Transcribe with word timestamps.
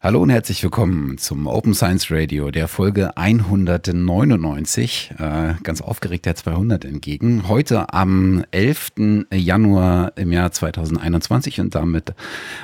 Hallo 0.00 0.22
und 0.22 0.30
herzlich 0.30 0.62
willkommen 0.62 1.18
zum 1.18 1.48
Open 1.48 1.74
Science 1.74 2.12
Radio, 2.12 2.52
der 2.52 2.68
Folge 2.68 3.16
199. 3.16 5.10
Äh, 5.18 5.54
ganz 5.64 5.80
aufgeregt 5.80 6.24
der 6.24 6.36
200 6.36 6.84
entgegen. 6.84 7.48
Heute 7.48 7.92
am 7.92 8.44
11. 8.52 8.92
Januar 9.32 10.12
im 10.14 10.30
Jahr 10.30 10.52
2021 10.52 11.58
und 11.58 11.74
damit 11.74 12.14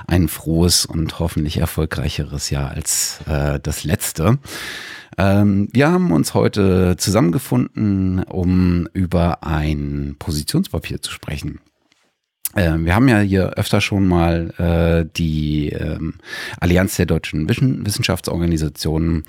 ein 0.06 0.28
frohes 0.28 0.86
und 0.86 1.18
hoffentlich 1.18 1.56
erfolgreicheres 1.56 2.50
Jahr 2.50 2.70
als 2.70 3.18
äh, 3.26 3.58
das 3.58 3.82
letzte. 3.82 4.38
Ähm, 5.18 5.68
wir 5.72 5.90
haben 5.90 6.12
uns 6.12 6.34
heute 6.34 6.94
zusammengefunden, 6.98 8.22
um 8.22 8.88
über 8.92 9.42
ein 9.42 10.14
Positionspapier 10.20 11.02
zu 11.02 11.10
sprechen. 11.10 11.58
Äh, 12.54 12.78
wir 12.78 12.94
haben 12.94 13.08
ja 13.08 13.20
hier 13.20 13.50
öfter 13.54 13.80
schon 13.80 14.06
mal 14.06 14.50
äh, 14.58 15.08
die 15.16 15.70
ähm, 15.70 16.14
Allianz 16.60 16.96
der 16.96 17.06
deutschen 17.06 17.48
Wissenschaftsorganisationen 17.48 19.24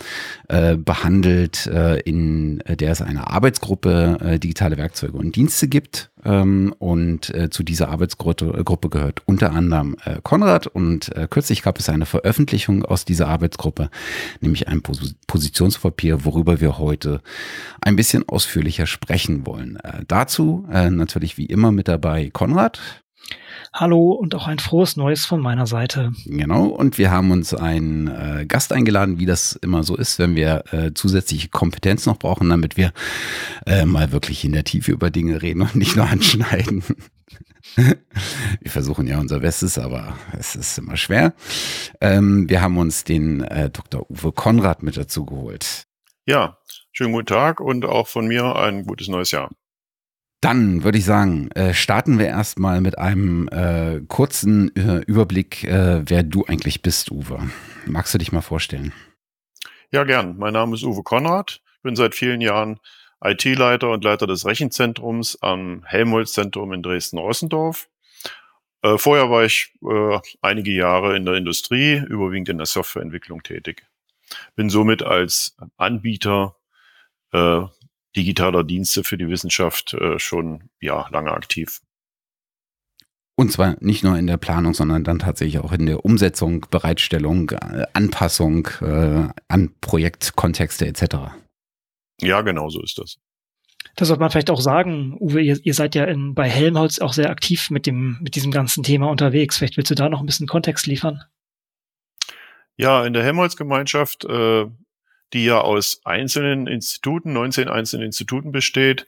äh, 0.47 0.75
behandelt, 0.75 1.67
äh, 1.67 1.99
in 1.99 2.61
der 2.67 2.91
es 2.91 3.01
eine 3.01 3.27
Arbeitsgruppe 3.27 4.17
äh, 4.21 4.39
digitale 4.39 4.77
Werkzeuge 4.77 5.17
und 5.17 5.35
Dienste 5.35 5.67
gibt. 5.67 6.11
Ähm, 6.23 6.73
und 6.79 7.33
äh, 7.33 7.49
zu 7.49 7.63
dieser 7.63 7.89
Arbeitsgruppe 7.89 8.63
Gruppe 8.63 8.89
gehört 8.89 9.21
unter 9.25 9.51
anderem 9.51 9.95
äh, 10.05 10.19
Konrad. 10.23 10.67
Und 10.67 11.15
äh, 11.15 11.27
kürzlich 11.29 11.61
gab 11.61 11.79
es 11.79 11.87
eine 11.89 12.05
Veröffentlichung 12.05 12.83
aus 12.83 13.05
dieser 13.05 13.27
Arbeitsgruppe, 13.27 13.89
nämlich 14.41 14.67
ein 14.67 14.81
Pos 14.81 15.15
Positionspapier, 15.27 16.25
worüber 16.25 16.61
wir 16.61 16.77
heute 16.79 17.21
ein 17.81 17.95
bisschen 17.95 18.27
ausführlicher 18.27 18.87
sprechen 18.87 19.45
wollen. 19.45 19.77
Äh, 19.77 20.03
dazu 20.07 20.67
äh, 20.71 20.89
natürlich 20.89 21.37
wie 21.37 21.45
immer 21.45 21.71
mit 21.71 21.87
dabei 21.87 22.29
Konrad. 22.31 22.79
Hallo 23.77 24.13
und 24.13 24.33
auch 24.35 24.47
ein 24.47 24.57
frohes 24.57 24.95
Neues 24.95 25.25
von 25.25 25.41
meiner 25.41 25.67
Seite. 25.67 26.13
Genau, 26.25 26.67
und 26.67 26.97
wir 26.97 27.11
haben 27.11 27.31
uns 27.31 27.53
einen 27.53 28.07
äh, 28.07 28.45
Gast 28.45 28.71
eingeladen, 28.71 29.19
wie 29.19 29.25
das 29.25 29.51
immer 29.51 29.83
so 29.83 29.97
ist, 29.97 30.17
wenn 30.17 30.33
wir 30.33 30.63
äh, 30.71 30.93
zusätzliche 30.93 31.49
Kompetenz 31.49 32.05
noch 32.05 32.17
brauchen, 32.17 32.49
damit 32.49 32.77
wir 32.77 32.93
äh, 33.65 33.83
mal 33.83 34.13
wirklich 34.13 34.45
in 34.45 34.53
der 34.53 34.63
Tiefe 34.63 34.93
über 34.93 35.11
Dinge 35.11 35.41
reden 35.41 35.61
und 35.61 35.75
nicht 35.75 35.97
nur 35.97 36.05
anschneiden. 36.09 36.85
wir 37.75 38.71
versuchen 38.71 39.07
ja 39.07 39.19
unser 39.19 39.41
Bestes, 39.41 39.77
aber 39.77 40.15
es 40.39 40.55
ist 40.55 40.77
immer 40.77 40.95
schwer. 40.95 41.33
Ähm, 41.99 42.49
wir 42.49 42.61
haben 42.61 42.77
uns 42.77 43.03
den 43.03 43.43
äh, 43.43 43.69
Dr. 43.69 44.09
Uwe 44.09 44.31
Konrad 44.31 44.83
mit 44.83 44.95
dazu 44.95 45.25
geholt. 45.25 45.85
Ja, 46.25 46.59
schönen 46.93 47.11
guten 47.11 47.25
Tag 47.25 47.59
und 47.59 47.83
auch 47.83 48.07
von 48.07 48.25
mir 48.25 48.55
ein 48.55 48.85
gutes 48.85 49.09
neues 49.09 49.31
Jahr. 49.31 49.49
Dann 50.45 50.83
würde 50.83 50.99
ich 50.99 51.05
sagen, 51.05 51.49
äh, 51.53 51.73
starten 51.73 52.19
wir 52.19 52.27
erstmal 52.27 52.79
mit 52.79 52.99
einem 52.99 53.47
äh, 53.47 54.01
kurzen 54.07 54.69
äh, 54.75 54.97
Überblick, 55.07 55.63
äh, 55.63 56.07
wer 56.07 56.21
du 56.21 56.45
eigentlich 56.45 56.83
bist, 56.83 57.09
Uwe. 57.09 57.49
Magst 57.87 58.13
du 58.13 58.19
dich 58.19 58.31
mal 58.31 58.41
vorstellen? 58.41 58.93
Ja, 59.89 60.03
gern. 60.03 60.37
Mein 60.37 60.53
Name 60.53 60.75
ist 60.75 60.83
Uwe 60.83 61.01
Konrad. 61.01 61.61
Bin 61.81 61.95
seit 61.95 62.13
vielen 62.13 62.41
Jahren 62.41 62.79
IT-Leiter 63.23 63.89
und 63.89 64.03
Leiter 64.03 64.27
des 64.27 64.45
Rechenzentrums 64.45 65.35
am 65.41 65.81
Helmholtz-Zentrum 65.83 66.73
in 66.73 66.83
Dresden-Rossendorf. 66.83 67.89
Äh, 68.83 68.99
vorher 68.99 69.31
war 69.31 69.45
ich 69.45 69.73
äh, 69.81 70.19
einige 70.43 70.73
Jahre 70.73 71.17
in 71.17 71.25
der 71.25 71.33
Industrie, 71.33 71.95
überwiegend 72.07 72.49
in 72.49 72.57
der 72.57 72.67
Softwareentwicklung 72.67 73.41
tätig. 73.41 73.87
Bin 74.55 74.69
somit 74.69 75.01
als 75.01 75.57
Anbieter 75.77 76.55
digitaler 78.15 78.63
Dienste 78.63 79.03
für 79.03 79.17
die 79.17 79.27
Wissenschaft 79.27 79.93
äh, 79.93 80.19
schon 80.19 80.69
ja 80.79 81.07
lange 81.11 81.31
aktiv. 81.31 81.81
Und 83.37 83.51
zwar 83.51 83.75
nicht 83.81 84.03
nur 84.03 84.17
in 84.17 84.27
der 84.27 84.37
Planung, 84.37 84.73
sondern 84.73 85.03
dann 85.03 85.19
tatsächlich 85.19 85.59
auch 85.59 85.73
in 85.73 85.85
der 85.85 86.05
Umsetzung, 86.05 86.65
Bereitstellung, 86.71 87.49
äh, 87.51 87.85
Anpassung 87.93 88.67
äh, 88.81 89.27
an 89.49 89.75
Projektkontexte 89.81 90.87
etc. 90.87 91.33
Ja, 92.21 92.41
genau 92.41 92.69
so 92.69 92.81
ist 92.81 92.97
das. 92.97 93.17
Das 93.97 94.07
sollte 94.07 94.21
man 94.21 94.29
vielleicht 94.29 94.49
auch 94.49 94.61
sagen, 94.61 95.15
Uwe, 95.19 95.41
ihr, 95.41 95.59
ihr 95.63 95.73
seid 95.73 95.95
ja 95.95 96.05
in, 96.05 96.33
bei 96.33 96.49
Helmholtz 96.49 96.99
auch 96.99 97.13
sehr 97.13 97.29
aktiv 97.29 97.69
mit 97.69 97.85
dem, 97.85 98.17
mit 98.21 98.35
diesem 98.35 98.51
ganzen 98.51 98.83
Thema 98.83 99.09
unterwegs. 99.09 99.57
Vielleicht 99.57 99.77
willst 99.77 99.91
du 99.91 99.95
da 99.95 100.09
noch 100.09 100.21
ein 100.21 100.25
bisschen 100.25 100.47
Kontext 100.47 100.87
liefern? 100.87 101.21
Ja, 102.77 103.05
in 103.05 103.13
der 103.13 103.23
Helmholtz-Gemeinschaft 103.23 104.25
äh, 104.25 104.65
die 105.33 105.45
ja 105.45 105.61
aus 105.61 106.01
einzelnen 106.03 106.67
Instituten, 106.67 107.33
19 107.33 107.67
einzelnen 107.67 108.05
Instituten 108.05 108.51
besteht, 108.51 109.07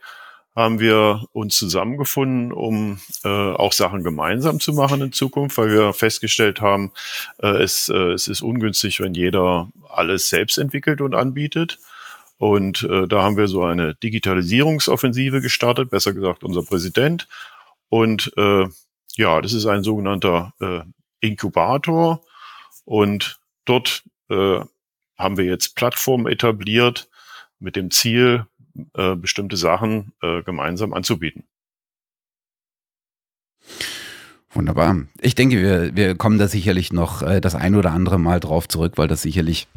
haben 0.58 0.80
wir 0.80 1.26
uns 1.34 1.56
zusammengefunden, 1.56 2.52
um 2.52 3.00
äh, 3.24 3.28
auch 3.28 3.74
Sachen 3.74 4.04
gemeinsam 4.04 4.60
zu 4.60 4.74
machen 4.74 5.02
in 5.02 5.12
Zukunft, 5.12 5.56
weil 5.60 5.70
wir 5.70 5.94
festgestellt 5.94 6.62
haben, 6.62 6.92
äh, 7.38 7.62
es, 7.62 7.90
äh, 7.90 8.14
es 8.14 8.28
ist 8.28 8.42
ungünstig, 8.42 9.00
wenn 9.00 9.14
jeder 9.14 9.70
alles 9.88 10.30
selbst 10.30 10.58
entwickelt 10.58 11.00
und 11.00 11.14
anbietet. 11.14 11.78
Und 12.40 12.82
äh, 12.84 13.08
da 13.08 13.22
haben 13.22 13.38
wir 13.38 13.48
so 13.48 13.64
eine 13.64 13.94
Digitalisierungsoffensive 13.96 15.42
gestartet, 15.42 15.92
besser 15.92 16.14
gesagt 16.14 16.44
unser 16.44 16.64
Präsident. 16.64 17.28
Und 17.90 18.32
äh, 18.36 18.66
ja, 19.16 19.42
das 19.42 19.54
ist 19.54 19.68
ein 19.68 19.84
sogenannter 19.84 20.54
äh, 20.60 20.82
Inkubator. 21.20 22.24
Und 22.84 23.40
dort 23.66 24.04
äh, 24.30 24.62
haben 25.18 25.38
wir 25.38 25.46
jetzt 25.46 25.76
Plattformen 25.76 26.28
etabliert 26.28 27.10
mit 27.60 27.76
dem 27.76 27.92
Ziel, 27.92 28.46
äh, 28.94 29.16
bestimmte 29.16 29.58
Sachen 29.58 30.14
äh, 30.22 30.44
gemeinsam 30.44 30.94
anzubieten. 30.94 31.44
Wunderbar. 34.52 35.04
Ich 35.20 35.36
denke, 35.36 35.62
wir, 35.62 35.96
wir 35.96 36.16
kommen 36.16 36.38
da 36.38 36.48
sicherlich 36.48 36.94
noch 36.94 37.22
äh, 37.22 37.42
das 37.42 37.56
ein 37.56 37.76
oder 37.76 37.92
andere 37.92 38.20
Mal 38.20 38.40
drauf 38.40 38.68
zurück, 38.68 38.94
weil 38.96 39.08
das 39.08 39.22
sicherlich 39.22 39.68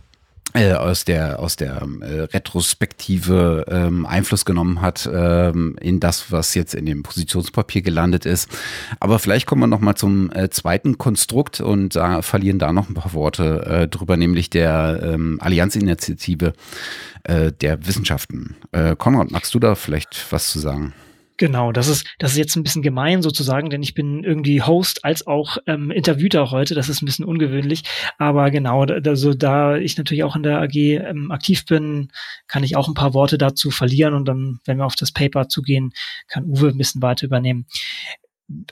äh, 0.54 0.72
aus 0.72 1.04
der 1.04 1.38
aus 1.38 1.56
der 1.56 1.82
äh, 2.00 2.20
Retrospektive 2.22 3.66
ähm, 3.68 4.06
Einfluss 4.06 4.44
genommen 4.44 4.80
hat 4.80 5.08
ähm, 5.12 5.76
in 5.80 6.00
das, 6.00 6.32
was 6.32 6.54
jetzt 6.54 6.74
in 6.74 6.86
dem 6.86 7.02
Positionspapier 7.02 7.82
gelandet 7.82 8.26
ist. 8.26 8.48
Aber 8.98 9.18
vielleicht 9.18 9.46
kommen 9.46 9.62
wir 9.62 9.66
noch 9.66 9.80
mal 9.80 9.94
zum 9.94 10.30
äh, 10.32 10.50
zweiten 10.50 10.98
Konstrukt 10.98 11.60
und 11.60 11.96
da 11.96 12.22
verlieren 12.22 12.58
da 12.58 12.72
noch 12.72 12.88
ein 12.88 12.94
paar 12.94 13.12
Worte 13.12 13.66
äh, 13.66 13.88
drüber, 13.88 14.16
nämlich 14.16 14.50
der 14.50 15.00
ähm, 15.02 15.38
Allianzinitiative 15.40 16.52
äh, 17.24 17.52
der 17.52 17.86
Wissenschaften. 17.86 18.56
Äh, 18.72 18.96
Konrad, 18.96 19.30
magst 19.30 19.54
du 19.54 19.58
da 19.58 19.74
vielleicht 19.74 20.26
was 20.30 20.50
zu 20.50 20.58
sagen? 20.58 20.94
Genau, 21.40 21.72
das 21.72 21.88
ist, 21.88 22.06
das 22.18 22.32
ist 22.32 22.36
jetzt 22.36 22.56
ein 22.56 22.62
bisschen 22.62 22.82
gemein 22.82 23.22
sozusagen, 23.22 23.70
denn 23.70 23.82
ich 23.82 23.94
bin 23.94 24.24
irgendwie 24.24 24.60
Host 24.60 25.06
als 25.06 25.26
auch 25.26 25.56
ähm, 25.66 25.90
Interviewter 25.90 26.50
heute. 26.50 26.74
Das 26.74 26.90
ist 26.90 27.00
ein 27.00 27.06
bisschen 27.06 27.24
ungewöhnlich. 27.24 27.84
Aber 28.18 28.50
genau, 28.50 28.84
also 28.84 29.32
da 29.32 29.78
ich 29.78 29.96
natürlich 29.96 30.22
auch 30.22 30.36
in 30.36 30.42
der 30.42 30.60
AG 30.60 30.76
ähm, 30.76 31.30
aktiv 31.30 31.64
bin, 31.64 32.08
kann 32.46 32.62
ich 32.62 32.76
auch 32.76 32.88
ein 32.88 32.94
paar 32.94 33.14
Worte 33.14 33.38
dazu 33.38 33.70
verlieren 33.70 34.12
und 34.12 34.26
dann, 34.26 34.60
wenn 34.66 34.76
wir 34.76 34.84
auf 34.84 34.96
das 34.96 35.12
Paper 35.12 35.48
zugehen, 35.48 35.92
kann 36.28 36.44
Uwe 36.44 36.68
ein 36.68 36.76
bisschen 36.76 37.00
weiter 37.00 37.24
übernehmen 37.24 37.64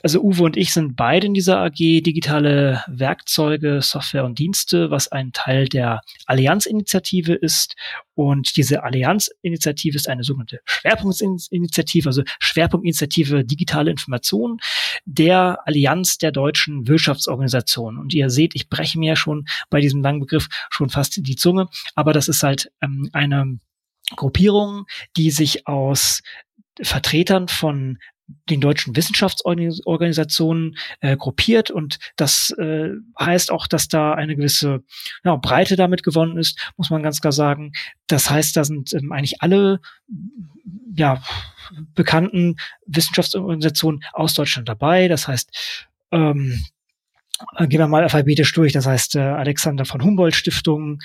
also 0.03 0.21
Uwe 0.21 0.43
und 0.43 0.57
ich 0.57 0.73
sind 0.73 0.95
beide 0.95 1.27
in 1.27 1.33
dieser 1.33 1.59
AG 1.59 1.77
digitale 1.77 2.83
Werkzeuge, 2.87 3.81
Software 3.81 4.25
und 4.25 4.37
Dienste, 4.37 4.91
was 4.91 5.07
ein 5.09 5.31
Teil 5.31 5.67
der 5.69 6.01
Allianzinitiative 6.25 7.33
ist. 7.33 7.75
Und 8.13 8.57
diese 8.57 8.83
Allianzinitiative 8.83 9.95
ist 9.95 10.09
eine 10.09 10.23
sogenannte 10.23 10.59
Schwerpunktinitiative, 10.65 12.09
also 12.09 12.23
Schwerpunktinitiative 12.39 13.45
digitale 13.45 13.91
Information 13.91 14.59
der 15.05 15.59
Allianz 15.65 16.17
der 16.17 16.31
deutschen 16.31 16.87
Wirtschaftsorganisationen. 16.87 17.99
Und 17.99 18.13
ihr 18.13 18.29
seht, 18.29 18.55
ich 18.55 18.69
breche 18.69 18.99
mir 18.99 19.15
schon 19.15 19.45
bei 19.69 19.79
diesem 19.79 20.01
langen 20.01 20.19
Begriff 20.19 20.49
schon 20.69 20.89
fast 20.89 21.25
die 21.25 21.35
Zunge, 21.37 21.69
aber 21.95 22.11
das 22.11 22.27
ist 22.27 22.43
halt 22.43 22.69
ähm, 22.81 23.09
eine 23.13 23.59
Gruppierung, 24.15 24.85
die 25.15 25.31
sich 25.31 25.67
aus 25.67 26.21
Vertretern 26.81 27.47
von 27.47 27.97
den 28.49 28.61
deutschen 28.61 28.95
Wissenschaftsorganisationen 28.95 30.77
äh, 31.01 31.17
gruppiert 31.17 31.71
und 31.71 31.99
das 32.15 32.51
äh, 32.57 32.89
heißt 33.19 33.51
auch, 33.51 33.67
dass 33.67 33.87
da 33.87 34.13
eine 34.13 34.35
gewisse 34.35 34.83
ja, 35.23 35.35
Breite 35.35 35.75
damit 35.75 36.03
gewonnen 36.03 36.37
ist, 36.37 36.71
muss 36.77 36.89
man 36.89 37.03
ganz 37.03 37.21
klar 37.21 37.33
sagen. 37.33 37.71
Das 38.07 38.29
heißt, 38.29 38.55
da 38.55 38.63
sind 38.63 38.93
ähm, 38.93 39.11
eigentlich 39.11 39.41
alle 39.41 39.79
ja, 40.95 41.21
bekannten 41.93 42.55
Wissenschaftsorganisationen 42.85 44.03
aus 44.13 44.33
Deutschland 44.33 44.67
dabei. 44.67 45.07
Das 45.07 45.27
heißt, 45.27 45.87
ähm, 46.11 46.51
äh, 46.51 46.78
gehen 47.59 47.79
wir 47.79 47.87
mal 47.87 48.03
alphabetisch 48.03 48.51
durch. 48.53 48.73
Das 48.73 48.85
heißt, 48.85 49.15
äh, 49.15 49.19
Alexander 49.19 49.85
von 49.85 50.03
Humboldt 50.03 50.35
Stiftung, 50.35 50.99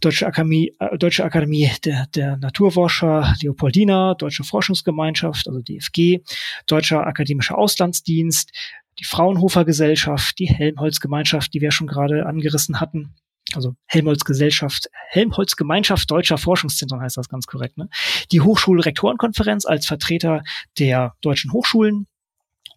Deutsche 0.00 0.26
Akademie, 0.26 0.72
äh, 0.78 0.98
Deutsche 0.98 1.24
Akademie 1.24 1.70
der, 1.84 2.06
der 2.14 2.36
Naturforscher, 2.38 3.34
Leopoldina, 3.40 4.14
Deutsche 4.14 4.44
Forschungsgemeinschaft, 4.44 5.48
also 5.48 5.60
DFG, 5.60 6.20
Deutscher 6.66 7.06
Akademischer 7.06 7.56
Auslandsdienst, 7.56 8.50
die 8.98 9.04
Fraunhofer 9.04 9.64
Gesellschaft, 9.64 10.38
die 10.38 10.46
Helmholtz 10.46 11.00
Gemeinschaft, 11.00 11.52
die 11.54 11.60
wir 11.60 11.70
schon 11.70 11.86
gerade 11.86 12.26
angerissen 12.26 12.80
hatten. 12.80 13.14
Also 13.54 13.76
Helmholtz 13.86 14.24
Gesellschaft, 14.24 14.88
Helmholtz 15.10 15.54
Gemeinschaft 15.54 16.10
Deutscher 16.10 16.36
Forschungszentren 16.36 17.00
heißt 17.00 17.16
das 17.16 17.28
ganz 17.28 17.46
korrekt. 17.46 17.78
Ne? 17.78 17.88
Die 18.32 18.40
Hochschulrektorenkonferenz 18.40 19.66
als 19.66 19.86
Vertreter 19.86 20.42
der 20.78 21.14
deutschen 21.20 21.52
Hochschulen, 21.52 22.08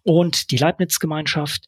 und 0.02 0.50
die 0.50 0.56
Leibniz-Gemeinschaft, 0.56 1.66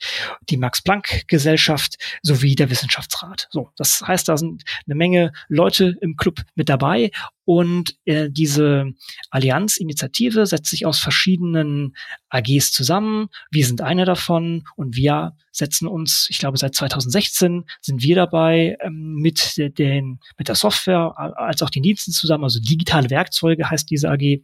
die 0.48 0.56
Max-Planck-Gesellschaft 0.56 1.96
sowie 2.22 2.54
der 2.54 2.70
Wissenschaftsrat. 2.70 3.48
So, 3.50 3.70
das 3.76 4.02
heißt, 4.06 4.28
da 4.28 4.36
sind 4.36 4.62
eine 4.86 4.94
Menge 4.94 5.32
Leute 5.48 5.96
im 6.00 6.16
Club 6.16 6.40
mit 6.54 6.68
dabei 6.68 7.10
und 7.44 7.96
äh, 8.04 8.30
diese 8.30 8.92
Allianz-Initiative 9.30 10.46
setzt 10.46 10.70
sich 10.70 10.86
aus 10.86 10.98
verschiedenen 10.98 11.96
AGs 12.28 12.70
zusammen. 12.70 13.28
Wir 13.50 13.66
sind 13.66 13.80
eine 13.80 14.04
davon 14.04 14.64
und 14.76 14.96
wir 14.96 15.36
setzen 15.50 15.88
uns, 15.88 16.28
ich 16.30 16.38
glaube, 16.38 16.56
seit 16.56 16.74
2016 16.74 17.64
sind 17.80 18.02
wir 18.02 18.16
dabei 18.16 18.76
ähm, 18.80 19.16
mit 19.16 19.56
den 19.78 20.20
mit 20.38 20.48
der 20.48 20.54
Software 20.54 21.14
als 21.18 21.62
auch 21.62 21.70
den 21.70 21.82
Diensten 21.82 22.12
zusammen, 22.12 22.44
also 22.44 22.60
digitale 22.60 23.10
Werkzeuge 23.10 23.68
heißt 23.68 23.90
diese 23.90 24.10
AG. 24.10 24.42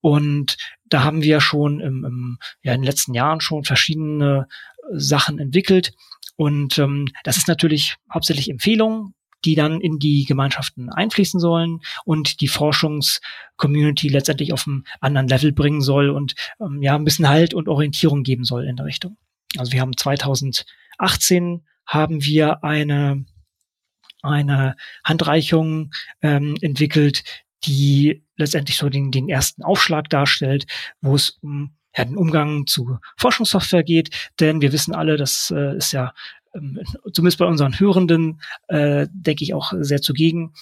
Und 0.00 0.56
da 0.94 1.02
haben 1.02 1.22
wir 1.22 1.40
schon 1.40 1.80
im, 1.80 2.04
im, 2.04 2.38
ja, 2.62 2.72
in 2.72 2.82
den 2.82 2.86
letzten 2.86 3.14
Jahren 3.14 3.40
schon 3.40 3.64
verschiedene 3.64 4.46
Sachen 4.92 5.40
entwickelt. 5.40 5.92
Und 6.36 6.78
ähm, 6.78 7.08
das 7.24 7.36
ist 7.36 7.48
natürlich 7.48 7.96
hauptsächlich 8.12 8.48
Empfehlungen, 8.48 9.12
die 9.44 9.56
dann 9.56 9.80
in 9.80 9.98
die 9.98 10.24
Gemeinschaften 10.24 10.90
einfließen 10.90 11.40
sollen 11.40 11.80
und 12.04 12.40
die 12.40 12.46
Forschungscommunity 12.46 14.06
letztendlich 14.08 14.52
auf 14.52 14.68
einem 14.68 14.84
anderen 15.00 15.26
Level 15.26 15.50
bringen 15.50 15.80
soll 15.80 16.10
und 16.10 16.36
ähm, 16.60 16.80
ja 16.80 16.94
ein 16.94 17.04
bisschen 17.04 17.28
Halt 17.28 17.54
und 17.54 17.68
Orientierung 17.68 18.22
geben 18.22 18.44
soll 18.44 18.64
in 18.64 18.76
der 18.76 18.86
Richtung. 18.86 19.16
Also 19.56 19.72
wir 19.72 19.80
haben 19.80 19.96
2018 19.96 21.66
haben 21.86 22.24
wir 22.24 22.62
eine 22.62 23.24
eine 24.22 24.76
Handreichung 25.04 25.90
ähm, 26.22 26.56
entwickelt, 26.60 27.24
die 27.66 28.24
letztendlich 28.36 28.76
so 28.76 28.88
den, 28.88 29.10
den 29.10 29.28
ersten 29.28 29.62
Aufschlag 29.62 30.08
darstellt, 30.08 30.66
wo 31.00 31.14
es 31.14 31.38
um 31.42 31.74
ja, 31.96 32.04
den 32.04 32.16
Umgang 32.16 32.66
zu 32.66 32.98
Forschungssoftware 33.16 33.84
geht. 33.84 34.10
Denn 34.40 34.60
wir 34.60 34.72
wissen 34.72 34.94
alle, 34.94 35.16
das 35.16 35.52
äh, 35.54 35.76
ist 35.76 35.92
ja 35.92 36.12
ähm, 36.54 36.80
zumindest 37.12 37.38
bei 37.38 37.46
unseren 37.46 37.78
Hörenden, 37.78 38.40
äh, 38.68 39.06
denke 39.12 39.44
ich, 39.44 39.54
auch 39.54 39.72
sehr 39.78 40.02
zugegen. 40.02 40.52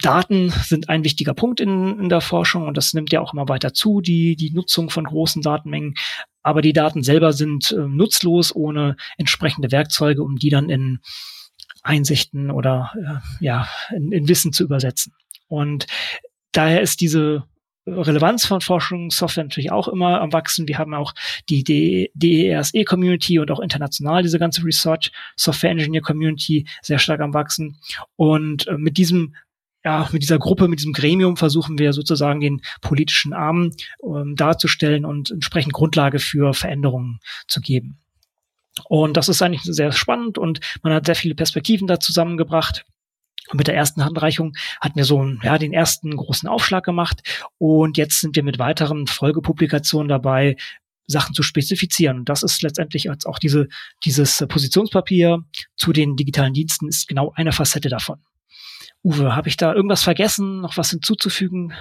Daten 0.00 0.50
sind 0.50 0.88
ein 0.88 1.04
wichtiger 1.04 1.34
Punkt 1.34 1.60
in, 1.60 1.98
in 1.98 2.08
der 2.08 2.20
Forschung 2.20 2.66
und 2.66 2.76
das 2.76 2.94
nimmt 2.94 3.12
ja 3.12 3.20
auch 3.20 3.32
immer 3.32 3.48
weiter 3.48 3.74
zu, 3.74 4.00
die, 4.00 4.36
die 4.36 4.50
Nutzung 4.50 4.90
von 4.90 5.04
großen 5.04 5.42
Datenmengen. 5.42 5.94
Aber 6.42 6.62
die 6.62 6.72
Daten 6.72 7.02
selber 7.02 7.32
sind 7.32 7.72
äh, 7.72 7.76
nutzlos 7.76 8.54
ohne 8.54 8.96
entsprechende 9.18 9.72
Werkzeuge, 9.72 10.22
um 10.22 10.36
die 10.36 10.50
dann 10.50 10.70
in 10.70 11.00
Einsichten 11.82 12.50
oder 12.50 12.92
äh, 12.96 13.44
ja, 13.44 13.68
in, 13.94 14.12
in 14.12 14.28
Wissen 14.28 14.52
zu 14.52 14.64
übersetzen. 14.64 15.12
Und 15.48 15.86
daher 16.52 16.80
ist 16.80 17.00
diese 17.00 17.44
Relevanz 17.86 18.44
von 18.44 18.60
Forschungssoftware 18.60 19.44
natürlich 19.44 19.70
auch 19.70 19.86
immer 19.86 20.20
am 20.20 20.32
wachsen. 20.32 20.66
Wir 20.66 20.78
haben 20.78 20.92
auch 20.92 21.14
die 21.48 22.10
DERSE 22.14 22.84
Community 22.84 23.38
und 23.38 23.50
auch 23.50 23.60
international 23.60 24.22
diese 24.22 24.40
ganze 24.40 24.64
Research 24.64 25.12
Software 25.36 25.70
Engineer 25.70 26.02
Community 26.02 26.66
sehr 26.82 26.98
stark 26.98 27.20
am 27.20 27.32
wachsen. 27.32 27.78
Und 28.16 28.66
äh, 28.66 28.76
mit 28.76 28.98
diesem 28.98 29.34
ja, 29.84 30.08
mit 30.10 30.20
dieser 30.20 30.40
Gruppe, 30.40 30.66
mit 30.66 30.80
diesem 30.80 30.92
Gremium 30.92 31.36
versuchen 31.36 31.78
wir 31.78 31.92
sozusagen 31.92 32.40
den 32.40 32.60
politischen 32.80 33.32
Arm 33.32 33.70
ähm, 34.02 34.34
darzustellen 34.34 35.04
und 35.04 35.30
entsprechend 35.30 35.74
Grundlage 35.74 36.18
für 36.18 36.54
Veränderungen 36.54 37.20
zu 37.46 37.60
geben. 37.60 37.96
Und 38.88 39.16
das 39.16 39.28
ist 39.28 39.40
eigentlich 39.42 39.62
sehr 39.62 39.92
spannend 39.92 40.38
und 40.38 40.58
man 40.82 40.92
hat 40.92 41.06
sehr 41.06 41.14
viele 41.14 41.36
Perspektiven 41.36 41.86
da 41.86 42.00
zusammengebracht. 42.00 42.84
Und 43.50 43.58
mit 43.58 43.66
der 43.66 43.76
ersten 43.76 44.04
Handreichung 44.04 44.54
hatten 44.80 44.96
wir 44.96 45.04
so 45.04 45.24
ja, 45.42 45.58
den 45.58 45.72
ersten 45.72 46.16
großen 46.16 46.48
Aufschlag 46.48 46.84
gemacht. 46.84 47.22
Und 47.58 47.96
jetzt 47.96 48.20
sind 48.20 48.36
wir 48.36 48.42
mit 48.42 48.58
weiteren 48.58 49.06
Folgepublikationen 49.06 50.08
dabei, 50.08 50.56
Sachen 51.06 51.34
zu 51.34 51.42
spezifizieren. 51.42 52.18
Und 52.18 52.28
das 52.28 52.42
ist 52.42 52.62
letztendlich 52.62 53.10
als 53.10 53.26
auch 53.26 53.38
diese, 53.38 53.68
dieses 54.04 54.44
Positionspapier 54.48 55.38
zu 55.76 55.92
den 55.92 56.16
digitalen 56.16 56.54
Diensten 56.54 56.88
ist 56.88 57.06
genau 57.06 57.32
eine 57.36 57.52
Facette 57.52 57.88
davon. 57.88 58.20
Uwe, 59.04 59.36
habe 59.36 59.48
ich 59.48 59.56
da 59.56 59.72
irgendwas 59.72 60.02
vergessen, 60.02 60.60
noch 60.60 60.76
was 60.76 60.90
hinzuzufügen? 60.90 61.72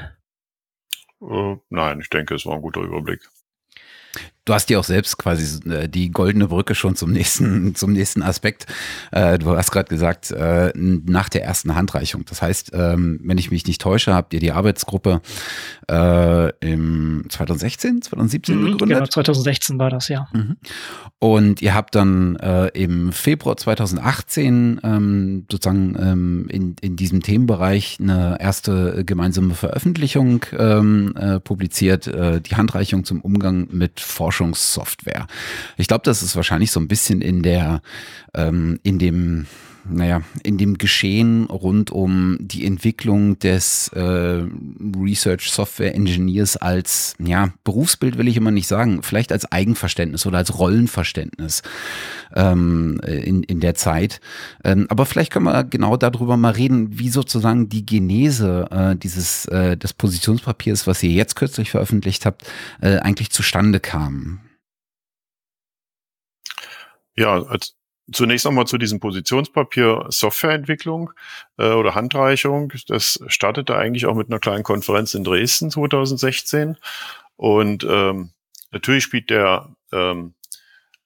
Uh, 1.19 1.57
nein, 1.69 1.99
ich 1.99 2.09
denke, 2.09 2.35
es 2.35 2.45
war 2.45 2.55
ein 2.55 2.61
guter 2.61 2.81
Überblick. 2.81 3.21
Du 4.45 4.53
hast 4.53 4.69
dir 4.69 4.79
auch 4.79 4.83
selbst 4.83 5.17
quasi 5.17 5.67
äh, 5.67 5.89
die 5.89 6.11
goldene 6.11 6.47
Brücke 6.47 6.75
schon 6.75 6.95
zum 6.95 7.11
nächsten, 7.11 7.73
zum 7.75 7.93
nächsten 7.93 8.21
Aspekt. 8.21 8.67
Äh, 9.11 9.39
du 9.39 9.57
hast 9.57 9.71
gerade 9.71 9.89
gesagt, 9.89 10.29
äh, 10.29 10.71
nach 10.75 11.29
der 11.29 11.43
ersten 11.43 11.73
Handreichung. 11.73 12.25
Das 12.25 12.43
heißt, 12.43 12.71
ähm, 12.73 13.19
wenn 13.23 13.39
ich 13.39 13.49
mich 13.49 13.65
nicht 13.65 13.81
täusche, 13.81 14.13
habt 14.13 14.35
ihr 14.35 14.39
die 14.39 14.51
Arbeitsgruppe 14.51 15.21
im 15.87 17.25
2016, 17.29 18.01
2017 18.01 18.55
mhm, 18.55 18.65
gegründet? 18.65 18.97
Genau, 18.97 19.07
2016 19.07 19.77
war 19.77 19.91
das, 19.91 20.07
ja. 20.07 20.27
Mhm. 20.33 20.57
Und 21.19 21.61
ihr 21.61 21.75
habt 21.75 21.93
dann 21.93 22.35
im 22.73 23.11
Februar 23.11 23.55
2018 23.55 24.81
ähm, 24.83 25.45
sozusagen 25.51 25.95
ähm, 25.99 26.47
in, 26.49 26.75
in 26.81 26.95
diesem 26.95 27.21
Themenbereich 27.21 27.97
eine 27.99 28.37
erste 28.39 29.03
gemeinsame 29.05 29.53
Veröffentlichung 29.53 30.43
publiziert, 31.43 32.07
die 32.07 32.55
Handreichung 32.55 33.03
zum 33.03 33.21
Umgang 33.21 33.67
mit 33.71 33.99
Forschung 33.99 34.34
Forschungssoftware. 34.35 35.27
Ich 35.77 35.87
glaube, 35.87 36.03
das 36.03 36.21
ist 36.21 36.35
wahrscheinlich 36.35 36.71
so 36.71 36.79
ein 36.79 36.87
bisschen 36.87 37.21
in 37.21 37.41
der, 37.41 37.81
ähm, 38.33 38.79
in 38.83 38.99
dem, 38.99 39.47
naja, 39.87 40.21
in 40.43 40.57
dem 40.57 40.77
Geschehen 40.77 41.45
rund 41.45 41.91
um 41.91 42.37
die 42.39 42.65
Entwicklung 42.65 43.37
des 43.39 43.89
äh, 43.89 44.43
Research 44.97 45.51
Software 45.51 45.93
Engineers 45.93 46.57
als, 46.57 47.15
ja, 47.19 47.53
Berufsbild 47.63 48.17
will 48.17 48.27
ich 48.27 48.37
immer 48.37 48.51
nicht 48.51 48.67
sagen, 48.67 49.03
vielleicht 49.03 49.31
als 49.31 49.51
Eigenverständnis 49.51 50.25
oder 50.25 50.39
als 50.39 50.57
Rollenverständnis 50.57 51.61
ähm, 52.33 52.99
in, 53.05 53.43
in 53.43 53.59
der 53.59 53.75
Zeit. 53.75 54.21
Ähm, 54.63 54.87
aber 54.89 55.05
vielleicht 55.05 55.31
können 55.31 55.45
wir 55.45 55.63
genau 55.63 55.97
darüber 55.97 56.37
mal 56.37 56.51
reden, 56.51 56.99
wie 56.99 57.09
sozusagen 57.09 57.69
die 57.69 57.85
Genese 57.85 58.67
äh, 58.71 58.95
dieses 58.95 59.45
äh, 59.45 59.77
des 59.77 59.93
Positionspapiers, 59.93 60.87
was 60.87 61.03
ihr 61.03 61.11
jetzt 61.11 61.35
kürzlich 61.35 61.71
veröffentlicht 61.71 62.25
habt, 62.25 62.43
äh, 62.81 62.97
eigentlich 62.97 63.29
zustande 63.31 63.79
kam. 63.79 64.41
Ja, 67.17 67.41
als, 67.43 67.74
zunächst 68.11 68.45
nochmal 68.45 68.67
zu 68.67 68.77
diesem 68.77 68.99
Positionspapier 68.99 70.05
Softwareentwicklung 70.09 71.11
äh, 71.57 71.71
oder 71.71 71.95
Handreichung. 71.95 72.71
Das 72.87 73.19
startete 73.27 73.75
eigentlich 73.75 74.05
auch 74.05 74.15
mit 74.15 74.29
einer 74.29 74.39
kleinen 74.39 74.63
Konferenz 74.63 75.13
in 75.13 75.23
Dresden 75.23 75.71
2016. 75.71 76.77
Und 77.35 77.83
ähm, 77.89 78.31
natürlich 78.71 79.03
spielt 79.03 79.29
der 79.29 79.69
ähm, 79.91 80.33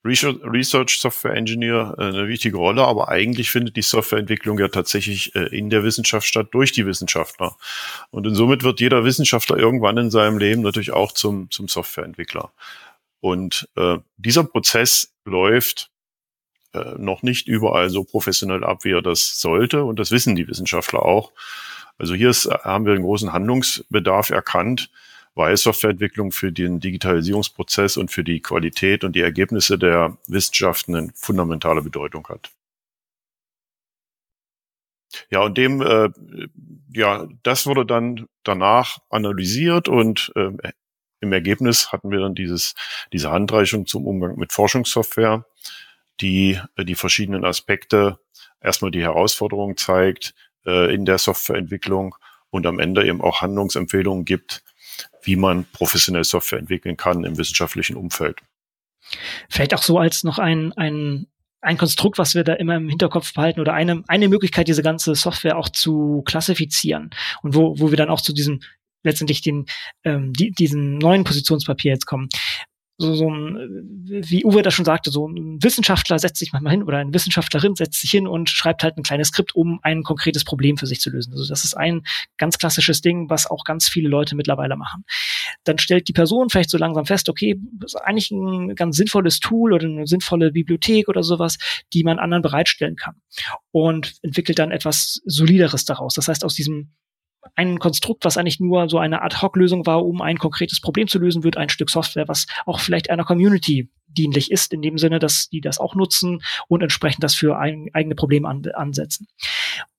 Research 0.06 1.00
Software 1.00 1.36
Engineer 1.36 1.96
äh, 1.98 2.04
eine 2.04 2.28
wichtige 2.28 2.57
Rolle, 2.57 2.84
aber 2.86 3.10
eigentlich 3.10 3.52
findet 3.52 3.75
die 3.75 3.81
Softwareentwicklung 3.81 4.57
ja 4.60 4.69
tatsächlich 4.69 5.36
äh, 5.36 5.56
in 5.57 5.69
der 5.69 5.84
Wissenschaft 5.84 6.25
statt 6.25 6.50
durch 6.52 6.71
die 6.71 6.85
Wissenschaftler. 6.85 7.56
Und 8.09 8.33
somit 8.35 8.64
wird 8.64 8.80
jeder 8.80 9.04
Wissenschaftler 9.04 9.57
irgendwann 9.57 9.97
in 9.97 10.12
seinem 10.12 10.38
Leben 10.38 10.62
natürlich 10.62 10.92
auch 10.92 11.12
zum, 11.12 11.52
zum 11.52 11.68
Softwareentwickler. 11.68 12.52
Und 13.19 13.68
äh, 13.76 13.97
dieser 14.18 14.45
Prozess 14.45 15.14
läuft 15.26 15.92
äh, 16.73 16.95
noch 16.97 17.23
nicht 17.23 17.47
überall 17.47 17.90
so 17.90 18.04
professionell 18.04 18.64
ab, 18.64 18.83
wie 18.83 18.92
er 18.92 19.02
das 19.02 19.40
sollte. 19.40 19.83
Und 19.83 19.99
das 19.99 20.11
wissen 20.11 20.35
die 20.35 20.47
Wissenschaftler 20.47 21.04
auch. 21.04 21.31
Also 21.97 22.14
hier 22.14 22.30
ist, 22.30 22.49
haben 22.49 22.85
wir 22.85 22.94
einen 22.94 23.04
großen 23.04 23.33
Handlungsbedarf 23.33 24.30
erkannt, 24.30 24.90
weil 25.35 25.56
Softwareentwicklung 25.57 26.31
für 26.31 26.52
den 26.52 26.80
Digitalisierungsprozess 26.80 27.97
und 27.97 28.11
für 28.11 28.23
die 28.23 28.42
Qualität 28.42 29.04
und 29.04 29.16
die 29.16 29.21
Ergebnisse 29.21 29.78
der 29.78 30.18
Wissenschaften 30.28 30.95
eine 30.95 31.11
fundamentale 31.16 31.81
Bedeutung 31.81 32.28
hat. 32.28 32.52
Ja, 35.31 35.42
und 35.42 35.57
dem, 35.57 35.81
äh, 35.81 36.09
ja, 36.94 37.28
das 37.44 37.66
wurde 37.66 37.85
dann 37.85 38.28
danach 38.44 38.99
analysiert 39.09 39.88
und 39.88 40.31
äh, 40.35 40.52
im 41.21 41.33
Ergebnis 41.33 41.92
hatten 41.92 42.11
wir 42.11 42.19
dann 42.19 42.35
dieses, 42.35 42.76
diese 43.11 43.31
Handreichung 43.31 43.85
zum 43.85 44.06
Umgang 44.06 44.38
mit 44.38 44.54
Forschungssoftware, 44.54 45.45
die 46.21 46.59
äh, 46.76 46.85
die 46.85 46.95
verschiedenen 46.95 47.45
Aspekte, 47.45 48.19
erstmal 48.61 48.92
die 48.92 49.02
Herausforderungen 49.02 49.78
zeigt 49.78 50.33
äh, 50.66 50.94
in 50.94 51.06
der 51.06 51.18
Softwareentwicklung 51.18 52.16
und 52.49 52.66
am 52.66 52.80
Ende 52.80 53.06
eben 53.06 53.21
auch 53.21 53.42
Handlungsempfehlungen 53.42 54.26
gibt, 54.26 54.64
wie 55.23 55.35
man 55.35 55.66
professionell 55.71 56.23
Software 56.23 56.59
entwickeln 56.59 56.97
kann 56.97 57.23
im 57.23 57.38
wissenschaftlichen 57.38 57.95
Umfeld. 57.95 58.42
Vielleicht 59.49 59.73
auch 59.73 59.83
so 59.83 59.97
als 59.97 60.23
noch 60.23 60.40
ein, 60.40 60.73
ein, 60.73 61.28
ein 61.61 61.78
Konstrukt, 61.78 62.18
was 62.18 62.35
wir 62.35 62.44
da 62.44 62.54
immer 62.54 62.76
im 62.76 62.90
Hinterkopf 62.90 63.33
behalten 63.33 63.59
oder 63.59 63.73
eine, 63.73 64.04
eine 64.07 64.30
Möglichkeit, 64.30 64.68
diese 64.68 64.83
ganze 64.83 65.16
Software 65.16 65.57
auch 65.57 65.69
zu 65.69 66.23
klassifizieren 66.26 67.09
und 67.42 67.56
wo, 67.56 67.80
wo 67.80 67.90
wir 67.90 67.97
dann 67.97 68.09
auch 68.09 68.21
zu 68.21 68.33
diesem 68.33 68.61
letztendlich 69.04 69.42
den, 69.42 69.66
ähm, 70.04 70.33
die, 70.33 70.52
diesen 70.52 70.97
neuen 70.97 71.23
Positionspapier 71.23 71.94
jetzt 71.94 72.06
kommen. 72.06 72.28
So, 73.00 73.16
so 73.16 73.30
ein, 73.30 74.04
wie 74.04 74.44
Uwe 74.44 74.62
das 74.62 74.74
schon 74.74 74.84
sagte, 74.84 75.10
so 75.10 75.26
ein 75.26 75.64
Wissenschaftler 75.64 76.20
setzt 76.20 76.38
sich 76.38 76.52
manchmal 76.52 76.72
hin 76.72 76.84
oder 76.84 76.98
eine 76.98 77.14
Wissenschaftlerin 77.14 77.76
setzt 77.76 78.02
sich 78.02 78.12
hin 78.12 78.28
und 78.28 78.50
schreibt 78.50 78.84
halt 78.84 78.98
ein 78.98 79.04
kleines 79.04 79.30
Skript, 79.30 79.56
um 79.56 79.80
ein 79.84 80.04
konkretes 80.04 80.44
Problem 80.44 80.76
für 80.78 80.86
sich 80.86 81.00
zu 81.00 81.10
lösen. 81.10 81.32
Also 81.32 81.48
das 81.48 81.64
ist 81.64 81.76
ein 81.76 82.02
ganz 82.38 82.58
klassisches 82.58 83.00
Ding, 83.00 83.30
was 83.30 83.50
auch 83.50 83.64
ganz 83.64 83.88
viele 83.88 84.10
Leute 84.10 84.36
mittlerweile 84.36 84.76
machen. 84.76 85.06
Dann 85.64 85.78
stellt 85.78 86.10
die 86.10 86.14
Person 86.14 86.50
vielleicht 86.50 86.70
so 86.70 86.78
langsam 86.78 87.06
fest, 87.06 87.30
okay, 87.30 87.56
das 87.80 87.94
ist 87.94 88.02
eigentlich 88.02 88.32
ein 88.32 88.76
ganz 88.76 88.98
sinnvolles 88.98 89.40
Tool 89.40 89.72
oder 89.72 89.88
eine 89.88 90.06
sinnvolle 90.06 90.52
Bibliothek 90.52 91.08
oder 91.08 91.24
sowas, 91.24 91.58
die 91.94 92.04
man 92.04 92.20
anderen 92.20 92.42
bereitstellen 92.42 92.98
kann. 92.98 93.16
Und 93.72 94.16
entwickelt 94.24 94.60
dann 94.60 94.72
etwas 94.72 95.22
Solideres 95.26 95.86
daraus. 95.86 96.16
Das 96.16 96.28
heißt, 96.28 96.44
aus 96.44 96.54
diesem 96.54 96.92
ein 97.56 97.80
Konstrukt, 97.80 98.26
was 98.26 98.38
eigentlich 98.38 98.60
nur 98.60 98.90
so 98.90 98.98
eine 98.98 99.22
Ad-Hoc-Lösung 99.22 99.86
war, 99.86 100.06
um 100.06 100.22
ein 100.22 100.38
konkretes 100.38 100.81
Problem 100.81 101.08
zu 101.08 101.19
lösen, 101.19 101.44
wird 101.44 101.58
ein 101.58 101.69
Stück 101.69 101.90
Software, 101.90 102.28
was 102.28 102.48
auch 102.66 102.80
vielleicht 102.80 103.10
einer 103.10 103.24
Community 103.24 103.90
dienlich 104.08 104.52
ist, 104.52 104.74
in 104.74 104.81
dem 104.81 104.98
Sinne, 104.98 105.19
dass 105.19 105.50
die 105.50 105.62
das 105.62 105.80
auch 105.80 105.96
nutzen 105.96 106.42
und 106.68 106.81
entsprechend 106.81 107.24
das 107.24 107.36
für 107.36 107.58
ein, 107.58 107.90
eigene 107.94 108.16
Probleme 108.16 108.48
an, 108.48 108.64
ansetzen. 108.74 109.28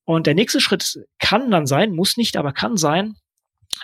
Und 0.04 0.26
der 0.26 0.34
nächste 0.34 0.60
Schritt 0.60 1.06
kann 1.18 1.50
dann 1.50 1.66
sein, 1.66 1.92
muss 1.92 2.16
nicht, 2.16 2.36
aber 2.36 2.52
kann 2.52 2.76
sein, 2.76 3.16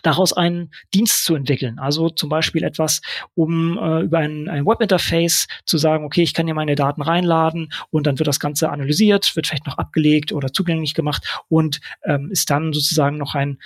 daraus 0.07 0.33
einen 0.33 0.71
Dienst 0.95 1.25
zu 1.25 1.35
entwickeln. 1.35 1.79
Also 1.79 2.09
zum 2.11 2.29
Beispiel 2.29 2.63
etwas, 2.63 3.01
um 3.35 3.77
äh, 3.79 4.03
über 4.03 4.19
ein, 4.19 4.49
ein 4.49 4.65
Webinterface 4.65 5.49
zu 5.65 5.79
sagen, 5.79 6.05
okay, 6.05 6.23
ich 6.23 6.35
kann 6.35 6.47
hier 6.47 6.55
meine 6.55 6.75
Daten 6.75 7.03
reinladen 7.03 7.73
und 7.91 8.07
dann 8.07 8.19
wird 8.19 8.29
das 8.29 8.41
Ganze 8.41 8.71
analysiert, 8.71 9.35
wird 9.35 9.47
vielleicht 9.47 9.67
noch 9.67 9.79
abgelegt 9.79 10.33
oder 10.33 10.53
zugänglich 10.53 10.95
gemacht 10.95 11.43
und 11.49 11.81
ähm, 12.05 12.31
ist 12.31 12.51
dann 12.51 12.73
sozusagen 12.73 13.19
noch 13.19 13.35
ein, 13.35 13.59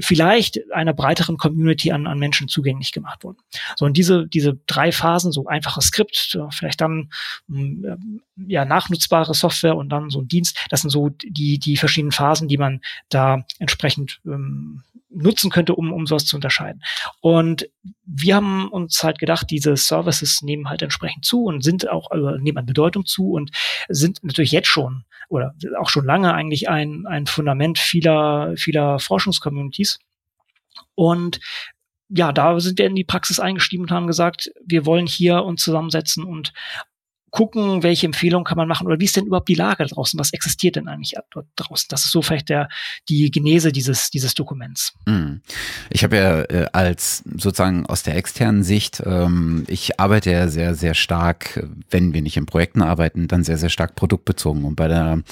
vielleicht 0.00 0.72
einer 0.72 0.94
breiteren 0.94 1.36
Community 1.36 1.92
an, 1.92 2.06
an 2.06 2.18
Menschen 2.18 2.48
zugänglich 2.48 2.92
gemacht 2.92 3.22
worden. 3.24 3.38
So, 3.76 3.84
und 3.84 3.96
diese, 3.96 4.26
diese 4.26 4.58
drei 4.66 4.92
Phasen, 4.92 5.32
so 5.32 5.46
einfaches 5.46 5.86
Skript, 5.86 6.38
vielleicht 6.50 6.80
dann 6.80 7.10
ähm, 7.50 8.20
ja, 8.46 8.64
nachnutzbare 8.64 9.34
Software 9.34 9.76
und 9.76 9.90
dann 9.90 10.10
so 10.10 10.20
ein 10.20 10.28
Dienst, 10.28 10.58
das 10.70 10.80
sind 10.80 10.90
so 10.90 11.10
die, 11.10 11.58
die 11.58 11.76
verschiedenen 11.76 12.12
Phasen, 12.12 12.48
die 12.48 12.58
man 12.58 12.80
da 13.08 13.44
entsprechend 13.58 14.20
ähm, 14.24 14.82
nutzen 15.14 15.50
könnte, 15.50 15.74
um, 15.74 15.92
um 15.92 16.06
sowas 16.06 16.24
zu 16.24 16.36
unterscheiden. 16.36 16.82
Und 17.20 17.68
wir 18.04 18.36
haben 18.36 18.68
uns 18.68 19.02
halt 19.02 19.18
gedacht, 19.18 19.46
diese 19.50 19.76
Services 19.76 20.42
nehmen 20.42 20.68
halt 20.68 20.82
entsprechend 20.82 21.24
zu 21.24 21.44
und 21.44 21.62
sind 21.62 21.88
auch, 21.88 22.10
also 22.10 22.30
nehmen 22.32 22.58
an 22.58 22.66
Bedeutung 22.66 23.04
zu 23.04 23.32
und 23.32 23.50
sind 23.88 24.22
natürlich 24.22 24.52
jetzt 24.52 24.68
schon 24.68 25.04
oder 25.28 25.54
auch 25.80 25.88
schon 25.88 26.04
lange 26.04 26.34
eigentlich 26.34 26.68
ein, 26.68 27.06
ein 27.06 27.26
Fundament 27.26 27.78
vieler, 27.78 28.54
vieler 28.56 28.98
Forschungscommunities. 28.98 29.98
Und 30.94 31.40
ja, 32.08 32.32
da 32.32 32.60
sind 32.60 32.78
wir 32.78 32.86
in 32.86 32.94
die 32.94 33.04
Praxis 33.04 33.40
eingestiegen 33.40 33.84
und 33.84 33.90
haben 33.90 34.06
gesagt, 34.06 34.50
wir 34.64 34.84
wollen 34.84 35.06
hier 35.06 35.44
uns 35.44 35.62
zusammensetzen 35.62 36.24
und 36.24 36.52
gucken, 37.32 37.82
welche 37.82 38.06
Empfehlungen 38.06 38.44
kann 38.44 38.58
man 38.58 38.68
machen 38.68 38.86
oder 38.86 39.00
wie 39.00 39.06
ist 39.06 39.16
denn 39.16 39.24
überhaupt 39.24 39.48
die 39.48 39.54
Lage 39.54 39.86
draußen? 39.86 40.20
Was 40.20 40.32
existiert 40.34 40.76
denn 40.76 40.86
eigentlich 40.86 41.14
dort 41.30 41.46
draußen? 41.56 41.86
Das 41.88 42.04
ist 42.04 42.12
so 42.12 42.20
vielleicht 42.20 42.50
der, 42.50 42.68
die 43.08 43.30
Genese 43.30 43.72
dieses, 43.72 44.10
dieses 44.10 44.34
Dokuments. 44.34 44.92
Hm. 45.08 45.40
Ich 45.88 46.04
habe 46.04 46.16
ja 46.16 46.42
äh, 46.42 46.66
als 46.72 47.24
sozusagen 47.24 47.86
aus 47.86 48.02
der 48.02 48.16
externen 48.16 48.62
Sicht, 48.62 49.02
ähm, 49.04 49.64
ich 49.66 49.98
arbeite 49.98 50.30
ja 50.30 50.48
sehr, 50.48 50.74
sehr 50.74 50.92
stark, 50.92 51.66
wenn 51.90 52.12
wir 52.12 52.20
nicht 52.20 52.36
in 52.36 52.44
Projekten 52.44 52.82
arbeiten, 52.82 53.28
dann 53.28 53.44
sehr, 53.44 53.56
sehr 53.56 53.70
stark 53.70 53.96
produktbezogen. 53.96 54.64
Und 54.64 54.76
bei 54.76 54.88
der, 54.88 55.22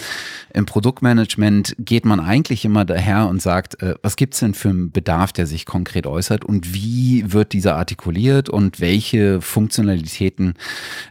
im 0.54 0.64
Produktmanagement 0.64 1.76
geht 1.78 2.07
man 2.07 2.19
eigentlich 2.19 2.64
immer 2.64 2.87
daher 2.87 3.28
und 3.28 3.42
sagt, 3.42 3.83
äh, 3.83 3.95
was 4.00 4.16
gibt's 4.16 4.40
denn 4.40 4.54
für 4.54 4.71
einen 4.71 4.90
Bedarf, 4.90 5.33
der 5.33 5.47
sich 5.47 5.66
konkret 5.66 6.07
äußert 6.07 6.47
und 6.47 6.73
wie 6.73 7.30
wird 7.30 7.52
dieser 7.52 7.76
artikuliert 7.76 8.49
und 8.49 8.80
welche 8.80 9.42
Funktionalitäten 9.42 10.54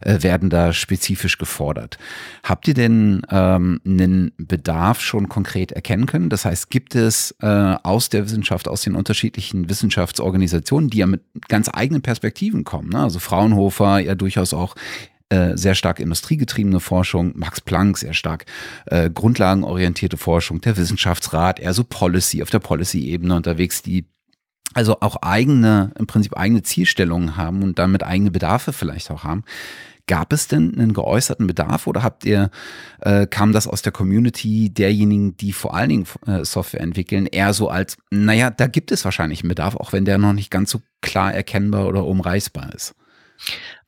äh, 0.02 0.24
werden 0.24 0.50
da 0.50 0.74
spezifisch 0.80 1.38
gefordert. 1.38 1.98
Habt 2.44 2.68
ihr 2.68 2.74
denn 2.74 3.22
ähm, 3.30 3.82
einen 3.86 4.32
Bedarf 4.38 5.02
schon 5.02 5.30
konkret 5.30 5.72
erkennen 5.72 6.06
können? 6.06 6.30
Das 6.30 6.46
heißt, 6.46 6.70
gibt 6.70 6.96
es 6.96 7.36
äh, 7.42 7.48
aus 7.48 8.10
der 8.10 8.26
Wissenschaft, 8.26 8.68
aus 8.68 8.82
den 8.82 8.96
unterschiedlichen 8.96 9.70
Wissenschaftsorganisationen, 9.70 10.90
die 10.90 11.00
ja 11.00 11.06
mit 11.06 11.22
ganz 11.48 11.70
eigenen 11.72 12.02
Perspektiven 12.02 12.64
kommen, 12.64 12.90
ne? 12.90 13.00
also 13.00 13.20
Fraunhofer 13.20 14.00
ja 14.00 14.16
durchaus 14.16 14.54
auch 14.54 14.76
äh, 15.32 15.56
sehr 15.56 15.76
stark 15.76 16.00
industriegetriebene 16.00 16.80
Forschung, 16.80 17.34
Max 17.36 17.62
Planck 17.62 18.00
sehr 18.00 18.16
stark 18.16 18.46
äh, 18.88 19.12
grundlagenorientierte 19.12 20.18
Forschung, 20.18 20.60
der 20.62 20.76
Wissenschaftsrat 20.76 21.60
eher 21.60 21.76
so 21.76 21.84
Policy 21.84 22.42
auf 22.42 22.50
der 22.50 22.58
Policy-Ebene 22.58 23.36
unterwegs, 23.36 23.84
die 23.84 24.06
also 24.74 24.98
auch 25.02 25.18
eigene, 25.18 25.92
im 26.00 26.08
Prinzip 26.08 26.38
eigene 26.38 26.64
Zielstellungen 26.64 27.38
haben 27.38 27.62
und 27.62 27.80
damit 27.80 28.04
eigene 28.04 28.32
Bedarfe 28.32 28.74
vielleicht 28.74 29.12
auch 29.12 29.24
haben. 29.24 29.44
Gab 30.10 30.34
es 30.34 30.48
denn 30.48 30.74
einen 30.74 30.94
geäußerten 30.94 31.46
Bedarf 31.46 31.86
oder 31.86 32.02
habt 32.02 32.26
ihr, 32.26 32.50
äh, 33.02 33.28
kam 33.28 33.54
das 33.54 33.68
aus 33.68 33.84
der 33.84 33.92
Community 33.92 34.74
derjenigen, 34.74 35.38
die 35.38 35.54
vor 35.54 35.76
allen 35.76 35.90
Dingen 35.90 36.08
äh, 36.26 36.44
Software 36.44 36.82
entwickeln, 36.82 37.28
eher 37.28 37.54
so 37.54 37.70
als, 37.70 37.96
naja, 38.10 38.50
da 38.50 38.66
gibt 38.66 38.92
es 38.92 39.06
wahrscheinlich 39.06 39.42
einen 39.42 39.50
Bedarf, 39.50 39.76
auch 39.76 39.94
wenn 39.94 40.06
der 40.06 40.18
noch 40.18 40.34
nicht 40.34 40.50
ganz 40.50 40.72
so 40.72 40.82
klar 41.02 41.32
erkennbar 41.32 41.86
oder 41.86 42.06
umreißbar 42.06 42.74
ist? 42.74 42.96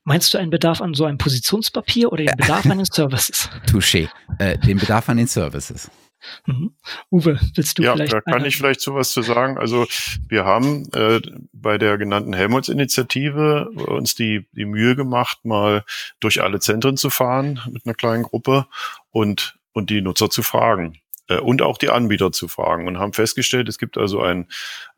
Meinst 0.04 0.32
du 0.32 0.38
einen 0.38 0.52
Bedarf 0.52 0.80
an 0.80 0.94
so 0.94 1.06
einem 1.06 1.18
Positionspapier 1.18 2.12
oder 2.12 2.24
den 2.24 2.36
Bedarf 2.38 2.68
an 2.68 2.78
den 2.78 2.86
Services? 2.92 3.50
Touché. 3.66 4.08
Äh, 4.38 4.60
den 4.60 4.78
Bedarf 4.78 5.10
an 5.10 5.18
den 5.18 5.28
Services. 5.28 5.90
Mhm. 6.46 6.74
Uwe, 7.10 7.40
willst 7.56 7.78
du 7.78 7.84
ja, 7.84 7.94
vielleicht? 7.94 8.14
Ja, 8.14 8.22
da 8.26 8.32
kann 8.32 8.46
ich 8.46 8.58
vielleicht 8.58 8.82
so 8.82 8.96
was 8.96 9.12
zu 9.12 9.22
sagen. 9.22 9.58
Also 9.58 9.88
wir 10.28 10.46
haben 10.46 10.88
äh, 10.94 11.22
bei 11.54 11.78
der 11.78 11.98
genannten 11.98 12.34
Helmholtz-Initiative 12.34 13.70
uns 13.72 14.16
die, 14.16 14.48
die 14.52 14.66
Mühe 14.66 14.96
gemacht, 14.96 15.40
mal 15.44 15.84
durch 16.20 16.42
alle 16.42 16.60
Zentren 16.60 16.98
zu 16.98 17.10
fahren 17.10 17.60
mit 17.72 17.86
einer 17.86 17.96
kleinen 17.96 18.24
Gruppe 18.24 18.68
und, 19.10 19.58
und 19.74 19.90
die 19.90 20.02
Nutzer 20.02 20.30
zu 20.30 20.44
fragen 20.44 21.00
äh, 21.28 21.38
und 21.38 21.62
auch 21.62 21.78
die 21.78 21.90
Anbieter 21.90 22.32
zu 22.32 22.48
fragen 22.48 22.88
und 22.88 23.00
haben 23.00 23.14
festgestellt, 23.14 23.70
es 23.70 23.78
gibt 23.78 23.98
also 23.98 24.22
einen, 24.22 24.48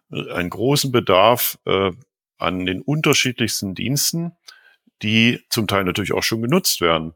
einen 0.10 0.50
großen 0.50 0.92
Bedarf 0.92 1.58
äh, 1.66 1.92
an 2.38 2.66
den 2.66 2.82
unterschiedlichsten 2.82 3.76
Diensten, 3.76 4.34
die 5.02 5.42
zum 5.50 5.68
Teil 5.68 5.84
natürlich 5.84 6.14
auch 6.14 6.24
schon 6.24 6.42
genutzt 6.42 6.82
werden. 6.82 7.14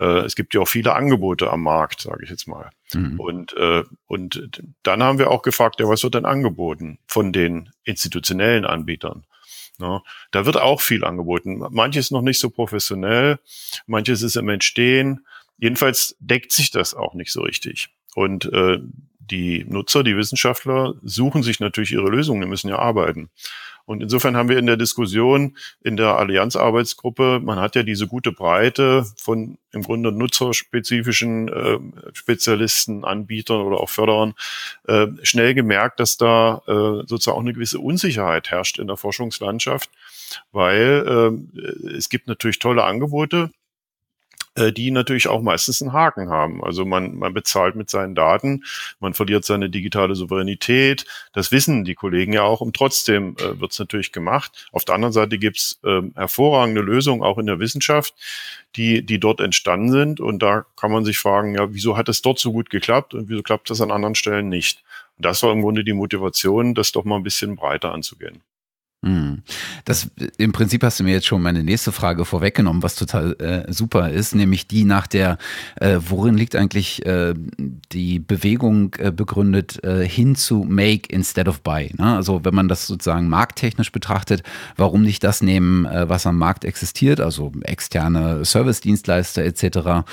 Äh, 0.00 0.20
es 0.20 0.34
gibt 0.34 0.54
ja 0.54 0.60
auch 0.60 0.68
viele 0.68 0.94
Angebote 0.94 1.50
am 1.50 1.62
Markt, 1.62 2.00
sage 2.00 2.24
ich 2.24 2.30
jetzt 2.30 2.46
mal. 2.46 2.70
Mhm. 2.94 3.20
Und, 3.20 3.52
äh, 3.54 3.84
und 4.06 4.62
dann 4.82 5.02
haben 5.02 5.18
wir 5.18 5.30
auch 5.30 5.42
gefragt, 5.42 5.80
ja, 5.80 5.88
was 5.88 6.02
wird 6.02 6.14
denn 6.14 6.24
angeboten 6.24 6.98
von 7.06 7.32
den 7.32 7.70
institutionellen 7.84 8.64
Anbietern? 8.64 9.24
Ja, 9.80 10.02
da 10.32 10.44
wird 10.44 10.56
auch 10.56 10.80
viel 10.80 11.04
angeboten. 11.04 11.62
Manches 11.70 12.10
noch 12.10 12.22
nicht 12.22 12.40
so 12.40 12.50
professionell, 12.50 13.38
manches 13.86 14.22
ist 14.22 14.36
im 14.36 14.48
Entstehen. 14.48 15.24
Jedenfalls 15.56 16.16
deckt 16.18 16.52
sich 16.52 16.70
das 16.70 16.94
auch 16.94 17.14
nicht 17.14 17.32
so 17.32 17.42
richtig. 17.42 17.88
Und 18.14 18.52
äh, 18.52 18.78
die 19.18 19.64
Nutzer, 19.68 20.02
die 20.02 20.16
Wissenschaftler 20.16 20.94
suchen 21.02 21.42
sich 21.42 21.60
natürlich 21.60 21.92
ihre 21.92 22.08
Lösungen, 22.08 22.40
die 22.40 22.48
müssen 22.48 22.68
ja 22.68 22.78
arbeiten. 22.78 23.30
Und 23.88 24.02
insofern 24.02 24.36
haben 24.36 24.50
wir 24.50 24.58
in 24.58 24.66
der 24.66 24.76
Diskussion 24.76 25.56
in 25.82 25.96
der 25.96 26.18
Allianzarbeitsgruppe, 26.18 27.40
man 27.42 27.58
hat 27.58 27.74
ja 27.74 27.82
diese 27.82 28.06
gute 28.06 28.32
Breite 28.32 29.06
von 29.16 29.56
im 29.72 29.82
Grunde 29.82 30.12
nutzerspezifischen 30.12 31.48
äh, 31.48 31.78
Spezialisten, 32.12 33.06
Anbietern 33.06 33.62
oder 33.62 33.80
auch 33.80 33.88
Förderern, 33.88 34.34
äh, 34.86 35.06
schnell 35.22 35.54
gemerkt, 35.54 36.00
dass 36.00 36.18
da 36.18 36.60
äh, 36.66 37.06
sozusagen 37.06 37.38
auch 37.38 37.40
eine 37.40 37.54
gewisse 37.54 37.78
Unsicherheit 37.78 38.50
herrscht 38.50 38.78
in 38.78 38.88
der 38.88 38.98
Forschungslandschaft, 38.98 39.88
weil 40.52 41.40
äh, 41.56 41.88
es 41.88 42.10
gibt 42.10 42.28
natürlich 42.28 42.58
tolle 42.58 42.84
Angebote, 42.84 43.50
äh, 44.58 44.72
die 44.72 44.90
natürlich 44.90 45.28
auch 45.28 45.40
meistens 45.40 45.80
einen 45.80 45.92
Haken 45.92 46.30
haben. 46.30 46.64
Also 46.64 46.84
man, 46.84 47.16
man 47.16 47.32
bezahlt 47.32 47.76
mit 47.76 47.88
seinen 47.88 48.14
Daten, 48.14 48.64
man 48.98 49.14
verliert 49.14 49.44
seine 49.44 49.70
digitale 49.70 50.14
Souveränität. 50.14 51.04
Das 51.32 51.52
wissen 51.52 51.84
die 51.84 51.94
Kollegen 51.94 52.32
ja 52.32 52.42
auch 52.42 52.60
und 52.60 52.74
trotzdem 52.74 53.36
äh, 53.38 53.60
wird 53.60 53.72
es 53.72 53.78
natürlich 53.78 54.12
gemacht. 54.12 54.68
Auf 54.72 54.84
der 54.84 54.96
anderen 54.96 55.12
Seite 55.12 55.38
gibt's 55.38 55.78
äh, 55.84 56.02
hervorragende 56.14 56.80
Lösungen 56.80 57.22
auch 57.22 57.38
in 57.38 57.46
der 57.46 57.60
Wissenschaft, 57.60 58.14
die, 58.76 59.04
die 59.04 59.20
dort 59.20 59.40
entstanden 59.40 59.92
sind. 59.92 60.20
Und 60.20 60.42
da 60.42 60.66
kann 60.76 60.90
man 60.90 61.04
sich 61.04 61.18
fragen, 61.18 61.54
ja, 61.54 61.72
wieso 61.72 61.96
hat 61.96 62.08
es 62.08 62.22
dort 62.22 62.38
so 62.38 62.52
gut 62.52 62.70
geklappt 62.70 63.14
und 63.14 63.28
wieso 63.28 63.42
klappt 63.42 63.70
das 63.70 63.80
an 63.80 63.92
anderen 63.92 64.16
Stellen 64.16 64.48
nicht? 64.48 64.82
Und 65.16 65.24
das 65.24 65.42
war 65.42 65.52
im 65.52 65.62
Grunde 65.62 65.84
die 65.84 65.92
Motivation, 65.92 66.74
das 66.74 66.92
doch 66.92 67.04
mal 67.04 67.16
ein 67.16 67.22
bisschen 67.22 67.56
breiter 67.56 67.92
anzugehen. 67.92 68.42
Hm. 69.04 69.42
Das 69.84 70.10
im 70.38 70.50
Prinzip 70.50 70.82
hast 70.82 70.98
du 70.98 71.04
mir 71.04 71.12
jetzt 71.12 71.26
schon 71.26 71.40
meine 71.40 71.62
nächste 71.62 71.92
Frage 71.92 72.24
vorweggenommen, 72.24 72.82
was 72.82 72.96
total 72.96 73.36
äh, 73.38 73.72
super 73.72 74.10
ist, 74.10 74.34
nämlich 74.34 74.66
die 74.66 74.84
nach 74.84 75.06
der, 75.06 75.38
äh, 75.76 75.98
worin 76.00 76.36
liegt 76.36 76.56
eigentlich 76.56 77.06
äh, 77.06 77.34
die 77.92 78.18
Bewegung 78.18 78.96
äh, 78.98 79.12
begründet 79.12 79.84
äh, 79.84 80.06
hin 80.06 80.34
zu 80.34 80.64
Make 80.64 81.14
instead 81.14 81.46
of 81.46 81.60
Buy. 81.60 81.92
Ne? 81.96 82.16
Also 82.16 82.44
wenn 82.44 82.56
man 82.56 82.66
das 82.66 82.88
sozusagen 82.88 83.28
markttechnisch 83.28 83.92
betrachtet, 83.92 84.42
warum 84.76 85.02
nicht 85.02 85.22
das 85.22 85.42
nehmen, 85.42 85.86
äh, 85.86 86.08
was 86.08 86.26
am 86.26 86.36
Markt 86.36 86.64
existiert, 86.64 87.20
also 87.20 87.52
externe 87.62 88.44
Service-Dienstleister 88.44 89.44
etc. 89.44 90.08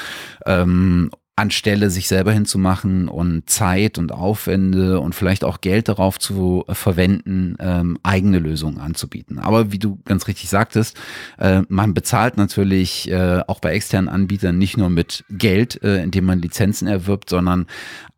Ähm, 0.45 1.09
anstelle 1.37 1.89
sich 1.89 2.07
selber 2.07 2.31
hinzumachen 2.31 3.09
und 3.09 3.49
Zeit 3.49 3.97
und 3.97 4.13
Aufwände 4.13 5.01
und 5.01 5.15
vielleicht 5.15 5.43
auch 5.43 5.59
Geld 5.59 5.89
darauf 5.89 6.17
zu 6.17 6.63
verwenden, 6.69 7.57
ähm, 7.59 7.97
eigene 8.03 8.39
Lösungen 8.39 8.79
anzubieten. 8.79 9.39
Aber 9.39 9.71
wie 9.73 9.79
du 9.79 9.99
ganz 10.05 10.27
richtig 10.27 10.49
sagtest, 10.49 10.97
äh, 11.37 11.63
man 11.67 11.93
bezahlt 11.93 12.37
natürlich 12.37 13.11
äh, 13.11 13.41
auch 13.47 13.59
bei 13.59 13.73
externen 13.73 14.07
Anbietern 14.07 14.57
nicht 14.57 14.77
nur 14.77 14.89
mit 14.89 15.25
Geld, 15.29 15.83
äh, 15.83 16.01
indem 16.01 16.25
man 16.25 16.39
Lizenzen 16.39 16.87
erwirbt, 16.87 17.29
sondern 17.29 17.65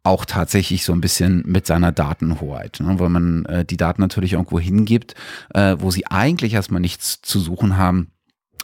auch 0.04 0.24
tatsächlich 0.24 0.86
so 0.86 0.94
ein 0.94 1.02
bisschen 1.02 1.44
mit 1.46 1.66
seiner 1.66 1.92
Datenhoheit, 1.92 2.80
ne? 2.80 3.00
weil 3.00 3.10
man 3.10 3.46
äh, 3.46 3.66
die 3.66 3.78
Daten 3.78 4.02
natürlich 4.02 4.34
irgendwo 4.34 4.60
hingibt, 4.60 5.16
äh, 5.54 5.76
wo 5.80 5.90
sie 5.90 6.06
eigentlich 6.06 6.54
erstmal 6.54 6.82
nichts 6.82 7.22
zu 7.22 7.40
suchen 7.40 7.78
haben 7.78 8.12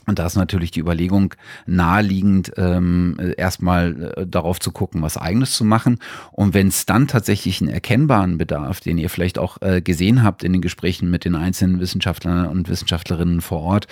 und 0.06 0.20
da 0.20 0.26
ist 0.26 0.36
natürlich 0.36 0.72
die 0.72 0.82
Überlegung 0.82 1.34
naheliegend, 1.66 2.52
ähm, 2.58 3.18
erstmal 3.38 4.14
äh, 4.18 4.28
darauf 4.28 4.60
zu 4.60 4.72
gucken, 4.72 5.02
was 5.02 5.18
eigenes 5.18 5.54
zu 5.54 5.64
machen. 5.64 6.00
Und 6.32 6.54
wenn 6.54 6.68
es 6.68 6.86
dann 6.86 7.08
tatsächlich 7.08 7.62
einen 7.62 7.70
erkennbaren 7.70 8.38
Bedarf, 8.38 8.82
den 8.82 8.98
ihr 8.98 9.10
vielleicht 9.10 9.40
auch 9.40 9.62
äh, 9.62 9.82
gesehen 9.82 10.24
habt 10.24 10.44
in 10.44 10.52
den 10.52 10.62
Gesprächen 10.62 11.10
mit 11.10 11.24
den 11.26 11.36
einzelnen 11.36 11.80
Wissenschaftlern 11.80 12.48
und 12.48 12.68
Wissenschaftlerinnen 12.68 13.42
vor 13.42 13.62
Ort, 13.62 13.88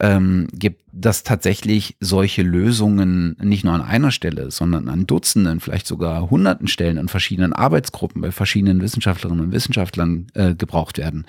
ähm, 0.00 0.48
gibt, 0.52 0.82
dass 0.92 1.22
tatsächlich 1.22 1.96
solche 2.00 2.42
Lösungen 2.42 3.36
nicht 3.40 3.64
nur 3.64 3.74
an 3.74 3.82
einer 3.82 4.10
Stelle, 4.10 4.50
sondern 4.50 4.88
an 4.88 5.06
Dutzenden, 5.06 5.60
vielleicht 5.60 5.86
sogar 5.86 6.30
hunderten 6.30 6.66
Stellen 6.66 6.96
in 6.96 7.08
verschiedenen 7.08 7.52
Arbeitsgruppen 7.52 8.20
bei 8.20 8.32
verschiedenen 8.32 8.80
Wissenschaftlerinnen 8.80 9.46
und 9.46 9.52
Wissenschaftlern 9.52 10.26
äh, 10.34 10.54
gebraucht 10.54 10.98
werden, 10.98 11.26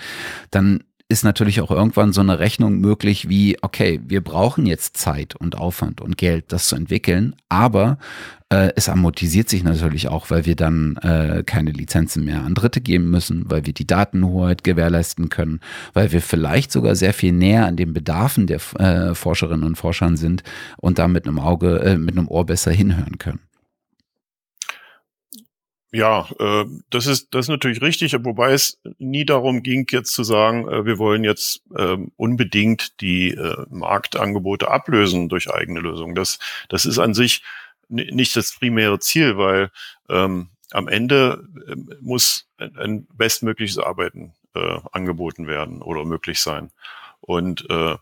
dann 0.50 0.84
ist 1.08 1.24
natürlich 1.24 1.62
auch 1.62 1.70
irgendwann 1.70 2.14
so 2.14 2.22
eine 2.22 2.40
Rechnung 2.40 2.80
möglich 2.80 3.30
wie, 3.30 3.58
okay, 3.62 4.00
wir 4.08 4.22
brauchen 4.22 4.66
jetzt 4.66 4.98
Zeit 4.98 5.36
und 5.36 5.56
Aufwand 5.56 6.02
und 6.02 6.18
Geld, 6.18 6.46
das 6.48 6.68
zu 6.68 6.76
entwickeln, 6.76 7.36
aber 7.48 8.00
äh, 8.50 8.72
es 8.76 8.90
amortisiert 8.90 9.48
sich 9.48 9.64
natürlich 9.64 10.08
auch, 10.08 10.32
weil 10.32 10.46
wir 10.48 10.56
dann 10.56 10.98
äh, 10.98 11.44
keine 11.46 11.72
Lizenzen 11.72 12.26
mehr 12.26 12.42
an 12.44 12.56
Dritte 12.56 12.82
geben 12.82 13.12
müssen, 13.12 13.50
weil 13.52 13.68
wir 13.68 13.74
die 13.74 13.86
Datenhoheit 13.86 14.64
gewährleisten 14.64 15.30
können, 15.30 15.60
weil 15.94 16.12
wir 16.12 16.22
vielleicht 16.22 16.72
sogar 16.72 16.96
sehr 16.96 17.14
viel 17.14 17.34
näher 17.34 17.68
an 17.68 17.76
den 17.76 17.94
Bedarfen 17.94 18.48
der 18.48 18.60
äh, 18.80 19.14
Forscherinnen 19.14 19.64
und 19.64 19.76
Forschern 19.76 20.18
sind 20.18 20.42
und 20.78 20.98
da 20.98 21.08
mit 21.08 21.28
einem 21.28 21.40
Auge, 21.40 21.82
äh, 21.82 21.98
mit 21.98 22.18
einem 22.18 22.28
Ohr 22.28 22.48
besser 22.48 22.72
hinhören 22.72 23.20
können. 23.20 23.45
Ja, 25.92 26.28
äh, 26.40 26.66
das 26.90 27.08
ist 27.08 27.34
das 27.34 27.46
ist 27.46 27.50
natürlich 27.50 27.82
richtig, 27.82 28.14
wobei 28.26 28.52
es 28.52 28.80
nie 28.98 29.24
darum 29.26 29.64
ging, 29.64 29.86
jetzt 29.92 30.14
zu 30.14 30.24
sagen, 30.24 30.68
äh, 30.68 30.86
wir 30.86 30.98
wollen 30.98 31.24
jetzt 31.24 31.62
äh, 31.76 31.98
unbedingt 32.18 33.00
die 33.02 33.32
äh, 33.32 33.66
Marktangebote 33.70 34.70
ablösen 34.70 35.30
durch 35.30 35.50
eigene 35.54 35.80
Lösungen. 35.80 36.16
Das 36.16 36.40
das 36.70 36.86
ist 36.86 37.00
an 37.00 37.14
sich 37.14 37.44
nicht 37.88 38.36
das 38.36 38.54
primäre 38.58 39.00
Ziel, 39.00 39.38
weil 39.38 39.70
ähm, 40.10 40.50
am 40.72 40.88
Ende 40.88 41.48
äh, 41.68 41.76
muss 42.02 42.48
ein, 42.58 42.76
ein 42.78 43.08
bestmögliches 43.14 43.78
Arbeiten 43.78 44.34
äh, 44.56 44.80
angeboten 44.92 45.48
werden 45.48 45.82
oder 45.82 46.04
möglich 46.04 46.42
sein. 46.42 46.72
Und 47.22 47.70
äh, 47.70 47.96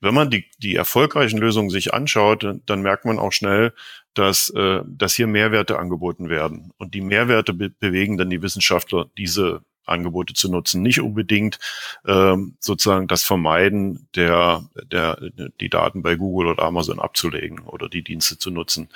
wenn 0.00 0.14
man 0.14 0.30
die, 0.30 0.44
die 0.58 0.76
erfolgreichen 0.76 1.38
Lösungen 1.38 1.70
sich 1.70 1.94
anschaut, 1.94 2.46
dann 2.66 2.82
merkt 2.82 3.04
man 3.06 3.18
auch 3.18 3.32
schnell, 3.32 3.72
dass, 4.14 4.50
äh, 4.50 4.80
dass 4.86 5.14
hier 5.14 5.26
Mehrwerte 5.26 5.78
angeboten 5.78 6.28
werden. 6.28 6.72
Und 6.78 6.94
die 6.94 7.00
Mehrwerte 7.00 7.52
be 7.52 7.70
bewegen 7.70 8.16
dann 8.16 8.30
die 8.30 8.42
Wissenschaftler, 8.42 9.06
diese 9.18 9.62
Angebote 9.86 10.34
zu 10.34 10.50
nutzen. 10.50 10.82
Nicht 10.82 11.00
unbedingt 11.00 11.58
ähm, 12.06 12.56
sozusagen 12.58 13.06
das 13.06 13.24
Vermeiden 13.24 14.08
der, 14.14 14.68
der, 14.90 15.18
die 15.60 15.68
Daten 15.68 16.02
bei 16.02 16.16
Google 16.16 16.48
oder 16.48 16.62
Amazon 16.62 16.98
abzulegen 16.98 17.60
oder 17.60 17.88
die 17.88 18.02
Dienste 18.02 18.38
zu 18.38 18.50
nutzen. 18.50 18.88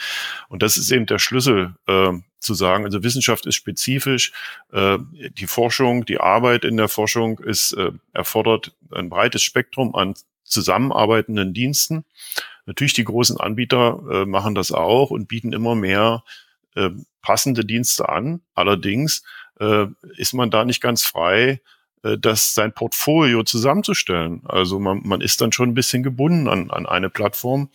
Und 0.48 0.62
das 0.62 0.76
ist 0.76 0.90
eben 0.90 1.06
der 1.06 1.18
Schlüssel 1.18 1.74
äh, 1.86 2.12
zu 2.38 2.54
sagen, 2.54 2.84
also 2.84 3.02
Wissenschaft 3.02 3.46
ist 3.46 3.56
spezifisch, 3.56 4.32
äh, 4.72 4.98
die 5.32 5.46
Forschung, 5.46 6.04
die 6.04 6.20
Arbeit 6.20 6.64
in 6.64 6.76
der 6.76 6.88
Forschung 6.88 7.38
ist 7.40 7.72
äh, 7.72 7.90
erfordert 8.12 8.74
ein 8.92 9.10
breites 9.10 9.42
Spektrum 9.42 9.94
an 9.94 10.14
zusammenarbeitenden 10.48 11.54
Diensten. 11.54 12.04
Natürlich 12.66 12.92
die 12.92 13.04
großen 13.04 13.38
Anbieter 13.38 14.00
äh, 14.10 14.26
machen 14.26 14.54
das 14.54 14.72
auch 14.72 15.10
und 15.10 15.28
bieten 15.28 15.52
immer 15.52 15.74
mehr 15.74 16.24
äh, 16.74 16.90
passende 17.22 17.64
Dienste 17.64 18.08
an. 18.08 18.40
Allerdings 18.54 19.22
äh, 19.60 19.86
ist 20.16 20.34
man 20.34 20.50
da 20.50 20.64
nicht 20.64 20.80
ganz 20.80 21.04
frei, 21.04 21.60
äh, 22.02 22.18
das 22.18 22.54
sein 22.54 22.72
Portfolio 22.72 23.42
zusammenzustellen. 23.42 24.42
Also 24.44 24.78
man, 24.78 25.00
man 25.04 25.20
ist 25.20 25.40
dann 25.40 25.52
schon 25.52 25.70
ein 25.70 25.74
bisschen 25.74 26.02
gebunden 26.02 26.48
an, 26.48 26.70
an 26.70 26.86
eine 26.86 27.10
Plattform 27.10 27.70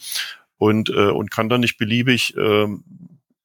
und, 0.57 0.89
äh, 0.89 1.09
und 1.09 1.31
kann 1.31 1.49
dann 1.49 1.61
nicht 1.61 1.77
beliebig 1.77 2.35
äh, 2.37 2.67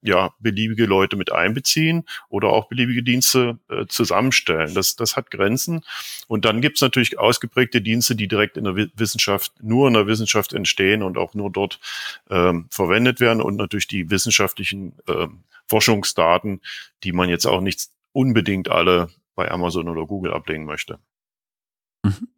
ja, 0.03 0.33
beliebige 0.39 0.87
Leute 0.87 1.17
mit 1.17 1.33
einbeziehen 1.33 2.05
oder 2.29 2.49
auch 2.49 2.69
beliebige 2.69 3.03
Dienste 3.03 3.59
äh, 3.69 3.87
zusammenstellen. 3.87 4.75
Das, 4.75 4.97
das 4.97 5.17
hat 5.17 5.31
Grenzen. 5.31 5.85
Und 6.29 6.45
dann 6.45 6.61
gibt 6.61 6.77
es 6.77 6.83
natürlich 6.83 7.19
ausgeprägte 7.19 7.81
Dienste, 7.81 8.15
die 8.15 8.29
direkt 8.29 8.57
in 8.57 8.65
der 8.65 8.77
Wissenschaft, 8.77 9.53
nur 9.61 9.89
in 9.89 9.95
der 9.95 10.07
Wissenschaft 10.07 10.53
entstehen 10.53 11.03
und 11.03 11.19
auch 11.19 11.35
nur 11.35 11.51
dort 11.51 11.81
ähm, 12.31 12.67
verwendet 12.71 13.21
werden 13.21 13.43
und 13.43 13.57
natürlich 13.57 13.89
die 13.89 14.11
wissenschaftlichen 14.11 14.95
ähm, 15.09 15.43
Forschungsdaten, 15.67 16.61
die 17.05 17.13
man 17.13 17.29
jetzt 17.29 17.47
auch 17.47 17.61
nicht 17.61 17.89
unbedingt 18.13 18.71
alle 18.71 19.09
bei 19.35 19.51
Amazon 19.51 19.89
oder 19.89 20.07
Google 20.07 20.33
ablegen 20.33 20.65
möchte. 20.65 20.99
Mhm. 22.03 22.29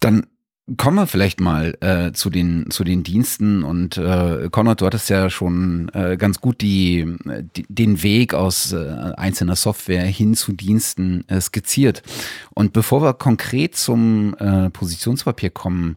Dann 0.00 0.26
Kommen 0.76 0.96
wir 0.96 1.06
vielleicht 1.06 1.40
mal 1.40 1.78
äh, 1.80 2.12
zu 2.12 2.28
den 2.28 2.70
zu 2.70 2.84
den 2.84 3.02
Diensten 3.02 3.62
und 3.62 3.96
äh, 3.96 4.48
Konrad, 4.50 4.82
du 4.82 4.86
hattest 4.86 5.08
ja 5.08 5.30
schon 5.30 5.88
äh, 5.94 6.18
ganz 6.18 6.42
gut 6.42 6.60
die, 6.60 7.16
die 7.56 7.64
den 7.70 8.02
Weg 8.02 8.34
aus 8.34 8.72
äh, 8.72 9.12
einzelner 9.16 9.56
Software 9.56 10.04
hin 10.04 10.34
zu 10.34 10.52
Diensten 10.52 11.26
äh, 11.28 11.40
skizziert. 11.40 12.02
Und 12.50 12.74
bevor 12.74 13.00
wir 13.02 13.14
konkret 13.14 13.76
zum 13.76 14.34
äh, 14.38 14.68
Positionspapier 14.68 15.50
kommen, 15.50 15.96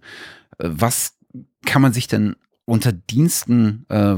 äh, 0.58 0.70
was 0.72 1.18
kann 1.66 1.82
man 1.82 1.92
sich 1.92 2.08
denn 2.08 2.38
unter 2.64 2.94
Diensten 2.94 3.86
äh, 3.90 4.16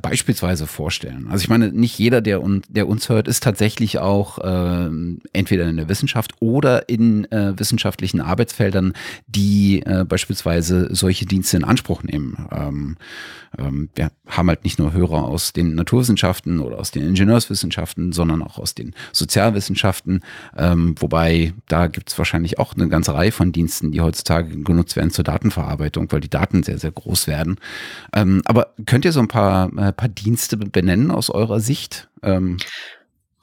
beispielsweise 0.00 0.66
vorstellen? 0.66 1.28
Also 1.30 1.42
ich 1.42 1.48
meine, 1.48 1.72
nicht 1.72 1.98
jeder, 1.98 2.20
der, 2.20 2.42
un, 2.42 2.62
der 2.68 2.88
uns 2.88 3.08
hört, 3.08 3.28
ist 3.28 3.42
tatsächlich 3.42 3.98
auch 3.98 4.38
äh, 4.38 4.90
entweder 5.32 5.68
in 5.68 5.76
der 5.76 5.88
Wissenschaft 5.88 6.32
oder 6.40 6.88
in 6.88 7.30
äh, 7.30 7.58
wissenschaftlichen 7.58 8.20
Arbeitsfeldern, 8.20 8.92
die 9.26 9.82
äh, 9.84 10.04
beispielsweise 10.04 10.88
solche 10.94 11.26
Dienste 11.26 11.56
in 11.56 11.64
Anspruch 11.64 12.02
nehmen. 12.02 12.46
Ähm, 12.50 12.96
ähm, 13.58 13.88
wir 13.94 14.10
haben 14.26 14.48
halt 14.48 14.64
nicht 14.64 14.78
nur 14.78 14.92
Hörer 14.92 15.24
aus 15.24 15.52
den 15.52 15.74
Naturwissenschaften 15.74 16.60
oder 16.60 16.78
aus 16.78 16.90
den 16.90 17.06
Ingenieurswissenschaften, 17.06 18.12
sondern 18.12 18.42
auch 18.42 18.58
aus 18.58 18.74
den 18.74 18.94
Sozialwissenschaften, 19.12 20.20
ähm, 20.56 20.94
wobei 20.98 21.52
da 21.68 21.86
gibt 21.86 22.10
es 22.10 22.18
wahrscheinlich 22.18 22.58
auch 22.58 22.74
eine 22.74 22.88
ganze 22.88 23.14
Reihe 23.14 23.32
von 23.32 23.52
Diensten, 23.52 23.92
die 23.92 24.00
heutzutage 24.00 24.56
genutzt 24.62 24.96
werden 24.96 25.10
zur 25.10 25.24
Datenverarbeitung, 25.24 26.10
weil 26.10 26.20
die 26.20 26.30
Daten 26.30 26.62
sehr, 26.62 26.78
sehr 26.78 26.92
groß 26.92 27.26
werden. 27.26 27.56
Ähm, 28.12 28.42
aber 28.44 28.74
könnt 28.86 29.04
ihr 29.04 29.12
so 29.12 29.20
ein 29.20 29.28
paar, 29.28 29.63
äh, 29.76 29.92
paar 29.92 30.08
Dienste 30.08 30.56
benennen 30.56 31.10
aus 31.10 31.30
eurer 31.30 31.60
Sicht? 31.60 32.08
Ähm, 32.22 32.58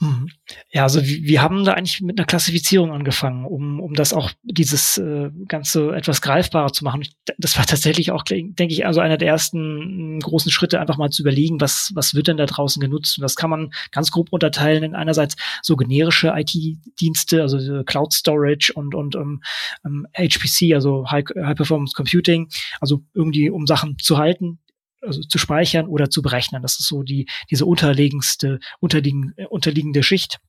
hm. 0.01 0.29
Ja, 0.71 0.81
also 0.81 0.99
wir 1.03 1.43
haben 1.43 1.63
da 1.63 1.73
eigentlich 1.73 2.01
mit 2.01 2.17
einer 2.17 2.25
Klassifizierung 2.25 2.91
angefangen, 2.91 3.45
um, 3.45 3.79
um 3.79 3.93
das 3.93 4.13
auch 4.13 4.31
dieses 4.41 4.97
äh, 4.97 5.29
Ganze 5.47 5.95
etwas 5.95 6.23
greifbarer 6.23 6.73
zu 6.73 6.83
machen. 6.83 7.05
Das 7.37 7.55
war 7.55 7.67
tatsächlich 7.67 8.11
auch, 8.11 8.23
denke 8.23 8.73
ich, 8.73 8.83
also 8.83 8.99
einer 8.99 9.17
der 9.17 9.27
ersten 9.27 10.19
großen 10.19 10.51
Schritte, 10.51 10.79
einfach 10.79 10.97
mal 10.97 11.11
zu 11.11 11.21
überlegen, 11.21 11.61
was, 11.61 11.91
was 11.93 12.15
wird 12.15 12.29
denn 12.29 12.37
da 12.37 12.47
draußen 12.47 12.81
genutzt. 12.81 13.19
Und 13.19 13.21
das 13.21 13.35
kann 13.35 13.51
man 13.51 13.69
ganz 13.91 14.09
grob 14.09 14.29
unterteilen 14.31 14.81
in 14.81 14.95
einerseits 14.95 15.35
so 15.61 15.75
generische 15.75 16.33
IT-Dienste, 16.35 17.43
also 17.43 17.83
Cloud 17.83 18.11
Storage 18.11 18.73
und, 18.73 18.95
und 18.95 19.15
um, 19.15 19.43
um, 19.83 20.07
HPC, 20.17 20.73
also 20.73 21.05
High, 21.11 21.25
High 21.35 21.55
Performance 21.55 21.93
Computing, 21.95 22.49
also 22.79 23.03
irgendwie 23.13 23.51
um 23.51 23.67
Sachen 23.67 23.99
zu 23.99 24.17
halten, 24.17 24.57
also 25.01 25.21
zu 25.21 25.37
speichern 25.37 25.87
oder 25.87 26.09
zu 26.09 26.21
berechnen. 26.21 26.61
Das 26.61 26.79
ist 26.79 26.87
so 26.87 27.03
die, 27.03 27.27
diese 27.49 27.65
unterlegendste, 27.65 28.59
unterliegen, 28.79 29.33
äh, 29.37 29.45
unterliegende 29.45 30.03
Schicht 30.03 30.39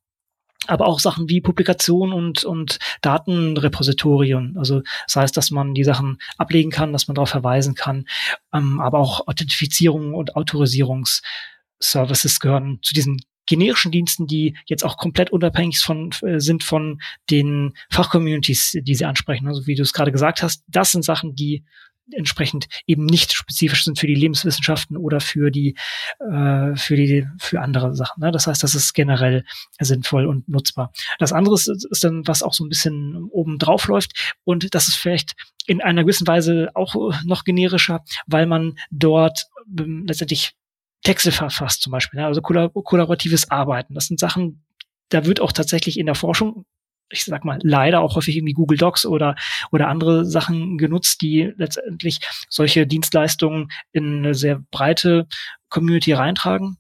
aber 0.66 0.86
auch 0.86 0.98
Sachen 1.00 1.28
wie 1.28 1.40
Publikation 1.40 2.12
und, 2.12 2.44
und 2.44 2.78
Datenrepositorien. 3.00 4.56
Also 4.56 4.82
das 5.06 5.16
heißt, 5.16 5.36
dass 5.36 5.50
man 5.50 5.74
die 5.74 5.82
Sachen 5.84 6.18
ablegen 6.38 6.70
kann, 6.70 6.92
dass 6.92 7.08
man 7.08 7.16
darauf 7.16 7.30
verweisen 7.30 7.74
kann, 7.74 8.06
ähm, 8.52 8.80
aber 8.80 8.98
auch 8.98 9.26
Authentifizierung 9.26 10.14
und 10.14 10.36
Autorisierungsservices 10.36 12.38
gehören 12.40 12.78
zu 12.82 12.94
diesen 12.94 13.20
generischen 13.46 13.90
Diensten, 13.90 14.28
die 14.28 14.56
jetzt 14.66 14.84
auch 14.84 14.96
komplett 14.96 15.30
unabhängig 15.30 15.80
von, 15.80 16.10
äh, 16.22 16.38
sind 16.38 16.62
von 16.62 17.02
den 17.28 17.72
Fachcommunities, 17.90 18.78
die 18.82 18.94
sie 18.94 19.04
ansprechen. 19.04 19.48
Also 19.48 19.66
wie 19.66 19.74
du 19.74 19.82
es 19.82 19.92
gerade 19.92 20.12
gesagt 20.12 20.44
hast, 20.44 20.62
das 20.68 20.92
sind 20.92 21.04
Sachen, 21.04 21.34
die 21.34 21.64
entsprechend 22.14 22.68
eben 22.86 23.06
nicht 23.06 23.32
spezifisch 23.32 23.84
sind 23.84 23.98
für 23.98 24.06
die 24.06 24.14
Lebenswissenschaften 24.14 24.96
oder 24.96 25.20
für 25.20 25.50
die 25.50 25.76
äh, 26.20 26.76
für 26.76 26.96
die 26.96 27.26
für 27.38 27.60
andere 27.60 27.94
Sachen. 27.94 28.20
Ne? 28.20 28.30
Das 28.30 28.46
heißt, 28.46 28.62
das 28.62 28.74
ist 28.74 28.94
generell 28.94 29.44
sinnvoll 29.80 30.26
und 30.26 30.48
nutzbar. 30.48 30.92
Das 31.18 31.32
andere 31.32 31.54
ist, 31.54 31.68
ist 31.68 32.04
dann, 32.04 32.26
was 32.26 32.42
auch 32.42 32.52
so 32.52 32.64
ein 32.64 32.68
bisschen 32.68 33.24
oben 33.30 33.58
drauf 33.58 33.86
läuft 33.86 34.36
und 34.44 34.74
das 34.74 34.88
ist 34.88 34.96
vielleicht 34.96 35.34
in 35.66 35.80
einer 35.80 36.02
gewissen 36.02 36.26
Weise 36.26 36.70
auch 36.74 36.94
noch 37.24 37.44
generischer, 37.44 38.04
weil 38.26 38.46
man 38.46 38.78
dort 38.90 39.46
ähm, 39.78 40.04
letztendlich 40.06 40.54
Texte 41.02 41.32
verfasst 41.32 41.82
zum 41.82 41.90
Beispiel, 41.90 42.20
ne? 42.20 42.26
also 42.26 42.40
kollaboratives 42.40 43.50
Arbeiten. 43.50 43.94
Das 43.94 44.06
sind 44.06 44.20
Sachen, 44.20 44.62
da 45.08 45.26
wird 45.26 45.40
auch 45.40 45.52
tatsächlich 45.52 45.98
in 45.98 46.06
der 46.06 46.14
Forschung 46.14 46.64
ich 47.10 47.24
sag 47.24 47.44
mal, 47.44 47.58
leider 47.62 48.00
auch 48.00 48.16
häufig 48.16 48.36
irgendwie 48.36 48.54
Google 48.54 48.78
Docs 48.78 49.06
oder, 49.06 49.34
oder 49.70 49.88
andere 49.88 50.24
Sachen 50.24 50.78
genutzt, 50.78 51.20
die 51.22 51.52
letztendlich 51.56 52.20
solche 52.48 52.86
Dienstleistungen 52.86 53.68
in 53.92 54.18
eine 54.18 54.34
sehr 54.34 54.62
breite 54.70 55.26
Community 55.68 56.12
reintragen. 56.12 56.78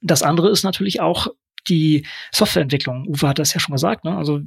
Das 0.00 0.22
andere 0.22 0.50
ist 0.50 0.64
natürlich 0.64 1.00
auch 1.00 1.28
die 1.68 2.06
Softwareentwicklung. 2.32 3.06
Uwe 3.06 3.28
hat 3.28 3.38
das 3.38 3.54
ja 3.54 3.60
schon 3.60 3.74
gesagt. 3.74 4.04
Ne? 4.04 4.16
Also 4.16 4.40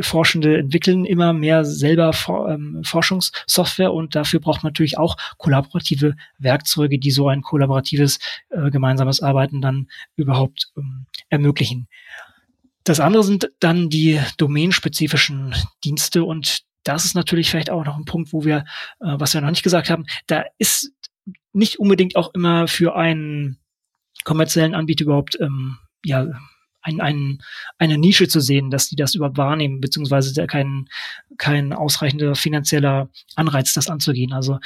Forschende 0.00 0.58
entwickeln 0.58 1.04
immer 1.04 1.32
mehr 1.32 1.64
selber 1.64 2.12
For 2.12 2.50
ähm, 2.50 2.82
Forschungssoftware 2.84 3.92
und 3.92 4.14
dafür 4.14 4.40
braucht 4.40 4.62
man 4.62 4.70
natürlich 4.70 4.98
auch 4.98 5.16
kollaborative 5.36 6.16
Werkzeuge, 6.38 6.98
die 6.98 7.10
so 7.10 7.28
ein 7.28 7.42
kollaboratives 7.42 8.18
äh, 8.50 8.70
gemeinsames 8.70 9.20
Arbeiten 9.20 9.60
dann 9.60 9.88
überhaupt 10.16 10.72
ähm, 10.76 11.06
ermöglichen. 11.28 11.88
Das 12.88 13.00
andere 13.00 13.22
sind 13.22 13.50
dann 13.60 13.90
die 13.90 14.18
domänenspezifischen 14.38 15.54
Dienste 15.84 16.24
und 16.24 16.62
das 16.84 17.04
ist 17.04 17.14
natürlich 17.14 17.50
vielleicht 17.50 17.68
auch 17.68 17.84
noch 17.84 17.98
ein 17.98 18.06
Punkt, 18.06 18.32
wo 18.32 18.46
wir, 18.46 18.64
äh, 19.00 19.14
was 19.18 19.34
wir 19.34 19.42
noch 19.42 19.50
nicht 19.50 19.62
gesagt 19.62 19.90
haben, 19.90 20.06
da 20.26 20.44
ist 20.56 20.90
nicht 21.52 21.78
unbedingt 21.78 22.16
auch 22.16 22.32
immer 22.32 22.66
für 22.66 22.96
einen 22.96 23.58
kommerziellen 24.24 24.74
Anbieter 24.74 25.04
überhaupt 25.04 25.38
ähm, 25.38 25.76
ja 26.02 26.28
ein, 26.80 27.02
ein, 27.02 27.42
eine 27.76 27.98
Nische 27.98 28.26
zu 28.26 28.40
sehen, 28.40 28.70
dass 28.70 28.88
die 28.88 28.96
das 28.96 29.14
überhaupt 29.14 29.36
wahrnehmen, 29.36 29.82
beziehungsweise 29.82 30.46
kein, 30.46 30.88
kein 31.36 31.74
ausreichender 31.74 32.36
finanzieller 32.36 33.10
Anreiz, 33.34 33.74
das 33.74 33.90
anzugehen. 33.90 34.32
Also 34.32 34.60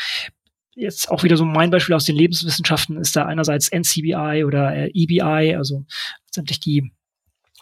jetzt 0.76 1.10
auch 1.10 1.24
wieder 1.24 1.36
so 1.36 1.44
mein 1.44 1.72
Beispiel 1.72 1.96
aus 1.96 2.04
den 2.04 2.14
Lebenswissenschaften 2.14 2.98
ist 2.98 3.16
da 3.16 3.26
einerseits 3.26 3.68
NCBI 3.72 4.44
oder 4.46 4.76
äh, 4.76 4.90
EBI, 4.94 5.56
also 5.56 5.84
letztendlich 6.26 6.60
die 6.60 6.92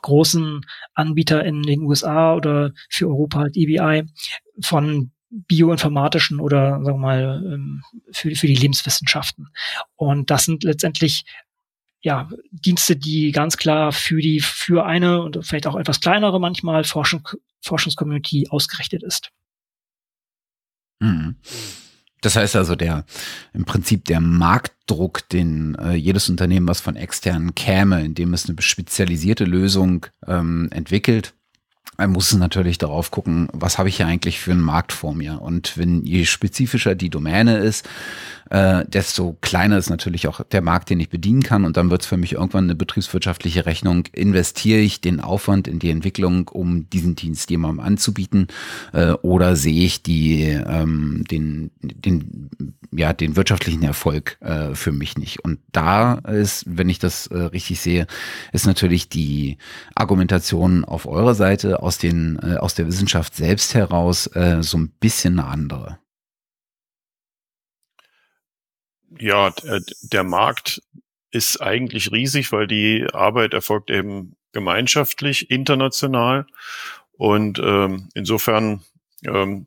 großen 0.03 0.67
Anbieter 0.95 1.45
in 1.45 1.63
den 1.63 1.83
USA 1.83 2.35
oder 2.35 2.73
für 2.89 3.09
Europa 3.09 3.41
halt 3.41 3.57
EBI 3.57 4.05
von 4.63 5.11
bioinformatischen 5.31 6.41
oder 6.41 6.83
sagen 6.83 6.87
wir 6.87 6.97
mal 6.97 7.43
ähm, 7.47 7.83
für, 8.11 8.35
für 8.35 8.47
die 8.47 8.57
Lebenswissenschaften. 8.57 9.49
Und 9.97 10.31
das 10.31 10.45
sind 10.45 10.65
letztendlich 10.65 11.25
ja, 12.03 12.29
Dienste, 12.51 12.97
die 12.97 13.31
ganz 13.31 13.57
klar 13.57 13.93
für 13.93 14.21
die, 14.21 14.41
für 14.41 14.87
eine 14.87 15.23
und 15.23 15.45
vielleicht 15.45 15.67
auch 15.67 15.77
etwas 15.77 16.01
kleinere 16.01 16.41
manchmal 16.41 16.85
Forschung, 16.85 17.29
Forschungscommunity 17.61 18.49
ausgerichtet 18.49 19.03
ist. 19.03 19.31
Mhm. 20.99 21.37
Das 22.21 22.37
heißt 22.37 22.57
also, 22.57 22.77
der 22.77 23.05
im 23.53 23.65
Prinzip 23.65 24.05
der 24.05 24.21
Marktdruck, 24.21 25.29
den 25.29 25.75
äh, 25.77 25.95
jedes 25.95 26.29
Unternehmen, 26.29 26.69
was 26.69 26.81
von 26.81 26.97
externen 26.97 27.55
käme, 27.55 28.05
indem 28.05 28.35
es 28.35 28.49
eine 28.49 28.61
spezialisierte 28.61 29.45
Lösung 29.45 30.07
ähm, 30.27 30.69
entwickelt, 30.71 31.35
man 32.01 32.13
muss 32.13 32.33
natürlich 32.35 32.79
darauf 32.79 33.11
gucken, 33.11 33.49
was 33.53 33.77
habe 33.77 33.91
ich 33.91 33.99
hier 33.99 34.07
eigentlich 34.07 34.41
für 34.41 34.53
einen 34.53 34.63
Markt 34.63 34.93
vor 34.93 35.15
mir. 35.15 35.43
Und 35.43 35.77
wenn 35.77 36.03
je 36.05 36.25
spezifischer 36.25 36.95
die 36.95 37.11
Domäne 37.11 37.59
ist, 37.59 37.87
äh, 38.51 38.85
desto 38.87 39.37
kleiner 39.41 39.79
ist 39.79 39.91
natürlich 39.91 40.27
auch 40.27 40.43
der 40.43 40.61
Markt, 40.61 40.91
den 40.91 40.99
ich 40.99 41.09
bedienen 41.09 41.43
kann. 41.43 41.65
Und 41.65 41.77
dann 41.77 41.91
wird 41.91 42.03
es 42.03 42.09
für 42.09 42.17
mich 42.17 42.33
irgendwann 42.33 42.65
eine 42.65 42.75
betriebswirtschaftliche 42.75 43.65
Rechnung. 43.65 44.05
Investiere 44.13 44.81
ich 44.81 45.01
den 45.01 45.21
Aufwand 45.21 45.69
in 45.69 45.79
die 45.79 45.91
Entwicklung, 45.91 46.49
um 46.49 46.89
diesen 46.91 47.15
Dienst 47.15 47.51
jemandem 47.51 47.85
anzubieten? 47.85 48.49
Äh, 48.93 49.13
oder 49.23 49.55
sehe 49.55 49.85
ich 49.85 50.03
die, 50.03 50.43
ähm, 50.43 51.25
den, 51.31 51.71
den, 51.81 52.51
ja, 52.91 53.13
den 53.13 53.37
wirtschaftlichen 53.37 53.85
Erfolg 53.85 54.37
äh, 54.41 54.75
für 54.75 54.91
mich 54.93 55.17
nicht? 55.17 55.45
Und 55.45 55.61
da 55.71 56.15
ist, 56.15 56.65
wenn 56.67 56.89
ich 56.89 56.99
das 56.99 57.29
äh, 57.29 57.39
richtig 57.39 57.81
sehe, 57.81 58.07
ist 58.53 58.67
natürlich 58.67 59.09
die 59.09 59.59
Argumentation 59.95 60.85
auf 60.85 61.07
eurer 61.07 61.35
Seite 61.35 61.83
aus 61.83 61.90
den, 61.99 62.39
äh, 62.43 62.57
aus 62.57 62.75
der 62.75 62.87
Wissenschaft 62.87 63.35
selbst 63.35 63.75
heraus 63.75 64.27
äh, 64.35 64.63
so 64.63 64.79
ein 64.79 64.91
bisschen 65.01 65.39
eine 65.39 65.49
andere. 65.49 65.99
ja, 69.19 69.49
äh, 69.65 69.81
der 70.03 70.25
Markt 70.25 70.83
ist 71.31 71.61
eigentlich 71.61 72.13
riesig, 72.13 72.53
weil 72.53 72.67
die 72.67 73.07
Arbeit 73.13 73.55
erfolgt 73.55 73.91
eben 73.91 74.37
gemeinschaftlich, 74.53 75.51
international. 75.51 76.47
Und 77.13 77.61
ähm, 77.63 78.09
insofern 78.15 78.83
ähm, 79.25 79.67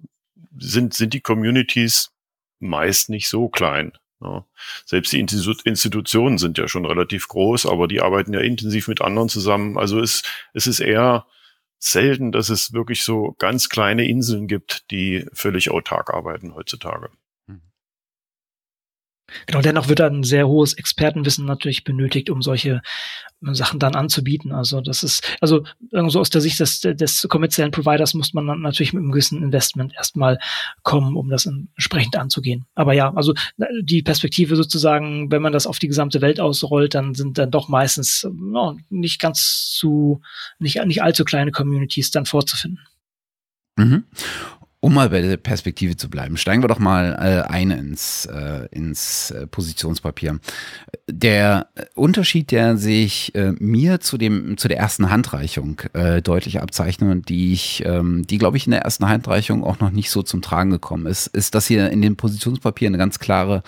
sind, 0.58 0.94
sind 0.94 1.14
die 1.14 1.22
Communities 1.22 2.12
meist 2.60 3.10
nicht 3.10 3.30
so 3.30 3.48
klein. 3.50 3.94
Ja. 4.22 4.46
Selbst 4.86 5.14
die 5.14 5.20
Institutionen 5.20 6.38
sind 6.38 6.58
ja 6.58 6.68
schon 6.68 6.86
relativ 6.86 7.28
groß, 7.28 7.66
aber 7.66 7.88
die 7.88 8.02
arbeiten 8.02 8.34
ja 8.34 8.40
intensiv 8.40 8.88
mit 8.88 9.02
anderen 9.02 9.30
zusammen. 9.30 9.78
Also 9.78 10.00
es, 10.00 10.24
es 10.54 10.68
ist 10.68 10.80
eher 10.80 11.26
selten, 11.84 12.32
dass 12.32 12.50
es 12.50 12.74
wirklich 12.74 13.04
so 13.04 13.36
ganz 13.40 13.70
kleine 13.70 14.08
Inseln 14.08 14.48
gibt, 14.48 14.90
die 14.92 15.26
völlig 15.34 15.70
autark 15.70 16.14
arbeiten 16.14 16.56
heutzutage. 16.56 17.10
Genau, 19.46 19.62
dennoch 19.62 19.88
wird 19.88 20.00
dann 20.00 20.24
sehr 20.24 20.48
hohes 20.48 20.74
Expertenwissen 20.74 21.46
natürlich 21.46 21.84
benötigt, 21.84 22.30
um 22.30 22.42
solche 22.42 22.82
äh, 23.46 23.54
Sachen 23.54 23.80
dann 23.80 23.96
anzubieten. 23.96 24.52
Also 24.52 24.82
das 24.82 25.04
ist, 25.04 25.38
also 25.40 25.64
so 25.92 26.20
aus 26.20 26.30
der 26.30 26.42
Sicht 26.42 26.60
des, 26.60 26.82
des 26.82 27.28
kommerziellen 27.30 27.72
Providers 27.72 28.14
muss 28.14 28.34
man 28.34 28.46
natürlich 28.62 28.94
mit 28.94 29.02
einem 29.02 29.12
gewissen 29.12 29.42
Investment 29.42 29.94
erstmal 29.96 30.40
kommen, 30.84 31.16
um 31.16 31.30
das 31.30 31.46
entsprechend 31.46 32.18
anzugehen. 32.18 32.66
Aber 32.76 32.94
ja, 32.94 33.14
also 33.14 33.34
äh, 33.58 33.66
die 33.82 34.04
Perspektive 34.04 34.56
sozusagen, 34.56 35.32
wenn 35.32 35.42
man 35.42 35.54
das 35.54 35.68
auf 35.68 35.80
die 35.80 35.88
gesamte 35.88 36.22
Welt 36.22 36.40
ausrollt, 36.40 36.94
dann 36.94 37.16
sind 37.16 37.38
dann 37.38 37.52
doch 37.52 37.70
meistens 37.70 38.28
no, 38.34 38.78
nicht 38.90 39.20
ganz 39.20 39.74
zu, 39.78 40.22
nicht, 40.60 40.84
nicht 40.86 41.02
allzu 41.02 41.24
kleine 41.24 41.52
Communities 41.52 42.12
dann 42.12 42.26
vorzufinden. 42.26 42.86
Mhm. 43.78 44.04
Um 44.84 44.96
mal 44.96 45.12
bei 45.12 45.22
der 45.22 45.38
Perspektive 45.38 45.96
zu 45.96 46.10
bleiben, 46.10 46.36
steigen 46.36 46.62
wir 46.62 46.68
doch 46.68 46.78
mal 46.78 47.14
äh, 47.14 47.50
ein 47.50 47.72
ins, 47.72 48.26
äh, 48.26 48.68
ins 48.70 49.32
äh, 49.32 49.48
Positionspapier. 49.48 50.42
Der 51.10 51.68
Unterschied, 51.96 52.52
der 52.52 52.76
sich 52.76 53.34
äh, 53.34 53.54
mir 53.60 54.02
zu 54.02 54.18
dem 54.18 54.58
zu 54.58 54.68
der 54.68 54.78
ersten 54.78 55.10
Handreichung 55.10 55.80
äh, 55.94 56.22
deutlich 56.22 56.62
abzeichnet 56.62 57.10
und 57.10 57.30
die 57.30 57.54
ich, 57.54 57.82
ähm, 57.86 58.28
die 58.28 58.38
glaube 58.38 58.58
ich 58.58 58.68
in 58.68 58.72
der 58.72 58.82
ersten 58.82 59.08
Handreichung 59.08 59.64
auch 59.64 59.80
noch 59.80 59.90
nicht 59.90 60.10
so 60.10 60.22
zum 60.22 60.42
Tragen 60.42 60.72
gekommen 60.72 61.06
ist, 61.06 61.28
ist, 61.28 61.56
dass 61.56 61.70
ihr 61.70 61.90
in 61.90 62.02
dem 62.02 62.18
Positionspapier 62.18 62.90
eine 62.90 62.98
ganz 62.98 63.20
klare 63.20 63.64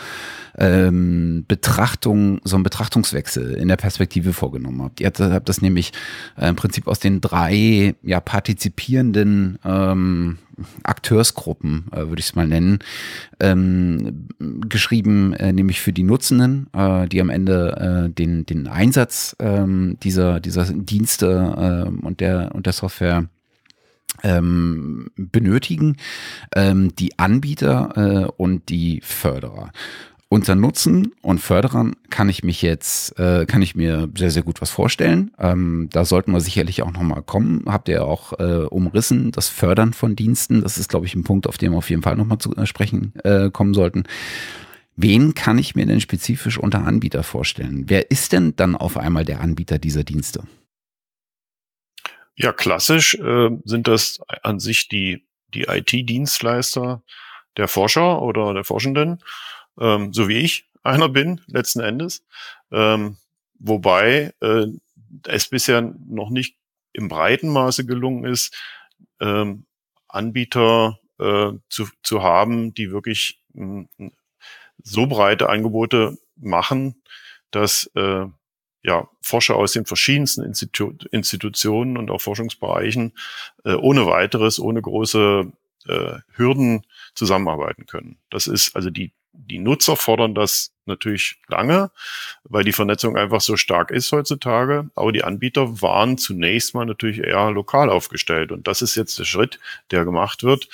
ähm, 0.58 1.46
Betrachtung, 1.48 2.40
so 2.44 2.56
einen 2.56 2.64
Betrachtungswechsel 2.64 3.54
in 3.54 3.68
der 3.68 3.78
Perspektive 3.78 4.34
vorgenommen 4.34 4.82
habt. 4.82 5.02
Ihr 5.02 5.12
habt 5.18 5.50
das 5.50 5.62
nämlich 5.62 5.92
äh, 6.38 6.48
im 6.48 6.56
Prinzip 6.56 6.88
aus 6.88 7.00
den 7.00 7.22
drei 7.22 7.96
ja 8.02 8.20
partizipierenden 8.20 9.60
ähm, 9.66 10.38
Akteursgruppen, 10.84 11.86
äh, 11.92 12.08
würde 12.08 12.20
ich 12.20 12.28
es 12.28 12.36
mal 12.36 12.48
nennen, 12.48 12.80
ähm, 13.40 14.28
geschrieben, 14.40 15.34
äh, 15.34 15.52
nämlich 15.52 15.82
für 15.82 15.94
die 15.94 16.04
Nutzenden, 16.04 16.68
äh, 16.74 17.08
die 17.08 17.22
am 17.22 17.30
Ende 17.30 18.06
äh, 18.08 18.10
den, 18.10 18.46
den 18.46 18.68
Einsatz 18.68 19.36
ähm, 19.40 19.98
dieser, 20.04 20.40
dieser 20.40 20.66
Dienste 20.66 21.88
äh, 21.88 22.06
und, 22.06 22.22
der, 22.22 22.56
und 22.56 22.66
der 22.66 22.74
Software 22.74 23.26
ähm, 24.24 25.12
benötigen, 25.18 25.98
ähm, 26.56 26.96
die 26.96 27.20
Anbieter 27.20 28.28
äh, 28.28 28.32
und 28.38 28.70
die 28.70 29.02
Förderer 29.04 29.72
unter 30.28 30.56
Nutzen 30.56 31.14
und 31.22 31.40
Förderern 31.40 31.96
kann 32.10 32.30
ich 32.30 32.44
mich 32.44 32.62
jetzt, 32.62 33.18
äh, 33.20 33.46
kann 33.46 33.62
ich 33.62 33.76
mir 33.76 34.10
sehr, 34.18 34.32
sehr 34.32 34.44
gut 34.44 34.62
was 34.62 34.72
vorstellen. 34.72 35.32
Ähm, 35.38 35.88
da 35.92 36.04
sollten 36.04 36.32
wir 36.32 36.42
sicherlich 36.42 36.82
auch 36.82 36.92
nochmal 36.92 37.22
kommen. 37.22 37.64
Habt 37.68 37.90
ihr 37.90 38.04
auch 38.06 38.34
äh, 38.40 38.66
umrissen, 38.66 39.32
das 39.32 39.50
Fördern 39.50 39.94
von 39.94 40.16
Diensten. 40.16 40.62
Das 40.62 40.78
ist, 40.78 40.90
glaube 40.90 41.06
ich, 41.06 41.16
ein 41.16 41.24
Punkt, 41.24 41.48
auf 41.48 41.58
den 41.58 41.72
wir 41.72 41.78
auf 41.78 41.90
jeden 41.90 42.02
Fall 42.02 42.16
nochmal 42.16 42.40
zu 42.40 42.56
äh, 42.56 42.66
sprechen 42.66 43.14
äh, 43.24 43.52
kommen 43.52 43.74
sollten. 43.74 44.04
Wen 44.96 45.36
kann 45.36 45.60
ich 45.60 45.76
mir 45.76 45.86
denn 45.86 46.02
spezifisch 46.02 46.58
unter 46.58 46.86
Anbieter 46.86 47.24
vorstellen? 47.24 47.84
Wer 47.88 48.10
ist 48.10 48.32
denn 48.32 48.56
dann 48.56 48.76
auf 48.76 48.98
einmal 48.98 49.26
der 49.26 49.42
Anbieter 49.42 49.78
dieser 49.78 50.04
Dienste? 50.04 50.44
Ja, 52.36 52.52
klassisch 52.52 53.16
äh, 53.16 53.50
sind 53.64 53.88
das 53.88 54.20
an 54.42 54.60
sich 54.60 54.88
die, 54.90 55.26
die 55.54 55.64
IT-Dienstleister 55.64 57.04
der 57.58 57.68
Forscher 57.68 58.22
oder 58.22 58.54
der 58.54 58.64
Forschenden 58.64 59.20
ähm, 59.80 60.14
so 60.14 60.28
wie 60.28 60.38
ich 60.38 60.70
einer 60.84 61.10
bin, 61.10 61.42
letzten 61.48 61.80
Endes. 61.80 62.24
Ähm, 62.72 63.18
wobei 63.60 64.34
äh, 64.42 64.68
es 65.26 65.48
bisher 65.48 65.82
noch 65.82 66.30
nicht 66.30 66.58
im 66.94 67.08
breiten 67.08 67.50
Maße 67.50 67.86
gelungen 67.86 68.26
ist, 68.26 68.56
ähm, 69.20 69.66
Anbieter 70.08 71.00
äh, 71.20 71.52
zu, 71.70 71.88
zu 72.04 72.24
haben, 72.24 72.74
die 72.74 72.92
wirklich 72.92 73.42
mh, 73.54 73.88
so 74.84 75.08
breite 75.08 75.50
Angebote 75.50 76.18
machen, 76.36 77.02
dass 77.52 77.90
äh, 77.96 78.26
ja, 78.84 79.10
Forscher 79.22 79.56
aus 79.56 79.74
den 79.74 79.86
verschiedensten 79.86 80.44
Institu 80.44 80.94
Institutionen 81.12 81.98
und 81.98 82.12
auch 82.12 82.22
Forschungsbereichen 82.22 83.14
äh, 83.64 83.74
ohne 83.74 84.06
weiteres, 84.06 84.60
ohne 84.60 84.82
große 84.82 85.52
äh, 85.88 86.18
Hürden 86.36 86.86
zusammenarbeiten 87.16 87.88
können. 87.88 88.18
Das 88.30 88.48
ist 88.48 88.76
also 88.76 88.90
die 88.90 89.12
die 89.38 89.60
Nutzer 89.60 89.96
fordern 89.96 90.36
das 90.36 90.72
natürlich 90.86 91.38
lange, 91.48 91.92
weil 92.44 92.64
die 92.64 92.74
Vernetzung 92.74 93.18
einfach 93.18 93.42
so 93.42 93.58
stark 93.58 93.92
ist 93.92 94.12
heutzutage. 94.12 94.90
Aber 94.96 95.12
die 95.12 95.24
Anbieter 95.24 95.82
waren 95.82 96.18
zunächst 96.18 96.74
mal 96.74 96.86
natürlich 96.86 97.20
eher 97.20 97.52
lokal 97.52 97.90
aufgestellt. 97.90 98.52
Und 98.52 98.68
das 98.68 98.82
ist 98.82 98.96
jetzt 98.96 99.18
der 99.20 99.26
Schritt, 99.26 99.60
der 99.92 100.06
gemacht 100.06 100.44
wird, 100.44 100.68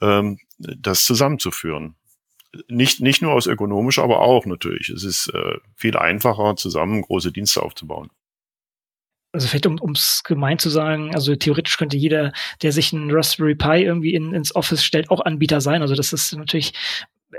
ähm, 0.00 0.38
das 0.58 1.04
zusammenzuführen. 1.04 1.94
Nicht, 2.68 3.00
nicht 3.00 3.20
nur 3.20 3.32
aus 3.32 3.46
ökonomisch, 3.46 3.98
aber 3.98 4.20
auch 4.20 4.46
natürlich. 4.46 4.88
Es 4.88 5.02
ist 5.02 5.28
äh, 5.34 5.58
viel 5.76 5.96
einfacher, 5.96 6.56
zusammen 6.56 7.02
große 7.02 7.32
Dienste 7.32 7.62
aufzubauen 7.62 8.10
also 9.34 9.48
vielleicht 9.48 9.66
um 9.66 9.80
ums 9.80 10.22
gemein 10.22 10.60
zu 10.60 10.70
sagen, 10.70 11.12
also 11.12 11.34
theoretisch 11.34 11.76
könnte 11.76 11.96
jeder, 11.96 12.32
der 12.62 12.70
sich 12.70 12.92
einen 12.92 13.10
Raspberry 13.10 13.56
Pi 13.56 13.82
irgendwie 13.82 14.14
in, 14.14 14.32
ins 14.32 14.54
Office 14.54 14.84
stellt, 14.84 15.10
auch 15.10 15.20
Anbieter 15.24 15.60
sein. 15.60 15.82
Also 15.82 15.96
das 15.96 16.12
ist 16.12 16.36
natürlich 16.36 16.72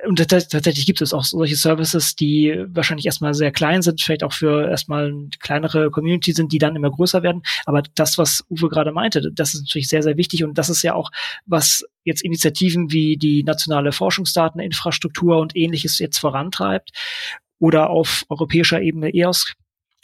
und 0.08 0.18
tatsächlich 0.18 0.86
gibt 0.86 1.02
es 1.02 1.14
auch 1.14 1.24
solche 1.24 1.56
Services, 1.56 2.16
die 2.16 2.64
wahrscheinlich 2.68 3.06
erstmal 3.06 3.34
sehr 3.34 3.52
klein 3.52 3.82
sind, 3.82 4.02
vielleicht 4.02 4.24
auch 4.24 4.34
für 4.34 4.70
erstmal 4.70 5.08
eine 5.08 5.30
kleinere 5.40 5.92
Community 5.92 6.32
sind, 6.32 6.52
die 6.52 6.58
dann 6.58 6.76
immer 6.76 6.92
größer 6.92 7.24
werden. 7.24 7.44
Aber 7.66 7.84
das, 7.96 8.18
was 8.18 8.44
Uwe 8.50 8.70
gerade 8.70 8.92
meinte, 8.92 9.32
das 9.32 9.54
ist 9.54 9.62
natürlich 9.62 9.90
sehr, 9.90 10.04
sehr 10.04 10.18
wichtig. 10.18 10.44
Und 10.44 10.58
das 10.58 10.70
ist 10.70 10.84
ja 10.84 10.94
auch, 10.94 11.12
was 11.46 11.84
jetzt 12.04 12.24
Initiativen 12.24 12.92
wie 12.92 13.18
die 13.18 13.44
nationale 13.44 13.92
Forschungsdateninfrastruktur 13.92 15.40
und 15.40 15.56
ähnliches 15.56 16.00
jetzt 16.00 16.20
vorantreibt. 16.20 16.92
Oder 17.60 17.90
auf 17.90 18.26
europäischer 18.30 18.82
Ebene 18.82 19.14
EOS, 19.14 19.54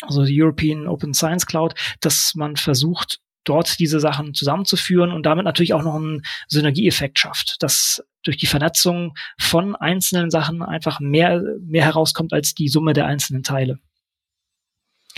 also 0.01 0.25
die 0.25 0.41
European 0.41 0.87
Open 0.87 1.13
Science 1.13 1.45
Cloud, 1.45 1.75
dass 1.99 2.33
man 2.35 2.55
versucht, 2.55 3.20
dort 3.43 3.79
diese 3.79 3.99
Sachen 3.99 4.33
zusammenzuführen 4.33 5.11
und 5.11 5.25
damit 5.25 5.45
natürlich 5.45 5.73
auch 5.73 5.83
noch 5.83 5.95
einen 5.95 6.23
Synergieeffekt 6.47 7.19
schafft, 7.19 7.61
dass 7.61 8.03
durch 8.23 8.37
die 8.37 8.45
Vernetzung 8.45 9.15
von 9.39 9.75
einzelnen 9.75 10.29
Sachen 10.29 10.61
einfach 10.61 10.99
mehr, 10.99 11.41
mehr 11.61 11.85
herauskommt 11.85 12.33
als 12.33 12.53
die 12.53 12.69
Summe 12.69 12.93
der 12.93 13.07
einzelnen 13.07 13.43
Teile. 13.43 13.79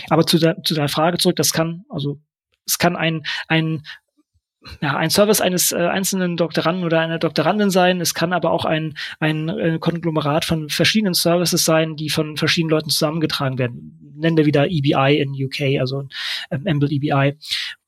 Aber 0.09 0.25
zu, 0.25 0.39
der, 0.39 0.61
zu 0.63 0.73
deiner 0.73 0.89
Frage 0.89 1.17
zurück, 1.17 1.35
das 1.35 1.53
kann, 1.53 1.83
also 1.89 2.19
es 2.65 2.77
kann 2.77 2.95
ein, 2.95 3.23
ein 3.47 3.83
ja, 4.81 4.95
ein 4.95 5.09
Service 5.09 5.41
eines 5.41 5.71
äh, 5.71 5.75
einzelnen 5.75 6.37
Doktoranden 6.37 6.85
oder 6.85 7.01
einer 7.01 7.19
Doktorandin 7.19 7.69
sein. 7.69 7.99
Es 7.99 8.13
kann 8.13 8.31
aber 8.31 8.51
auch 8.51 8.65
ein, 8.65 8.97
ein, 9.19 9.49
ein 9.49 9.79
Konglomerat 9.79 10.45
von 10.45 10.69
verschiedenen 10.69 11.13
Services 11.13 11.65
sein, 11.65 11.95
die 11.95 12.09
von 12.09 12.37
verschiedenen 12.37 12.71
Leuten 12.71 12.89
zusammengetragen 12.89 13.57
werden. 13.57 14.02
Nennen 14.23 14.37
wir 14.37 14.45
wieder 14.45 14.67
EBI 14.69 15.19
in 15.19 15.31
UK, 15.31 15.79
also 15.79 16.07
ähm, 16.49 16.63
Amble 16.65 16.89
EBI, 16.89 17.37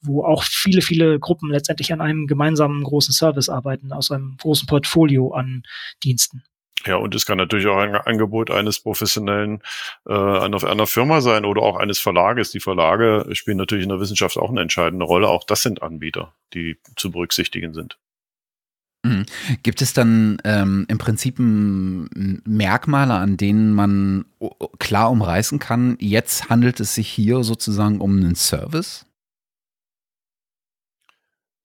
wo 0.01 0.23
auch 0.23 0.43
viele, 0.43 0.81
viele 0.81 1.19
Gruppen 1.19 1.49
letztendlich 1.49 1.91
an 1.91 2.01
einem 2.01 2.27
gemeinsamen 2.27 2.83
großen 2.83 3.13
Service 3.13 3.49
arbeiten, 3.49 3.91
aus 3.91 4.11
einem 4.11 4.37
großen 4.37 4.67
Portfolio 4.67 5.33
an 5.33 5.63
Diensten. 6.03 6.43
Ja, 6.85 6.97
und 6.97 7.15
es 7.15 7.25
kann 7.25 7.37
natürlich 7.37 7.65
auch 7.65 7.77
ein 7.77 7.95
Angebot 7.95 8.51
eines 8.51 8.79
professionellen 8.79 9.61
äh, 10.07 10.13
einer, 10.13 10.63
einer 10.63 10.85
Firma 10.85 11.21
sein 11.21 11.45
oder 11.45 11.63
auch 11.63 11.77
eines 11.77 11.99
Verlages. 11.99 12.51
Die 12.51 12.59
Verlage 12.59 13.25
spielen 13.31 13.57
natürlich 13.57 13.83
in 13.83 13.89
der 13.89 13.99
Wissenschaft 13.99 14.37
auch 14.37 14.49
eine 14.49 14.61
entscheidende 14.61 15.05
Rolle. 15.05 15.27
Auch 15.27 15.43
das 15.45 15.63
sind 15.63 15.81
Anbieter, 15.81 16.33
die 16.53 16.77
zu 16.95 17.11
berücksichtigen 17.11 17.73
sind. 17.73 17.97
Mhm. 19.05 19.25
Gibt 19.61 19.81
es 19.81 19.93
dann 19.93 20.37
ähm, 20.43 20.85
im 20.89 20.97
Prinzip 20.97 21.35
Merkmale, 21.37 23.13
an 23.13 23.37
denen 23.37 23.71
man 23.71 24.25
klar 24.79 25.11
umreißen 25.11 25.59
kann, 25.59 25.95
jetzt 25.99 26.49
handelt 26.49 26.79
es 26.79 26.95
sich 26.95 27.07
hier 27.07 27.43
sozusagen 27.43 28.01
um 28.01 28.17
einen 28.17 28.35
Service? 28.35 29.05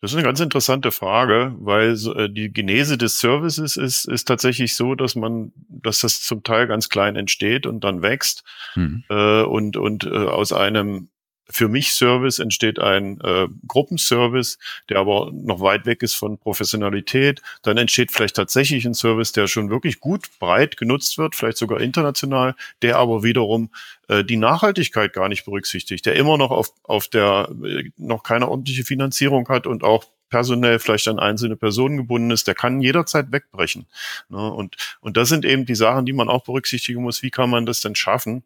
Das 0.03 0.12
ist 0.12 0.16
eine 0.16 0.24
ganz 0.24 0.40
interessante 0.40 0.92
Frage, 0.92 1.55
weil 1.59 1.92
äh, 2.16 2.31
die 2.31 2.53
Genese 2.53 2.96
des 2.96 3.18
Services 3.18 3.76
ist, 3.76 4.07
ist 4.07 4.24
tatsächlich 4.24 4.74
so, 4.74 4.94
dass 4.94 5.14
man, 5.14 5.53
dass 5.68 6.00
das 6.00 6.22
zum 6.22 6.42
Teil 6.42 6.66
ganz 6.66 6.88
klein 6.88 7.16
entsteht 7.16 7.66
und 7.66 7.85
dann 7.85 8.00
wächst 8.00 8.44
mhm. 8.74 9.05
äh, 9.11 9.42
und 9.42 9.76
und 9.76 10.05
äh, 10.05 10.11
aus 10.11 10.53
einem 10.53 11.09
für 11.51 11.69
mich 11.69 11.93
Service 11.93 12.39
entsteht 12.39 12.79
ein 12.79 13.21
äh, 13.21 13.49
Gruppenservice, 13.67 14.59
der 14.89 14.99
aber 14.99 15.31
noch 15.33 15.61
weit 15.61 15.87
weg 15.87 16.03
ist 16.03 16.15
von 16.15 16.39
Professionalität. 16.39 17.43
Dann 17.63 17.77
entsteht 17.77 18.13
vielleicht 18.13 18.37
tatsächlich 18.37 18.85
ein 18.87 18.95
Service, 18.95 19.33
der 19.33 19.47
schon 19.47 19.71
wirklich 19.71 20.01
gut 20.01 20.27
breit 20.39 20.77
genutzt 20.77 21.19
wird, 21.19 21.35
vielleicht 21.35 21.59
sogar 21.59 21.81
international, 21.81 22.55
der 22.83 22.99
aber 22.99 23.23
wiederum 23.23 23.71
äh, 24.09 24.25
die 24.25 24.37
Nachhaltigkeit 24.37 25.13
gar 25.13 25.29
nicht 25.29 25.45
berücksichtigt, 25.45 26.07
der 26.07 26.17
immer 26.17 26.39
noch 26.39 26.51
auf, 26.51 26.73
auf 26.85 27.09
der 27.09 27.49
äh, 27.65 27.91
noch 27.97 28.23
keine 28.23 28.49
ordentliche 28.49 28.85
Finanzierung 28.85 29.49
hat 29.49 29.67
und 29.67 29.83
auch 29.83 30.05
personell 30.31 30.79
vielleicht 30.79 31.09
an 31.09 31.19
einzelne 31.19 31.57
Personen 31.57 31.99
gebunden 31.99 32.31
ist, 32.31 32.47
der 32.47 32.55
kann 32.55 32.81
jederzeit 32.81 33.33
wegbrechen. 33.33 33.87
Ne? 34.29 34.51
Und, 34.51 34.77
und 35.01 35.17
das 35.17 35.29
sind 35.29 35.45
eben 35.45 35.67
die 35.67 35.75
Sachen, 35.75 36.07
die 36.07 36.13
man 36.13 36.29
auch 36.29 36.45
berücksichtigen 36.45 37.03
muss. 37.03 37.23
Wie 37.23 37.31
kann 37.31 37.51
man 37.51 37.67
das 37.67 37.81
denn 37.81 37.97
schaffen, 37.97 38.45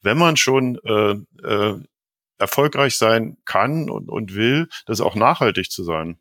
wenn 0.00 0.16
man 0.16 0.36
schon 0.36 0.78
äh, 0.84 1.16
äh, 1.46 1.78
erfolgreich 2.38 2.96
sein 2.96 3.36
kann 3.44 3.90
und, 3.90 4.08
und 4.08 4.34
will, 4.34 4.68
das 4.86 5.00
auch 5.00 5.14
nachhaltig 5.14 5.70
zu 5.70 5.84
sein. 5.84 6.18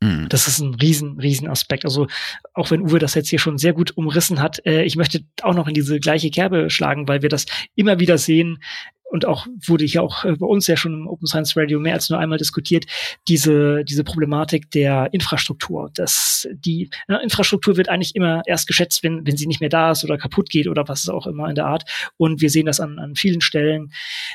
Mhm. 0.00 0.28
Das 0.28 0.46
ist 0.46 0.60
ein 0.60 0.74
riesen, 0.74 1.18
riesen 1.18 1.48
Aspekt. 1.48 1.84
Also 1.84 2.06
auch 2.54 2.70
wenn 2.70 2.82
Uwe 2.82 2.98
das 2.98 3.14
jetzt 3.14 3.28
hier 3.28 3.38
schon 3.38 3.58
sehr 3.58 3.72
gut 3.72 3.96
umrissen 3.96 4.40
hat, 4.40 4.64
äh, 4.64 4.84
ich 4.84 4.96
möchte 4.96 5.24
auch 5.42 5.54
noch 5.54 5.66
in 5.66 5.74
diese 5.74 5.98
gleiche 5.98 6.30
Kerbe 6.30 6.70
schlagen, 6.70 7.08
weil 7.08 7.22
wir 7.22 7.28
das 7.28 7.46
immer 7.74 7.98
wieder 7.98 8.18
sehen, 8.18 8.62
und 9.10 9.24
auch 9.24 9.46
wurde 9.66 9.84
hier 9.84 10.02
auch 10.02 10.24
äh, 10.24 10.36
bei 10.36 10.46
uns 10.46 10.66
ja 10.66 10.76
schon 10.76 10.92
im 10.92 11.08
Open 11.08 11.26
Science 11.26 11.56
Radio 11.56 11.80
mehr 11.80 11.94
als 11.94 12.10
nur 12.10 12.18
einmal 12.18 12.38
diskutiert, 12.38 12.86
diese, 13.26 13.84
diese 13.84 14.04
Problematik 14.04 14.70
der 14.70 15.08
Infrastruktur. 15.12 15.90
dass 15.94 16.48
die 16.52 16.90
ne, 17.08 17.20
Infrastruktur 17.22 17.76
wird 17.76 17.88
eigentlich 17.88 18.14
immer 18.14 18.42
erst 18.46 18.66
geschätzt, 18.66 19.02
wenn, 19.02 19.26
wenn 19.26 19.36
sie 19.36 19.46
nicht 19.46 19.60
mehr 19.60 19.70
da 19.70 19.92
ist 19.92 20.04
oder 20.04 20.18
kaputt 20.18 20.50
geht 20.50 20.68
oder 20.68 20.86
was 20.88 21.08
auch 21.08 21.26
immer 21.26 21.48
in 21.48 21.54
der 21.54 21.66
Art. 21.66 21.84
Und 22.16 22.40
wir 22.40 22.50
sehen 22.50 22.66
das 22.66 22.80
an, 22.80 22.98
an 22.98 23.14
vielen 23.14 23.40
Stellen, 23.40 23.92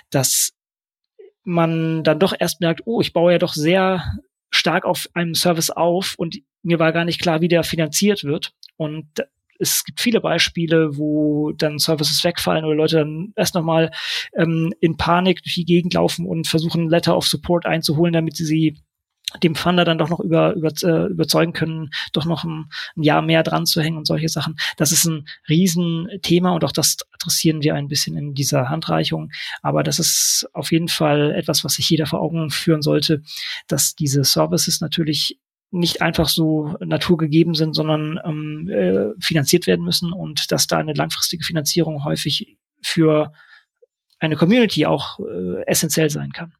dass 0.09 0.53
man 1.43 2.03
dann 2.03 2.19
doch 2.19 2.33
erst 2.37 2.61
merkt, 2.61 2.81
oh, 2.85 3.01
ich 3.01 3.13
baue 3.13 3.33
ja 3.33 3.37
doch 3.37 3.53
sehr 3.53 4.03
stark 4.49 4.85
auf 4.85 5.09
einem 5.13 5.35
Service 5.35 5.69
auf 5.69 6.15
und 6.17 6.37
mir 6.61 6.79
war 6.79 6.93
gar 6.93 7.05
nicht 7.05 7.21
klar, 7.21 7.41
wie 7.41 7.47
der 7.47 7.63
finanziert 7.63 8.23
wird. 8.23 8.53
Und 8.77 9.07
es 9.59 9.83
gibt 9.83 9.99
viele 9.99 10.21
Beispiele, 10.21 10.97
wo 10.97 11.51
dann 11.51 11.79
Services 11.79 12.23
wegfallen 12.23 12.65
oder 12.65 12.75
Leute 12.75 12.97
dann 12.97 13.33
erst 13.35 13.55
nochmal 13.55 13.91
ähm, 14.37 14.73
in 14.79 14.97
Panik 14.97 15.43
durch 15.43 15.55
die 15.55 15.65
Gegend 15.65 15.93
laufen 15.93 16.25
und 16.25 16.47
versuchen, 16.47 16.89
Letter 16.89 17.15
of 17.15 17.25
Support 17.25 17.65
einzuholen, 17.65 18.13
damit 18.13 18.35
sie 18.35 18.45
sie 18.45 18.77
dem 19.41 19.55
Funder 19.55 19.85
dann 19.85 19.97
doch 19.97 20.09
noch 20.09 20.19
über, 20.19 20.53
über, 20.53 20.71
äh, 20.83 21.07
überzeugen 21.07 21.53
können, 21.53 21.89
doch 22.11 22.25
noch 22.25 22.43
ein, 22.43 22.69
ein, 22.95 23.03
Jahr 23.03 23.21
mehr 23.21 23.43
dran 23.43 23.65
zu 23.65 23.81
hängen 23.81 23.97
und 23.97 24.05
solche 24.05 24.29
Sachen. 24.29 24.57
Das 24.77 24.91
ist 24.91 25.05
ein 25.05 25.27
Riesenthema 25.49 26.51
und 26.51 26.63
auch 26.63 26.71
das 26.71 26.97
adressieren 27.13 27.63
wir 27.63 27.75
ein 27.75 27.87
bisschen 27.87 28.17
in 28.17 28.33
dieser 28.33 28.69
Handreichung. 28.69 29.31
Aber 29.61 29.83
das 29.83 29.99
ist 29.99 30.47
auf 30.53 30.71
jeden 30.71 30.87
Fall 30.87 31.31
etwas, 31.31 31.63
was 31.63 31.73
sich 31.73 31.89
jeder 31.89 32.05
vor 32.05 32.21
Augen 32.21 32.49
führen 32.49 32.81
sollte, 32.81 33.23
dass 33.67 33.95
diese 33.95 34.23
Services 34.23 34.81
natürlich 34.81 35.39
nicht 35.73 36.01
einfach 36.01 36.29
so 36.29 36.75
naturgegeben 36.79 37.55
sind, 37.55 37.73
sondern 37.73 38.19
ähm, 38.23 38.69
äh, 38.69 39.19
finanziert 39.19 39.65
werden 39.65 39.83
müssen 39.83 40.13
und 40.13 40.51
dass 40.51 40.67
da 40.67 40.77
eine 40.77 40.93
langfristige 40.93 41.43
Finanzierung 41.43 42.03
häufig 42.03 42.57
für 42.81 43.33
eine 44.19 44.35
Community 44.35 44.85
auch 44.85 45.19
äh, 45.19 45.65
essentiell 45.65 46.09
sein 46.09 46.31
kann. 46.31 46.53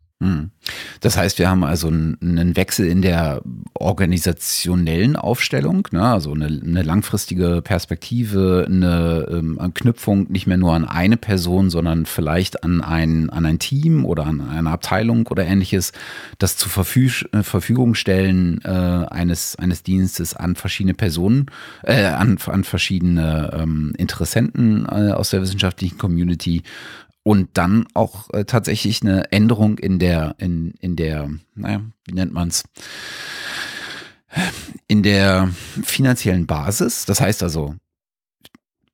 Das 1.01 1.17
heißt, 1.17 1.39
wir 1.39 1.49
haben 1.49 1.63
also 1.63 1.88
einen 1.88 2.55
Wechsel 2.55 2.88
in 2.88 3.01
der 3.01 3.41
organisationellen 3.73 5.15
Aufstellung, 5.15 5.88
ne? 5.91 6.03
also 6.03 6.33
eine, 6.33 6.45
eine, 6.45 6.83
langfristige 6.83 7.62
Perspektive, 7.62 8.65
eine 8.67 9.27
ähm, 9.29 9.59
Anknüpfung 9.59 10.31
nicht 10.31 10.47
mehr 10.47 10.57
nur 10.57 10.73
an 10.73 10.86
eine 10.86 11.17
Person, 11.17 11.69
sondern 11.69 12.05
vielleicht 12.05 12.63
an 12.63 12.81
ein, 12.81 13.29
an 13.29 13.45
ein 13.45 13.59
Team 13.59 14.05
oder 14.05 14.25
an 14.25 14.41
eine 14.41 14.69
Abteilung 14.69 15.27
oder 15.27 15.45
ähnliches, 15.45 15.91
das 16.38 16.55
zur 16.55 16.71
Verfüg 16.71 17.27
äh, 17.33 17.43
Verfügung 17.43 17.93
stellen 17.93 18.62
äh, 18.63 18.69
eines, 18.69 19.57
eines 19.57 19.83
Dienstes 19.83 20.36
an 20.36 20.55
verschiedene 20.55 20.93
Personen, 20.93 21.47
äh, 21.83 22.05
an, 22.05 22.38
an 22.45 22.63
verschiedene 22.63 23.51
ähm, 23.53 23.93
Interessenten 23.97 24.86
äh, 24.86 25.12
aus 25.12 25.31
der 25.31 25.41
wissenschaftlichen 25.41 25.97
Community 25.97 26.63
und 27.23 27.57
dann 27.57 27.88
auch 27.93 28.29
äh, 28.33 28.45
tatsächlich 28.45 29.01
eine 29.01 29.31
Änderung 29.31 29.77
in 29.77 29.97
der, 29.97 30.36
in, 30.38 30.71
in 30.79 30.95
der, 30.95 31.29
naja, 31.55 31.81
wie 32.05 32.13
nennt 32.13 32.33
man's? 32.33 32.63
In 34.88 35.03
der 35.03 35.49
finanziellen 35.83 36.47
Basis. 36.47 37.05
Das 37.05 37.21
heißt 37.21 37.43
also, 37.43 37.75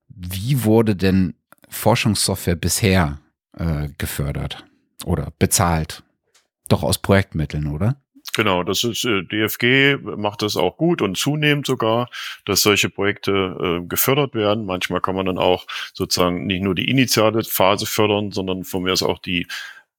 wie 0.08 0.64
wurde 0.64 0.96
denn 0.96 1.34
Forschungssoftware 1.70 2.56
bisher 2.56 3.20
äh, 3.58 3.90
gefördert 3.98 4.66
oder 5.06 5.32
bezahlt? 5.40 6.04
Doch 6.68 6.84
aus 6.84 7.00
Projektmitteln, 7.00 7.68
oder? 7.68 7.96
Genau, 8.40 8.64
das 8.64 8.86
ist 8.86 9.04
äh, 9.04 9.22
DFG 9.22 9.98
macht 10.16 10.44
das 10.44 10.56
auch 10.56 10.78
gut 10.78 11.02
und 11.02 11.18
zunehmend 11.18 11.66
sogar, 11.68 12.10
dass 12.46 12.62
solche 12.62 12.90
Projekte 12.90 13.82
äh, 13.82 13.86
gefördert 13.86 14.34
werden. 14.34 14.66
Manchmal 14.66 15.02
kann 15.02 15.18
man 15.18 15.26
dann 15.26 15.38
auch 15.38 15.68
sozusagen 15.94 16.48
nicht 16.48 16.64
nur 16.64 16.74
die 16.74 16.90
initiale 16.90 17.44
Phase 17.44 17.86
fördern, 17.86 18.32
sondern 18.32 18.64
von 18.64 18.84
mir 18.84 18.94
aus 18.94 19.04
auch 19.04 19.20
die 19.20 19.46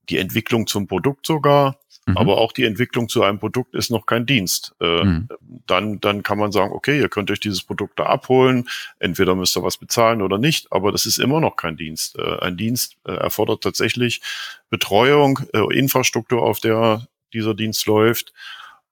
die 0.09 0.17
Entwicklung 0.17 0.67
zum 0.67 0.87
Produkt 0.87 1.27
sogar. 1.27 1.77
mhm. 2.07 2.17
aber 2.17 2.39
auch 2.39 2.53
die 2.53 2.65
Entwicklung 2.65 3.11
zu 3.11 3.23
einem 3.23 3.39
Produkt 3.39 3.75
ist 3.75 3.91
noch 3.91 4.07
kein 4.07 4.25
Dienst. 4.25 4.75
Äh, 4.81 5.05
mhm. 5.05 5.29
Dann, 5.67 6.01
dann 6.01 6.23
kann 6.23 6.39
man 6.39 6.51
sagen, 6.51 6.73
okay, 6.73 6.99
ihr 6.99 7.11
könnt 7.11 7.31
euch 7.31 7.41
dieses 7.41 7.63
Produkt 7.63 7.99
da 7.99 8.05
abholen, 8.05 8.71
entweder 9.01 9.35
müsst 9.35 9.55
ihr 9.55 9.63
was 9.63 9.77
bezahlen 9.77 10.23
oder 10.23 10.39
nicht, 10.39 10.73
aber 10.73 10.93
das 10.93 11.05
ist 11.05 11.19
immer 11.19 11.43
noch 11.43 11.57
kein 11.57 11.77
Dienst. 11.77 12.19
Äh, 12.19 12.39
ein 12.39 12.57
Dienst 12.57 12.97
äh, 13.07 13.13
erfordert 13.13 13.63
tatsächlich 13.63 14.23
Betreuung, 14.71 15.41
äh, 15.53 15.79
Infrastruktur, 15.79 16.43
auf 16.43 16.61
der 16.61 17.07
dieser 17.33 17.55
Dienst 17.55 17.87
läuft. 17.87 18.33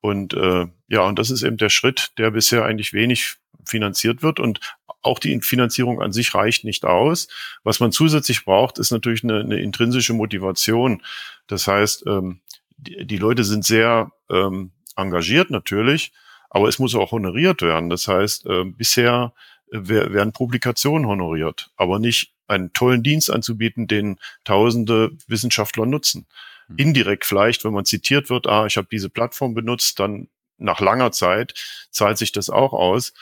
Und 0.01 0.35
äh, 0.35 0.67
ja, 0.89 1.03
und 1.03 1.19
das 1.19 1.31
ist 1.31 1.43
eben 1.43 1.57
der 1.57 1.71
Schritt, 1.71 2.13
der 2.19 2.31
bisher 2.31 2.65
eigentlich 2.65 2.93
wenig 2.93 3.37
finanziert 3.65 4.23
wird. 4.23 4.41
Und 4.41 4.61
auch 5.03 5.19
die 5.19 5.41
Finanzierung 5.41 6.01
an 6.01 6.13
sich 6.13 6.35
reicht 6.35 6.65
nicht 6.65 6.85
aus. 6.85 7.29
Was 7.63 7.81
man 7.81 7.93
zusätzlich 7.93 8.45
braucht, 8.45 8.79
ist 8.79 8.91
natürlich 8.91 9.25
eine, 9.25 9.41
eine 9.41 9.61
intrinsische 9.61 10.13
Motivation. 10.13 11.03
Das 11.47 11.67
heißt, 11.67 12.05
ähm, 12.07 12.41
die, 12.77 13.07
die 13.07 13.17
Leute 13.17 13.45
sind 13.45 13.65
sehr 13.65 14.13
ähm, 14.31 14.73
engagiert 14.97 15.51
natürlich, 15.51 16.13
aber 16.51 16.69
es 16.69 16.79
muss 16.79 16.95
auch 16.95 17.13
honoriert 17.13 17.63
werden. 17.63 17.91
Das 17.91 18.09
heißt, 18.09 18.47
äh, 18.47 18.65
bisher 18.65 19.33
äh, 19.71 19.79
werden 19.83 20.33
Publikationen 20.33 21.07
honoriert, 21.07 21.71
aber 21.77 21.99
nicht 21.99 22.33
einen 22.47 22.73
tollen 22.73 23.03
Dienst 23.03 23.31
anzubieten, 23.31 23.87
den 23.87 24.19
tausende 24.45 25.11
Wissenschaftler 25.27 25.87
nutzen. 25.87 26.27
Mhm. 26.69 26.77
Indirekt 26.77 27.25
vielleicht, 27.25 27.65
wenn 27.65 27.73
man 27.73 27.85
zitiert 27.85 28.31
wird, 28.31 28.47
ah, 28.47 28.67
ich 28.67 28.77
habe 28.77 28.89
diese 28.91 29.11
Plattform 29.11 29.55
benutzt, 29.55 29.99
dann 30.01 30.29
nach 30.59 30.81
langer 30.81 31.13
Zeit 31.13 31.55
zahlt 31.91 32.19
sich 32.19 32.33
das 32.33 32.51
auch 32.51 32.73
aus. 32.73 33.13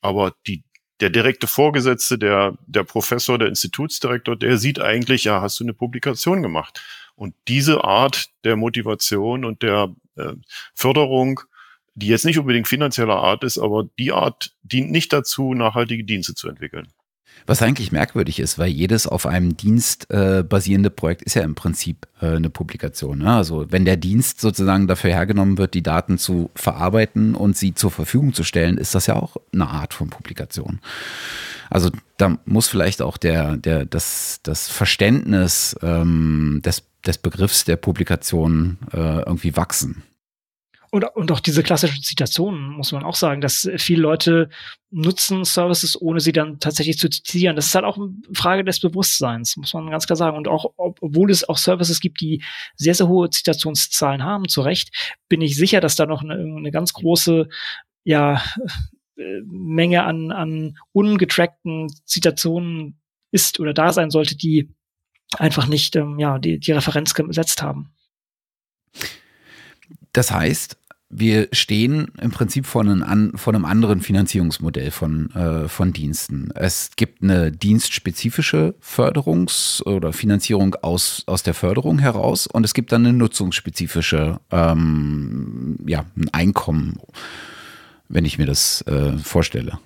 Aber 0.00 0.34
die, 0.46 0.64
der 1.00 1.10
direkte 1.10 1.46
Vorgesetzte, 1.46 2.18
der, 2.18 2.56
der 2.66 2.84
Professor, 2.84 3.38
der 3.38 3.48
Institutsdirektor, 3.48 4.36
der 4.36 4.58
sieht 4.58 4.80
eigentlich, 4.80 5.24
ja, 5.24 5.40
hast 5.40 5.60
du 5.60 5.64
eine 5.64 5.74
Publikation 5.74 6.42
gemacht. 6.42 6.82
Und 7.14 7.34
diese 7.48 7.84
Art 7.84 8.30
der 8.44 8.56
Motivation 8.56 9.44
und 9.44 9.62
der 9.62 9.94
äh, 10.16 10.34
Förderung, 10.74 11.40
die 11.94 12.06
jetzt 12.06 12.24
nicht 12.24 12.38
unbedingt 12.38 12.68
finanzieller 12.68 13.16
Art 13.16 13.42
ist, 13.42 13.58
aber 13.58 13.88
die 13.98 14.12
Art 14.12 14.54
dient 14.62 14.90
nicht 14.90 15.12
dazu, 15.12 15.52
nachhaltige 15.54 16.04
Dienste 16.04 16.34
zu 16.34 16.48
entwickeln. 16.48 16.88
Was 17.46 17.62
eigentlich 17.62 17.92
merkwürdig 17.92 18.40
ist, 18.40 18.58
weil 18.58 18.68
jedes 18.68 19.06
auf 19.06 19.24
einem 19.24 19.56
Dienst 19.56 20.10
äh, 20.10 20.42
basierende 20.42 20.90
Projekt 20.90 21.22
ist 21.22 21.34
ja 21.34 21.42
im 21.42 21.54
Prinzip 21.54 22.06
äh, 22.20 22.36
eine 22.36 22.50
Publikation. 22.50 23.20
Ne? 23.20 23.32
Also 23.32 23.66
wenn 23.70 23.86
der 23.86 23.96
Dienst 23.96 24.40
sozusagen 24.40 24.86
dafür 24.86 25.10
hergenommen 25.10 25.56
wird, 25.56 25.72
die 25.72 25.82
Daten 25.82 26.18
zu 26.18 26.50
verarbeiten 26.54 27.34
und 27.34 27.56
sie 27.56 27.72
zur 27.74 27.90
Verfügung 27.90 28.34
zu 28.34 28.44
stellen, 28.44 28.76
ist 28.76 28.94
das 28.94 29.06
ja 29.06 29.16
auch 29.16 29.36
eine 29.52 29.66
Art 29.66 29.94
von 29.94 30.10
Publikation. 30.10 30.80
Also 31.70 31.90
da 32.16 32.38
muss 32.44 32.68
vielleicht 32.68 33.00
auch 33.00 33.16
der, 33.16 33.56
der, 33.56 33.84
das, 33.86 34.40
das 34.42 34.68
Verständnis 34.68 35.76
ähm, 35.82 36.60
des, 36.64 36.82
des 37.06 37.18
Begriffs 37.18 37.64
der 37.64 37.76
Publikation 37.76 38.78
äh, 38.92 39.20
irgendwie 39.20 39.56
wachsen. 39.56 40.02
Und, 40.90 41.04
und 41.14 41.30
auch 41.32 41.40
diese 41.40 41.62
klassischen 41.62 42.02
Zitationen, 42.02 42.70
muss 42.70 42.92
man 42.92 43.04
auch 43.04 43.14
sagen, 43.14 43.40
dass 43.40 43.68
viele 43.76 44.00
Leute 44.00 44.48
nutzen 44.90 45.44
Services, 45.44 46.00
ohne 46.00 46.20
sie 46.20 46.32
dann 46.32 46.60
tatsächlich 46.60 46.98
zu 46.98 47.10
zitieren. 47.10 47.56
Das 47.56 47.66
ist 47.66 47.74
halt 47.74 47.84
auch 47.84 47.98
eine 47.98 48.14
Frage 48.32 48.64
des 48.64 48.80
Bewusstseins, 48.80 49.56
muss 49.58 49.74
man 49.74 49.90
ganz 49.90 50.06
klar 50.06 50.16
sagen. 50.16 50.36
Und 50.36 50.48
auch, 50.48 50.72
obwohl 50.76 51.30
es 51.30 51.46
auch 51.46 51.58
Services 51.58 52.00
gibt, 52.00 52.20
die 52.20 52.42
sehr, 52.76 52.94
sehr 52.94 53.08
hohe 53.08 53.28
Zitationszahlen 53.28 54.24
haben, 54.24 54.48
zu 54.48 54.62
Recht, 54.62 55.18
bin 55.28 55.42
ich 55.42 55.56
sicher, 55.56 55.80
dass 55.80 55.96
da 55.96 56.06
noch 56.06 56.22
eine, 56.22 56.34
eine 56.34 56.70
ganz 56.70 56.94
große, 56.94 57.48
ja, 58.04 58.42
Menge 59.46 60.04
an, 60.04 60.30
an 60.30 60.78
ungetrackten 60.92 61.88
Zitationen 62.04 63.00
ist 63.30 63.60
oder 63.60 63.74
da 63.74 63.92
sein 63.92 64.10
sollte, 64.10 64.36
die 64.36 64.74
einfach 65.36 65.66
nicht 65.66 65.96
ähm, 65.96 66.18
ja, 66.18 66.38
die, 66.38 66.58
die 66.58 66.72
Referenz 66.72 67.14
gesetzt 67.14 67.62
haben. 67.62 67.92
Das 70.18 70.32
heißt, 70.32 70.76
wir 71.10 71.46
stehen 71.52 72.10
im 72.20 72.32
Prinzip 72.32 72.66
vor 72.66 72.80
einem, 72.82 73.38
vor 73.38 73.54
einem 73.54 73.64
anderen 73.64 74.00
Finanzierungsmodell 74.00 74.90
von, 74.90 75.30
äh, 75.30 75.68
von 75.68 75.92
Diensten. 75.92 76.50
Es 76.56 76.90
gibt 76.96 77.22
eine 77.22 77.52
dienstspezifische 77.52 78.74
Förderungs- 78.82 79.80
oder 79.84 80.12
Finanzierung 80.12 80.74
aus, 80.82 81.22
aus 81.26 81.44
der 81.44 81.54
Förderung 81.54 82.00
heraus 82.00 82.48
und 82.48 82.64
es 82.64 82.74
gibt 82.74 82.90
dann 82.90 83.06
eine 83.06 83.16
nutzungsspezifische, 83.16 84.40
ähm, 84.50 85.78
ja, 85.86 86.04
ein 86.16 86.30
Einkommen, 86.32 86.98
wenn 88.08 88.24
ich 88.24 88.38
mir 88.38 88.46
das 88.46 88.82
äh, 88.88 89.16
vorstelle. 89.18 89.78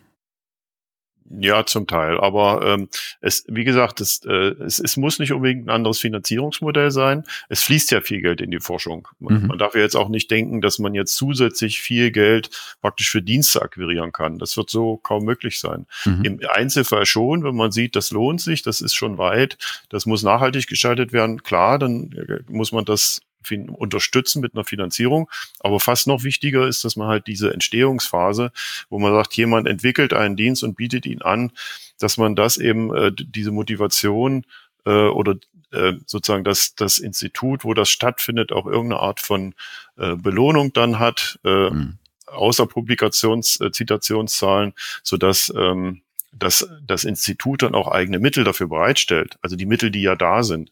Ja, 1.41 1.65
zum 1.65 1.87
Teil. 1.87 2.19
Aber 2.19 2.63
ähm, 2.67 2.89
es, 3.21 3.45
wie 3.49 3.65
gesagt, 3.65 4.01
es, 4.01 4.21
äh, 4.27 4.55
es, 4.65 4.79
es 4.79 4.97
muss 4.97 5.19
nicht 5.19 5.33
unbedingt 5.33 5.67
ein 5.67 5.71
anderes 5.71 5.99
Finanzierungsmodell 5.99 6.91
sein. 6.91 7.25
Es 7.49 7.63
fließt 7.63 7.91
ja 7.91 8.01
viel 8.03 8.21
Geld 8.21 8.41
in 8.41 8.51
die 8.51 8.61
Forschung. 8.61 9.09
Man, 9.19 9.43
mhm. 9.43 9.47
man 9.49 9.59
darf 9.59 9.75
ja 9.75 9.81
jetzt 9.81 9.97
auch 9.97 10.09
nicht 10.09 10.31
denken, 10.31 10.61
dass 10.61 10.79
man 10.79 10.95
jetzt 10.95 11.17
zusätzlich 11.17 11.81
viel 11.81 12.11
Geld 12.11 12.51
praktisch 12.83 13.11
für 13.11 13.23
Dienste 13.23 13.63
akquirieren 13.63 14.13
kann. 14.13 14.39
Das 14.39 14.57
wird 14.57 14.69
so 14.69 14.99
kaum 14.99 15.25
möglich 15.25 15.59
sein. 15.59 15.87
Mhm. 16.05 16.25
Im 16.25 16.41
Einzelfall 16.53 17.07
schon, 17.07 17.45
wenn 17.45 17.57
man 17.57 17.73
sieht, 17.73 17.97
das 17.97 18.11
lohnt 18.11 18.41
sich, 18.41 18.63
das 18.63 18.81
ist 18.83 18.95
schon 18.95 19.17
weit, 19.17 19.57
das 19.89 20.05
muss 20.05 20.23
nachhaltig 20.23 20.67
gestaltet 20.67 21.13
werden. 21.13 21.43
Klar, 21.43 21.79
dann 21.79 22.13
äh, 22.13 22.41
muss 22.49 22.73
man 22.73 22.85
das 22.85 23.21
unterstützen 23.51 24.41
mit 24.41 24.55
einer 24.55 24.65
Finanzierung. 24.65 25.31
Aber 25.61 25.81
fast 25.81 26.07
noch 26.07 26.25
wichtiger 26.25 26.67
ist, 26.67 26.85
dass 26.85 26.97
man 26.97 27.09
halt 27.09 27.27
diese 27.27 27.53
Entstehungsphase, 27.53 28.53
wo 28.91 28.99
man 28.99 29.13
sagt, 29.13 29.35
jemand 29.35 29.69
entwickelt 29.69 30.13
einen 30.13 30.37
Dienst 30.37 30.63
und 30.63 30.77
bietet 30.77 31.07
ihn 31.07 31.23
an, 31.23 31.53
dass 31.99 32.17
man 32.17 32.37
das 32.37 32.57
eben, 32.57 32.95
äh, 32.95 33.13
diese 33.15 33.51
Motivation 33.51 34.45
äh, 34.85 34.91
oder 34.91 35.37
äh, 35.73 35.95
sozusagen 36.07 36.45
das, 36.45 36.75
das 36.75 36.99
Institut, 36.99 37.65
wo 37.65 37.75
das 37.75 37.91
stattfindet, 37.91 38.53
auch 38.53 38.67
irgendeine 38.67 39.01
Art 39.01 39.21
von 39.21 39.55
äh, 39.97 40.17
Belohnung 40.17 40.73
dann 40.73 40.99
hat, 40.99 41.39
äh, 41.45 41.71
mhm. 41.71 41.99
außer 42.27 42.65
Publikations-, 42.65 43.61
äh, 43.61 43.73
Zitationszahlen, 43.73 44.75
sodass 45.03 45.53
ähm, 45.57 46.03
dass 46.33 46.67
das 46.87 47.05
Institut 47.05 47.63
dann 47.63 47.75
auch 47.75 47.89
eigene 47.89 48.19
Mittel 48.19 48.43
dafür 48.43 48.69
bereitstellt, 48.69 49.37
also 49.43 49.55
die 49.55 49.67
Mittel, 49.67 49.91
die 49.91 50.03
ja 50.03 50.17
da 50.17 50.43
sind. 50.43 50.71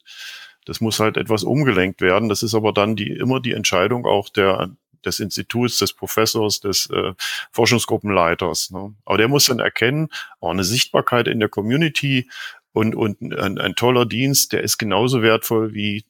Das 0.66 0.80
muss 0.80 1.00
halt 1.00 1.16
etwas 1.16 1.42
umgelenkt 1.42 2.00
werden. 2.00 2.28
Das 2.28 2.42
ist 2.42 2.54
aber 2.54 2.72
dann 2.72 2.96
die, 2.96 3.10
immer 3.10 3.40
die 3.40 3.52
Entscheidung 3.52 4.06
auch 4.06 4.28
der, 4.28 4.70
des 5.04 5.20
Instituts, 5.20 5.78
des 5.78 5.92
Professors, 5.92 6.60
des 6.60 6.88
äh, 6.90 7.14
Forschungsgruppenleiters. 7.52 8.70
Ne? 8.70 8.94
Aber 9.04 9.18
der 9.18 9.28
muss 9.28 9.46
dann 9.46 9.60
erkennen, 9.60 10.08
auch 10.40 10.50
eine 10.50 10.64
Sichtbarkeit 10.64 11.28
in 11.28 11.40
der 11.40 11.48
Community 11.48 12.28
und, 12.72 12.94
und 12.94 13.20
ein, 13.34 13.58
ein 13.58 13.74
toller 13.74 14.06
Dienst, 14.06 14.52
der 14.52 14.62
ist 14.62 14.78
genauso 14.78 15.22
wertvoll 15.22 15.74
wie 15.74 16.04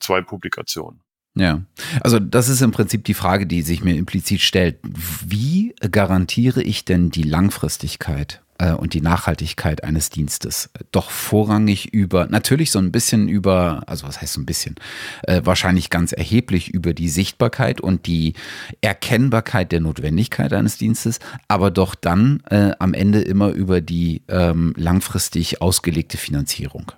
zwei 0.00 0.20
Publikationen. 0.20 1.00
Ja, 1.34 1.62
also 2.02 2.18
das 2.18 2.50
ist 2.50 2.60
im 2.60 2.72
Prinzip 2.72 3.04
die 3.04 3.14
Frage, 3.14 3.46
die 3.46 3.62
sich 3.62 3.82
mir 3.82 3.94
implizit 3.94 4.42
stellt. 4.42 4.78
Wie 4.82 5.74
garantiere 5.90 6.62
ich 6.62 6.84
denn 6.84 7.10
die 7.10 7.22
Langfristigkeit 7.22 8.41
und 8.78 8.94
die 8.94 9.00
Nachhaltigkeit 9.00 9.84
eines 9.84 10.10
Dienstes 10.10 10.70
doch 10.92 11.10
vorrangig 11.10 11.92
über, 11.92 12.26
natürlich 12.26 12.70
so 12.70 12.78
ein 12.78 12.92
bisschen 12.92 13.28
über, 13.28 13.82
also 13.86 14.06
was 14.06 14.20
heißt 14.20 14.34
so 14.34 14.40
ein 14.40 14.46
bisschen, 14.46 14.76
äh, 15.22 15.42
wahrscheinlich 15.44 15.90
ganz 15.90 16.12
erheblich 16.12 16.70
über 16.70 16.94
die 16.94 17.08
Sichtbarkeit 17.08 17.80
und 17.80 18.06
die 18.06 18.34
Erkennbarkeit 18.80 19.72
der 19.72 19.80
Notwendigkeit 19.80 20.52
eines 20.52 20.78
Dienstes, 20.78 21.18
aber 21.48 21.70
doch 21.70 21.94
dann 21.94 22.42
äh, 22.50 22.72
am 22.78 22.94
Ende 22.94 23.20
immer 23.20 23.50
über 23.50 23.80
die 23.80 24.22
ähm, 24.28 24.74
langfristig 24.76 25.60
ausgelegte 25.60 26.16
Finanzierung. 26.16 26.92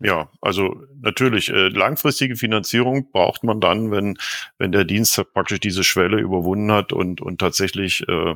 Ja, 0.00 0.30
also 0.40 0.82
natürlich, 1.00 1.50
äh, 1.50 1.68
langfristige 1.68 2.36
Finanzierung 2.36 3.10
braucht 3.12 3.44
man 3.44 3.60
dann, 3.60 3.90
wenn, 3.90 4.18
wenn 4.58 4.72
der 4.72 4.84
Dienst 4.84 5.20
praktisch 5.32 5.60
diese 5.60 5.84
Schwelle 5.84 6.18
überwunden 6.18 6.72
hat 6.72 6.92
und, 6.92 7.20
und 7.20 7.38
tatsächlich 7.38 8.06
äh, 8.08 8.34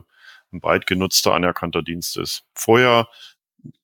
ein 0.53 0.61
breit 0.61 0.87
genutzter, 0.87 1.35
anerkannter 1.35 1.83
Dienst 1.83 2.17
ist. 2.17 2.45
Vorher 2.55 3.09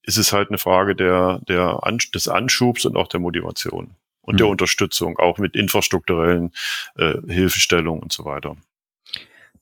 ist 0.03 0.19
es 0.19 0.33
halt 0.33 0.49
eine 0.49 0.59
Frage 0.59 0.95
der, 0.95 1.41
der 1.49 1.85
An 1.85 1.99
des 2.15 2.29
Anschubs 2.29 2.85
und 2.85 2.97
auch 2.97 3.09
der 3.09 3.21
Motivation 3.21 3.97
und 4.23 4.35
mhm. 4.35 4.39
der 4.39 4.47
Unterstützung, 4.49 5.19
auch 5.19 5.39
mit 5.39 5.57
infrastrukturellen 5.57 6.53
äh, 6.97 7.15
Hilfestellungen 7.27 8.03
und 8.03 8.13
so 8.13 8.25
weiter. 8.25 8.57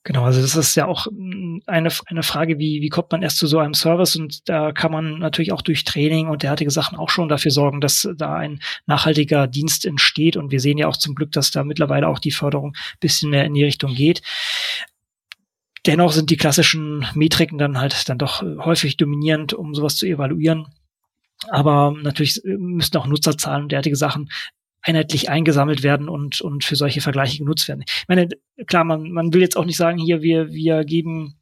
Genau, 0.05 0.25
also 0.25 0.41
das 0.41 0.55
ist 0.57 0.75
ja 0.75 0.85
auch 0.85 1.07
mm, 1.11 1.59
eine, 1.65 1.89
eine 2.07 2.23
Frage, 2.23 2.59
wie, 2.59 2.81
wie 2.81 2.89
kommt 2.89 3.11
man 3.11 3.21
erst 3.21 3.37
zu 3.37 3.47
so 3.47 3.59
einem 3.59 3.73
Service 3.73 4.17
und 4.17 4.49
da 4.49 4.73
kann 4.73 4.91
man 4.91 5.19
natürlich 5.19 5.53
auch 5.53 5.61
durch 5.61 5.85
Training 5.85 6.27
und 6.27 6.43
derartige 6.43 6.71
Sachen 6.71 6.97
auch 6.97 7.09
schon 7.09 7.29
dafür 7.29 7.51
sorgen, 7.51 7.79
dass 7.79 8.09
da 8.17 8.35
ein 8.35 8.59
nachhaltiger 8.85 9.47
Dienst 9.47 9.85
entsteht 9.85 10.35
und 10.35 10.51
wir 10.51 10.59
sehen 10.59 10.77
ja 10.77 10.87
auch 10.89 10.97
zum 10.97 11.15
Glück, 11.15 11.31
dass 11.31 11.51
da 11.51 11.63
mittlerweile 11.63 12.09
auch 12.09 12.19
die 12.19 12.31
Förderung 12.31 12.75
bisschen 12.99 13.29
mehr 13.29 13.45
in 13.45 13.53
die 13.53 13.63
Richtung 13.63 13.93
geht. 13.95 14.21
Dennoch 15.85 16.11
sind 16.11 16.29
die 16.29 16.37
klassischen 16.37 17.05
Metriken 17.13 17.57
dann 17.57 17.79
halt 17.79 18.09
dann 18.09 18.17
doch 18.17 18.41
häufig 18.41 18.97
dominierend, 18.97 19.53
um 19.53 19.73
sowas 19.73 19.95
zu 19.95 20.05
evaluieren. 20.05 20.67
Aber 21.49 21.93
natürlich 22.01 22.41
müssen 22.45 22.95
auch 22.97 23.07
Nutzerzahlen 23.07 23.63
und 23.63 23.71
derartige 23.71 23.97
Sachen 23.97 24.29
einheitlich 24.83 25.29
eingesammelt 25.29 25.81
werden 25.81 26.09
und, 26.09 26.41
und 26.41 26.63
für 26.63 26.75
solche 26.75 27.01
Vergleiche 27.01 27.39
genutzt 27.39 27.67
werden. 27.67 27.83
Ich 27.87 28.05
meine, 28.07 28.27
klar, 28.67 28.83
man, 28.83 29.11
man 29.11 29.33
will 29.33 29.41
jetzt 29.41 29.57
auch 29.57 29.65
nicht 29.65 29.77
sagen, 29.77 29.97
hier, 29.97 30.21
wir, 30.21 30.51
wir 30.51 30.83
geben 30.83 31.39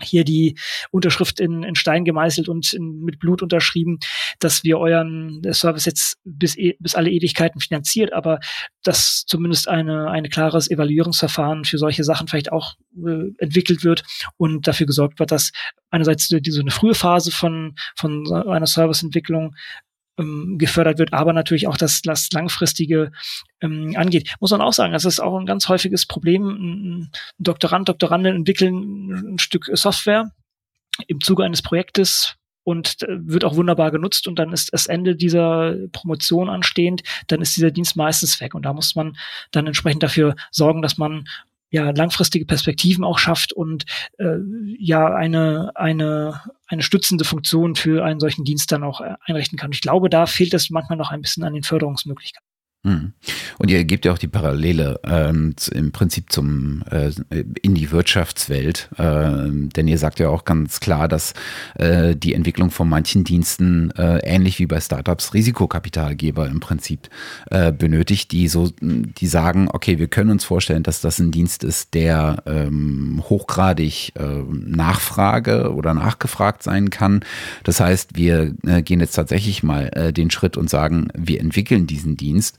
hier 0.00 0.24
die 0.24 0.58
Unterschrift 0.90 1.38
in, 1.38 1.62
in 1.62 1.74
Stein 1.74 2.04
gemeißelt 2.04 2.48
und 2.48 2.72
in, 2.72 3.00
mit 3.02 3.18
Blut 3.18 3.42
unterschrieben, 3.42 3.98
dass 4.38 4.64
wir 4.64 4.78
euren 4.78 5.42
Service 5.52 5.84
jetzt 5.84 6.16
bis, 6.24 6.56
e, 6.56 6.76
bis 6.78 6.94
alle 6.94 7.10
Ewigkeiten 7.10 7.60
finanziert, 7.60 8.12
aber 8.12 8.40
dass 8.82 9.24
zumindest 9.26 9.68
eine, 9.68 10.10
ein 10.10 10.28
klares 10.30 10.70
Evaluierungsverfahren 10.70 11.64
für 11.64 11.78
solche 11.78 12.04
Sachen 12.04 12.28
vielleicht 12.28 12.52
auch 12.52 12.74
äh, 12.96 13.32
entwickelt 13.38 13.84
wird 13.84 14.02
und 14.36 14.66
dafür 14.66 14.86
gesorgt 14.86 15.18
wird, 15.18 15.30
dass 15.30 15.52
einerseits 15.90 16.28
die, 16.28 16.50
so 16.50 16.60
eine 16.60 16.70
frühe 16.70 16.94
Phase 16.94 17.30
von, 17.30 17.74
von 17.96 18.30
einer 18.32 18.66
Serviceentwicklung 18.66 19.54
ähm, 20.18 20.56
gefördert 20.58 20.98
wird, 20.98 21.12
aber 21.12 21.32
natürlich 21.32 21.66
auch 21.66 21.76
das, 21.76 22.02
das 22.02 22.30
langfristige 22.32 23.12
ähm, 23.60 23.94
angeht. 23.96 24.34
Muss 24.40 24.50
man 24.50 24.60
auch 24.60 24.72
sagen, 24.72 24.92
das 24.92 25.04
ist 25.04 25.20
auch 25.20 25.38
ein 25.38 25.46
ganz 25.46 25.68
häufiges 25.68 26.06
Problem. 26.06 26.48
Ein 26.48 27.10
Doktorand, 27.38 27.88
Doktoranden 27.88 28.36
entwickeln 28.36 29.34
ein 29.34 29.38
Stück 29.38 29.70
Software 29.72 30.30
im 31.06 31.20
Zuge 31.20 31.44
eines 31.44 31.62
Projektes 31.62 32.36
und 32.64 33.02
äh, 33.02 33.18
wird 33.26 33.44
auch 33.44 33.56
wunderbar 33.56 33.90
genutzt 33.90 34.28
und 34.28 34.38
dann 34.38 34.52
ist 34.52 34.72
das 34.72 34.86
Ende 34.86 35.16
dieser 35.16 35.74
Promotion 35.92 36.48
anstehend, 36.48 37.02
dann 37.26 37.40
ist 37.40 37.56
dieser 37.56 37.70
Dienst 37.70 37.96
meistens 37.96 38.40
weg 38.40 38.54
und 38.54 38.64
da 38.64 38.72
muss 38.72 38.94
man 38.94 39.16
dann 39.50 39.66
entsprechend 39.66 40.02
dafür 40.02 40.36
sorgen, 40.50 40.82
dass 40.82 40.98
man 40.98 41.24
ja 41.72 41.90
langfristige 41.90 42.46
Perspektiven 42.46 43.02
auch 43.02 43.18
schafft 43.18 43.52
und 43.52 43.84
äh, 44.18 44.36
ja 44.78 45.12
eine 45.12 45.72
eine 45.74 46.40
eine 46.66 46.82
stützende 46.82 47.24
Funktion 47.24 47.74
für 47.74 48.04
einen 48.04 48.20
solchen 48.20 48.44
Dienst 48.44 48.70
dann 48.70 48.84
auch 48.84 49.00
äh, 49.00 49.14
einrichten 49.24 49.58
kann. 49.58 49.72
Ich 49.72 49.80
glaube, 49.80 50.08
da 50.08 50.26
fehlt 50.26 50.54
es 50.54 50.70
manchmal 50.70 50.98
noch 50.98 51.10
ein 51.10 51.22
bisschen 51.22 51.42
an 51.42 51.54
den 51.54 51.64
Förderungsmöglichkeiten. 51.64 52.51
Hm. 52.84 53.12
Und 53.58 53.70
ihr 53.70 53.84
gebt 53.84 54.04
ja 54.04 54.12
auch 54.12 54.18
die 54.18 54.26
Parallele 54.26 54.98
ähm, 55.04 55.54
im 55.70 55.92
Prinzip 55.92 56.32
zum 56.32 56.82
äh, 56.90 57.12
in 57.62 57.76
die 57.76 57.92
Wirtschaftswelt, 57.92 58.88
äh, 58.98 59.50
denn 59.52 59.86
ihr 59.86 59.98
sagt 59.98 60.18
ja 60.18 60.28
auch 60.30 60.44
ganz 60.44 60.80
klar, 60.80 61.06
dass 61.06 61.32
äh, 61.76 62.16
die 62.16 62.34
Entwicklung 62.34 62.72
von 62.72 62.88
manchen 62.88 63.22
Diensten 63.22 63.92
äh, 63.92 64.18
ähnlich 64.24 64.58
wie 64.58 64.66
bei 64.66 64.80
Startups 64.80 65.32
Risikokapitalgeber 65.32 66.48
im 66.48 66.58
Prinzip 66.58 67.08
äh, 67.52 67.70
benötigt, 67.70 68.32
die 68.32 68.48
so, 68.48 68.72
die 68.80 69.26
sagen, 69.28 69.68
okay, 69.72 70.00
wir 70.00 70.08
können 70.08 70.30
uns 70.30 70.44
vorstellen, 70.44 70.82
dass 70.82 71.00
das 71.00 71.20
ein 71.20 71.30
Dienst 71.30 71.62
ist, 71.62 71.94
der 71.94 72.42
ähm, 72.46 73.22
hochgradig 73.28 74.12
äh, 74.16 74.42
Nachfrage 74.50 75.72
oder 75.72 75.94
nachgefragt 75.94 76.64
sein 76.64 76.90
kann. 76.90 77.20
Das 77.62 77.78
heißt, 77.78 78.16
wir 78.16 78.56
äh, 78.66 78.82
gehen 78.82 78.98
jetzt 78.98 79.14
tatsächlich 79.14 79.62
mal 79.62 80.12
den 80.12 80.30
Schritt 80.30 80.56
und 80.56 80.68
sagen, 80.68 81.08
wir 81.14 81.40
entwickeln 81.40 81.86
diesen 81.86 82.16
Dienst 82.16 82.56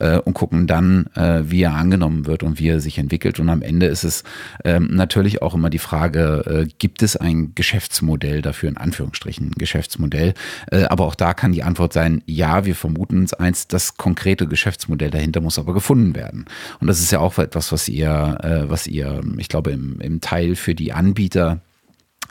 äh, 0.00 0.18
und 0.18 0.34
gucken 0.34 0.66
dann, 0.66 1.06
äh, 1.14 1.42
wie 1.44 1.62
er 1.62 1.74
angenommen 1.74 2.26
wird 2.26 2.42
und 2.42 2.58
wie 2.58 2.68
er 2.68 2.80
sich 2.80 2.98
entwickelt. 2.98 3.40
Und 3.40 3.48
am 3.48 3.62
Ende 3.62 3.86
ist 3.86 4.04
es 4.04 4.24
ähm, 4.64 4.88
natürlich 4.90 5.42
auch 5.42 5.54
immer 5.54 5.70
die 5.70 5.78
Frage, 5.78 6.64
äh, 6.66 6.72
gibt 6.78 7.02
es 7.02 7.16
ein 7.16 7.54
Geschäftsmodell 7.54 8.42
dafür, 8.42 8.68
in 8.68 8.76
Anführungsstrichen 8.76 9.48
ein 9.48 9.58
Geschäftsmodell. 9.58 10.34
Äh, 10.70 10.84
aber 10.84 11.04
auch 11.04 11.14
da 11.14 11.34
kann 11.34 11.52
die 11.52 11.62
Antwort 11.62 11.92
sein, 11.92 12.22
ja, 12.26 12.64
wir 12.64 12.74
vermuten 12.74 13.18
uns 13.18 13.34
eins, 13.34 13.68
das 13.68 13.96
konkrete 13.96 14.46
Geschäftsmodell 14.46 15.10
dahinter 15.10 15.40
muss 15.40 15.58
aber 15.58 15.74
gefunden 15.74 16.14
werden. 16.14 16.46
Und 16.80 16.86
das 16.86 17.00
ist 17.00 17.12
ja 17.12 17.20
auch 17.20 17.38
etwas, 17.38 17.72
was 17.72 17.88
ihr, 17.88 18.38
äh, 18.42 18.70
was 18.70 18.86
ihr, 18.86 19.22
ich 19.38 19.48
glaube, 19.48 19.70
im, 19.70 20.00
im 20.00 20.20
Teil 20.20 20.56
für 20.56 20.74
die 20.74 20.92
Anbieter 20.92 21.60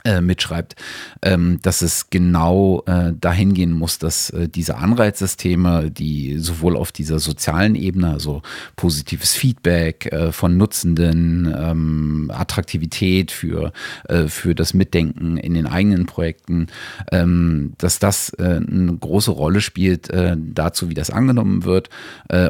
äh, 0.04 0.20
mitschreibt, 0.20 0.76
ähm, 1.22 1.60
dass 1.62 1.80
es 1.80 2.10
genau 2.10 2.82
äh, 2.86 3.12
dahin 3.18 3.54
gehen 3.54 3.72
muss, 3.72 3.98
dass 3.98 4.28
äh, 4.30 4.50
diese 4.50 4.76
Anreizsysteme, 4.76 5.90
die 5.90 6.38
sowohl 6.38 6.76
auf 6.76 6.92
dieser 6.92 7.18
sozialen 7.18 7.74
Ebene, 7.74 8.10
also 8.10 8.42
positives 8.76 9.32
Feedback 9.32 10.12
äh, 10.12 10.30
von 10.30 10.58
Nutzenden, 10.58 11.52
ähm, 11.58 12.30
Attraktivität 12.34 13.32
für, 13.32 13.72
äh, 14.06 14.26
für 14.26 14.54
das 14.54 14.74
Mitdenken 14.74 15.38
in 15.38 15.54
den 15.54 15.66
eigenen 15.66 16.04
Projekten, 16.04 16.66
ähm, 17.10 17.72
dass 17.78 17.98
das 17.98 18.34
eine 18.34 18.96
große 18.98 19.30
Rolle 19.30 19.60
spielt 19.60 20.10
dazu, 20.36 20.88
wie 20.90 20.94
das 20.94 21.10
angenommen 21.10 21.64
wird 21.64 21.88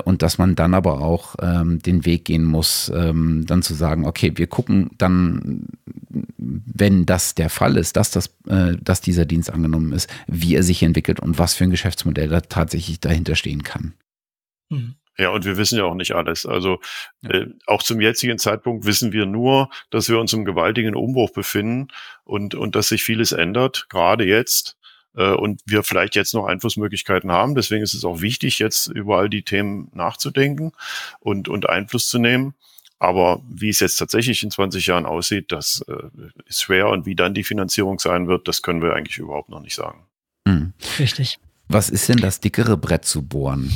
und 0.05 0.23
dass 0.23 0.39
man 0.39 0.57
dann 0.57 0.75
aber 0.75 1.01
auch 1.01 1.37
ähm, 1.41 1.81
den 1.81 2.05
Weg 2.05 2.25
gehen 2.25 2.45
muss, 2.45 2.91
ähm, 2.95 3.45
dann 3.47 3.63
zu 3.63 3.75
sagen, 3.75 4.07
okay, 4.07 4.33
wir 4.35 4.47
gucken 4.47 4.91
dann, 4.99 5.67
wenn 6.39 7.07
das 7.07 7.35
der 7.35 7.44
der 7.45 7.51
Fall 7.51 7.77
ist, 7.77 7.97
dass, 7.97 8.11
das, 8.11 8.35
äh, 8.49 8.75
dass 8.81 9.03
dieser 9.03 9.27
Dienst 9.27 9.53
angenommen 9.53 9.93
ist, 9.93 10.09
wie 10.27 10.55
er 10.55 10.63
sich 10.63 10.83
entwickelt 10.83 11.21
und 11.21 11.39
was 11.39 11.53
für 11.53 11.65
ein 11.65 11.71
Geschäftsmodell 11.71 12.29
da 12.29 12.41
tatsächlich 12.41 13.01
dahinter 13.01 13.37
stehen 13.37 13.63
kann. 13.63 13.93
Mhm. 14.71 14.95
Ja, 15.19 15.29
und 15.29 15.45
wir 15.45 15.59
wissen 15.59 15.77
ja 15.77 15.85
auch 15.85 15.95
nicht 15.95 16.13
alles. 16.13 16.47
Also 16.47 16.81
äh, 17.23 17.45
auch 17.67 17.83
zum 17.83 18.01
jetzigen 18.01 18.39
Zeitpunkt 18.39 18.87
wissen 18.87 19.13
wir 19.13 19.27
nur, 19.27 19.69
dass 19.91 20.09
wir 20.09 20.19
uns 20.19 20.33
im 20.33 20.47
gewaltigen 20.47 20.97
Umbruch 20.97 21.33
befinden 21.33 21.89
und, 22.25 22.55
und 22.55 22.75
dass 22.75 22.89
sich 22.89 23.05
vieles 23.05 23.33
ändert, 23.33 23.87
gerade 23.91 24.25
jetzt. 24.25 24.79
Äh, 25.15 25.35
und 25.35 25.61
wir 25.67 25.83
vielleicht 25.83 26.17
jetzt 26.17 26.33
noch 26.33 26.47
Einflussmöglichkeiten 26.47 27.31
haben. 27.31 27.55
Deswegen 27.55 27.85
ist 27.85 27.93
es 27.93 28.07
auch 28.07 28.23
wichtig, 28.23 28.59
jetzt 28.59 28.87
über 28.87 29.19
all 29.19 29.29
die 29.29 29.43
Themen 29.43 29.91
nachzudenken 29.93 30.73
und, 31.21 31.49
und 31.49 31.69
Einfluss 31.69 32.09
zu 32.09 32.19
nehmen. 32.19 32.55
Aber 33.05 33.43
wie 33.49 33.69
es 33.69 33.81
jetzt 33.81 33.97
tatsächlich 33.97 34.43
in 34.43 34.51
20 34.51 34.87
Jahren 34.87 35.07
aussieht, 35.07 35.53
das 35.53 35.85
äh, 35.89 35.95
ist 36.47 36.63
schwer. 36.63 36.89
Und 36.89 37.07
wie 37.07 37.15
dann 37.15 37.35
die 37.35 37.45
Finanzierung 37.45 37.99
sein 37.99 38.29
wird, 38.29 38.49
das 38.49 38.63
können 38.63 38.83
wir 38.83 38.95
eigentlich 38.95 39.19
überhaupt 39.19 39.49
noch 39.49 39.61
nicht 39.61 39.75
sagen. 39.75 40.07
Mhm. 40.47 40.73
Richtig. 40.99 41.39
Was 41.69 41.91
ist 41.91 42.09
denn 42.09 42.19
das 42.19 42.41
dickere 42.41 42.77
Brett 42.77 43.05
zu 43.05 43.23
bohren? 43.23 43.73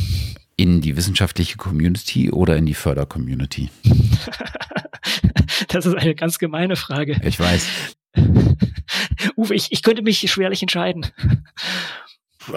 In 0.57 0.81
die 0.81 0.97
wissenschaftliche 0.97 1.57
Community 1.57 2.31
oder 2.31 2.57
in 2.57 2.66
die 2.66 2.74
Förder-Community? 2.74 3.70
das 5.68 5.87
ist 5.87 5.95
eine 5.95 6.14
ganz 6.14 6.39
gemeine 6.39 6.76
Frage. 6.76 7.20
Ich 7.24 7.39
weiß. 7.39 7.66
Uwe, 9.37 9.55
ich, 9.55 9.70
ich 9.70 9.83
könnte 9.83 10.03
mich 10.03 10.31
schwerlich 10.31 10.62
entscheiden. 10.62 11.07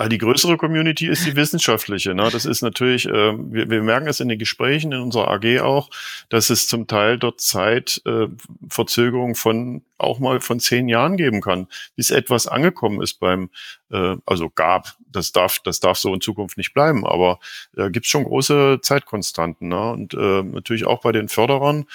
Die 0.09 0.17
größere 0.17 0.57
Community 0.57 1.07
ist 1.07 1.25
die 1.25 1.35
wissenschaftliche. 1.35 2.13
Ne? 2.13 2.29
Das 2.31 2.45
ist 2.45 2.61
natürlich, 2.61 3.07
äh, 3.07 3.33
wir, 3.37 3.69
wir 3.69 3.83
merken 3.83 4.07
es 4.07 4.19
in 4.19 4.29
den 4.29 4.39
Gesprächen 4.39 4.91
in 4.91 5.01
unserer 5.01 5.29
AG 5.29 5.59
auch, 5.61 5.89
dass 6.29 6.49
es 6.49 6.67
zum 6.67 6.87
Teil 6.87 7.17
dort 7.17 7.41
Zeitverzögerung 7.41 9.31
äh, 9.31 9.35
von 9.35 9.81
auch 9.97 10.19
mal 10.19 10.39
von 10.39 10.59
zehn 10.59 10.87
Jahren 10.87 11.17
geben 11.17 11.41
kann, 11.41 11.67
bis 11.95 12.09
etwas 12.09 12.47
angekommen 12.47 13.01
ist 13.01 13.19
beim, 13.19 13.49
äh, 13.91 14.15
also 14.25 14.49
gab, 14.49 14.95
das 15.07 15.31
darf, 15.31 15.59
das 15.59 15.79
darf 15.79 15.97
so 15.97 16.13
in 16.13 16.21
Zukunft 16.21 16.57
nicht 16.57 16.73
bleiben, 16.73 17.05
aber 17.05 17.39
da 17.73 17.87
äh, 17.87 17.91
gibt 17.91 18.07
schon 18.07 18.23
große 18.23 18.79
Zeitkonstanten. 18.81 19.67
Ne? 19.67 19.91
Und 19.91 20.13
äh, 20.13 20.43
natürlich 20.43 20.85
auch 20.85 21.01
bei 21.01 21.11
den 21.11 21.29
Förderern, 21.29 21.85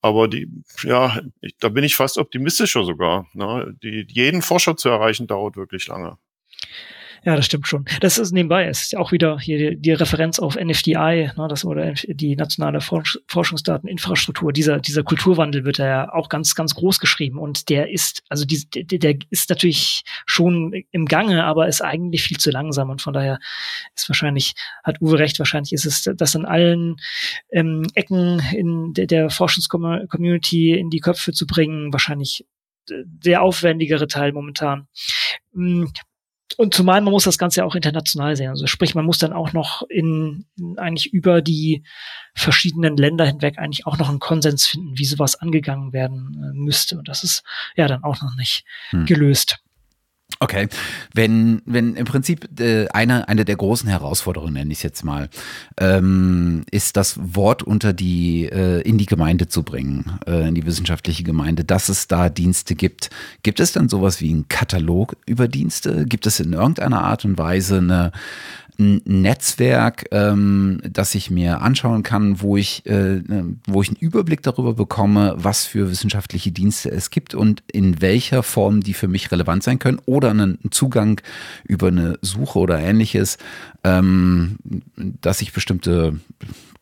aber 0.00 0.28
die, 0.28 0.48
ja, 0.82 1.20
ich, 1.40 1.56
da 1.58 1.68
bin 1.68 1.84
ich 1.84 1.96
fast 1.96 2.18
optimistischer 2.18 2.84
sogar. 2.84 3.26
Ne? 3.32 3.74
Die, 3.82 4.06
jeden 4.08 4.42
Forscher 4.42 4.76
zu 4.76 4.88
erreichen, 4.88 5.26
dauert 5.26 5.56
wirklich 5.56 5.86
lange. 5.88 6.18
Ja, 7.28 7.36
das 7.36 7.44
stimmt 7.44 7.68
schon. 7.68 7.84
Das 8.00 8.16
ist 8.16 8.32
nebenbei, 8.32 8.64
es 8.64 8.84
ist 8.84 8.96
auch 8.96 9.12
wieder 9.12 9.38
hier 9.38 9.58
die, 9.58 9.76
die 9.76 9.92
Referenz 9.92 10.38
auf 10.38 10.56
NFDI, 10.56 11.30
ne, 11.36 11.46
das 11.46 11.62
oder 11.62 11.92
die 11.92 12.36
nationale 12.36 12.80
Forsch 12.80 13.18
Forschungsdateninfrastruktur. 13.26 14.50
Dieser, 14.50 14.78
dieser 14.78 15.02
Kulturwandel 15.02 15.66
wird 15.66 15.76
ja 15.76 16.10
auch 16.10 16.30
ganz, 16.30 16.54
ganz 16.54 16.74
groß 16.74 17.00
geschrieben 17.00 17.38
und 17.38 17.68
der 17.68 17.90
ist, 17.90 18.22
also 18.30 18.46
die, 18.46 18.64
der, 18.70 18.98
der 18.98 19.18
ist 19.28 19.50
natürlich 19.50 20.04
schon 20.24 20.72
im 20.90 21.04
Gange, 21.04 21.44
aber 21.44 21.68
ist 21.68 21.82
eigentlich 21.82 22.22
viel 22.22 22.38
zu 22.38 22.50
langsam 22.50 22.88
und 22.88 23.02
von 23.02 23.12
daher 23.12 23.40
ist 23.94 24.08
wahrscheinlich, 24.08 24.54
hat 24.82 25.02
Uwe 25.02 25.18
recht, 25.18 25.38
wahrscheinlich 25.38 25.74
ist 25.74 25.84
es 25.84 26.08
das 26.16 26.34
in 26.34 26.46
allen 26.46 26.96
ähm, 27.52 27.86
Ecken 27.92 28.40
in 28.54 28.94
der, 28.94 29.06
der 29.06 29.28
Forschungscommunity 29.28 30.72
in 30.72 30.88
die 30.88 31.00
Köpfe 31.00 31.34
zu 31.34 31.46
bringen, 31.46 31.92
wahrscheinlich 31.92 32.46
der 32.88 33.42
aufwendigere 33.42 34.06
Teil 34.06 34.32
momentan. 34.32 34.88
Und 36.56 36.74
zumal 36.74 37.00
man 37.00 37.12
muss 37.12 37.24
das 37.24 37.38
Ganze 37.38 37.60
ja 37.60 37.66
auch 37.66 37.74
international 37.74 38.34
sehen. 38.34 38.50
Also 38.50 38.66
sprich, 38.66 38.94
man 38.94 39.04
muss 39.04 39.18
dann 39.18 39.32
auch 39.32 39.52
noch 39.52 39.82
in, 39.88 40.46
in 40.56 40.78
eigentlich 40.78 41.12
über 41.12 41.42
die 41.42 41.84
verschiedenen 42.34 42.96
Länder 42.96 43.26
hinweg 43.26 43.58
eigentlich 43.58 43.86
auch 43.86 43.98
noch 43.98 44.08
einen 44.08 44.18
Konsens 44.18 44.66
finden, 44.66 44.98
wie 44.98 45.04
sowas 45.04 45.36
angegangen 45.36 45.92
werden 45.92 46.34
äh, 46.42 46.56
müsste. 46.56 46.98
Und 46.98 47.08
das 47.08 47.22
ist 47.22 47.42
ja 47.76 47.86
dann 47.86 48.02
auch 48.02 48.20
noch 48.22 48.34
nicht 48.36 48.64
hm. 48.90 49.06
gelöst. 49.06 49.58
Okay, 50.40 50.68
wenn, 51.14 51.62
wenn 51.66 51.96
im 51.96 52.04
Prinzip 52.04 52.60
äh, 52.60 52.86
eine, 52.90 53.28
eine 53.28 53.44
der 53.44 53.56
großen 53.56 53.88
Herausforderungen, 53.88 54.54
nenne 54.54 54.70
ich 54.70 54.78
es 54.78 54.82
jetzt 54.84 55.04
mal, 55.04 55.28
ähm, 55.80 56.62
ist 56.70 56.96
das 56.96 57.18
Wort 57.34 57.64
unter 57.64 57.92
die, 57.92 58.44
äh, 58.44 58.80
in 58.82 58.98
die 58.98 59.06
Gemeinde 59.06 59.48
zu 59.48 59.64
bringen, 59.64 60.18
äh, 60.28 60.46
in 60.46 60.54
die 60.54 60.64
wissenschaftliche 60.64 61.24
Gemeinde, 61.24 61.64
dass 61.64 61.88
es 61.88 62.06
da 62.06 62.28
Dienste 62.28 62.76
gibt. 62.76 63.10
Gibt 63.42 63.58
es 63.58 63.72
dann 63.72 63.88
sowas 63.88 64.20
wie 64.20 64.30
einen 64.30 64.46
Katalog 64.46 65.16
über 65.26 65.48
Dienste? 65.48 66.06
Gibt 66.06 66.24
es 66.24 66.38
in 66.38 66.52
irgendeiner 66.52 67.02
Art 67.02 67.24
und 67.24 67.36
Weise 67.36 67.78
eine, 67.78 68.12
ein 68.78 69.02
Netzwerk, 69.04 70.06
ähm, 70.12 70.80
das 70.88 71.14
ich 71.16 71.30
mir 71.30 71.62
anschauen 71.62 72.04
kann, 72.04 72.40
wo 72.40 72.56
ich, 72.56 72.86
äh, 72.86 73.22
wo 73.66 73.82
ich 73.82 73.88
einen 73.88 73.96
Überblick 73.96 74.42
darüber 74.42 74.74
bekomme, 74.74 75.34
was 75.36 75.66
für 75.66 75.90
wissenschaftliche 75.90 76.52
Dienste 76.52 76.90
es 76.90 77.10
gibt 77.10 77.34
und 77.34 77.64
in 77.72 78.00
welcher 78.00 78.44
Form 78.44 78.80
die 78.80 78.94
für 78.94 79.08
mich 79.08 79.32
relevant 79.32 79.64
sein 79.64 79.80
können 79.80 80.00
oder 80.06 80.30
einen 80.30 80.58
Zugang 80.70 81.20
über 81.64 81.88
eine 81.88 82.18
Suche 82.22 82.60
oder 82.60 82.78
ähnliches, 82.78 83.38
ähm, 83.82 84.58
dass 84.96 85.42
ich 85.42 85.52
bestimmte 85.52 86.20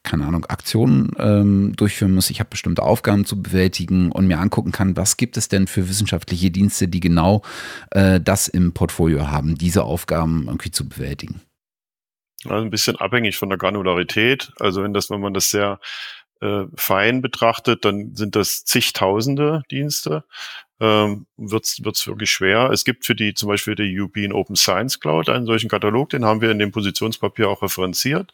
keine 0.03 0.24
Ahnung, 0.24 0.44
Aktionen 0.44 1.11
ähm, 1.18 1.74
durchführen 1.74 2.14
muss, 2.14 2.30
ich 2.30 2.38
habe 2.38 2.51
bestimmte 2.51 2.82
Aufgaben 2.82 3.24
zu 3.24 3.42
bewältigen 3.42 4.12
und 4.12 4.28
mir 4.28 4.38
angucken 4.38 4.70
kann, 4.70 4.97
was 4.97 5.16
gibt 5.16 5.36
es 5.36 5.49
denn 5.49 5.66
für 5.66 5.88
wissenschaftliche 5.88 6.53
Dienste, 6.53 6.86
die 6.86 7.01
genau 7.01 7.42
äh, 7.90 8.20
das 8.20 8.47
im 8.47 8.72
Portfolio 8.72 9.26
haben, 9.28 9.57
diese 9.57 9.82
Aufgaben 9.82 10.44
irgendwie 10.47 10.70
zu 10.70 10.88
bewältigen. 10.88 11.40
Also 12.51 12.64
ein 12.64 12.70
bisschen 12.70 12.97
abhängig 12.97 13.36
von 13.36 13.49
der 13.49 13.59
Granularität. 13.59 14.53
Also 14.59 14.82
wenn 14.82 14.92
das, 14.92 15.11
wenn 15.11 15.20
man 15.20 15.34
das 15.34 15.51
sehr 15.51 15.80
äh, 16.40 16.64
fein 16.76 17.22
betrachtet, 17.22 17.84
dann 17.84 18.14
sind 18.14 18.36
das 18.36 18.64
zigtausende 18.64 19.62
Dienste. 19.70 20.24
Ähm, 20.78 21.26
wird's 21.36 21.82
wird's 21.82 22.07
wirklich 22.07 22.30
schwer. 22.30 22.70
Es 22.70 22.84
gibt 22.84 23.07
für 23.07 23.14
die 23.14 23.32
zum 23.34 23.49
Beispiel 23.49 23.74
die 23.74 23.99
European 23.99 24.32
Open 24.32 24.57
Science 24.57 25.01
Cloud 25.01 25.30
einen 25.30 25.47
solchen 25.47 25.70
Katalog, 25.70 26.11
den 26.11 26.24
haben 26.24 26.42
wir 26.42 26.51
in 26.51 26.59
dem 26.59 26.72
Positionspapier 26.72 27.49
auch 27.49 27.62
referenziert. 27.62 28.32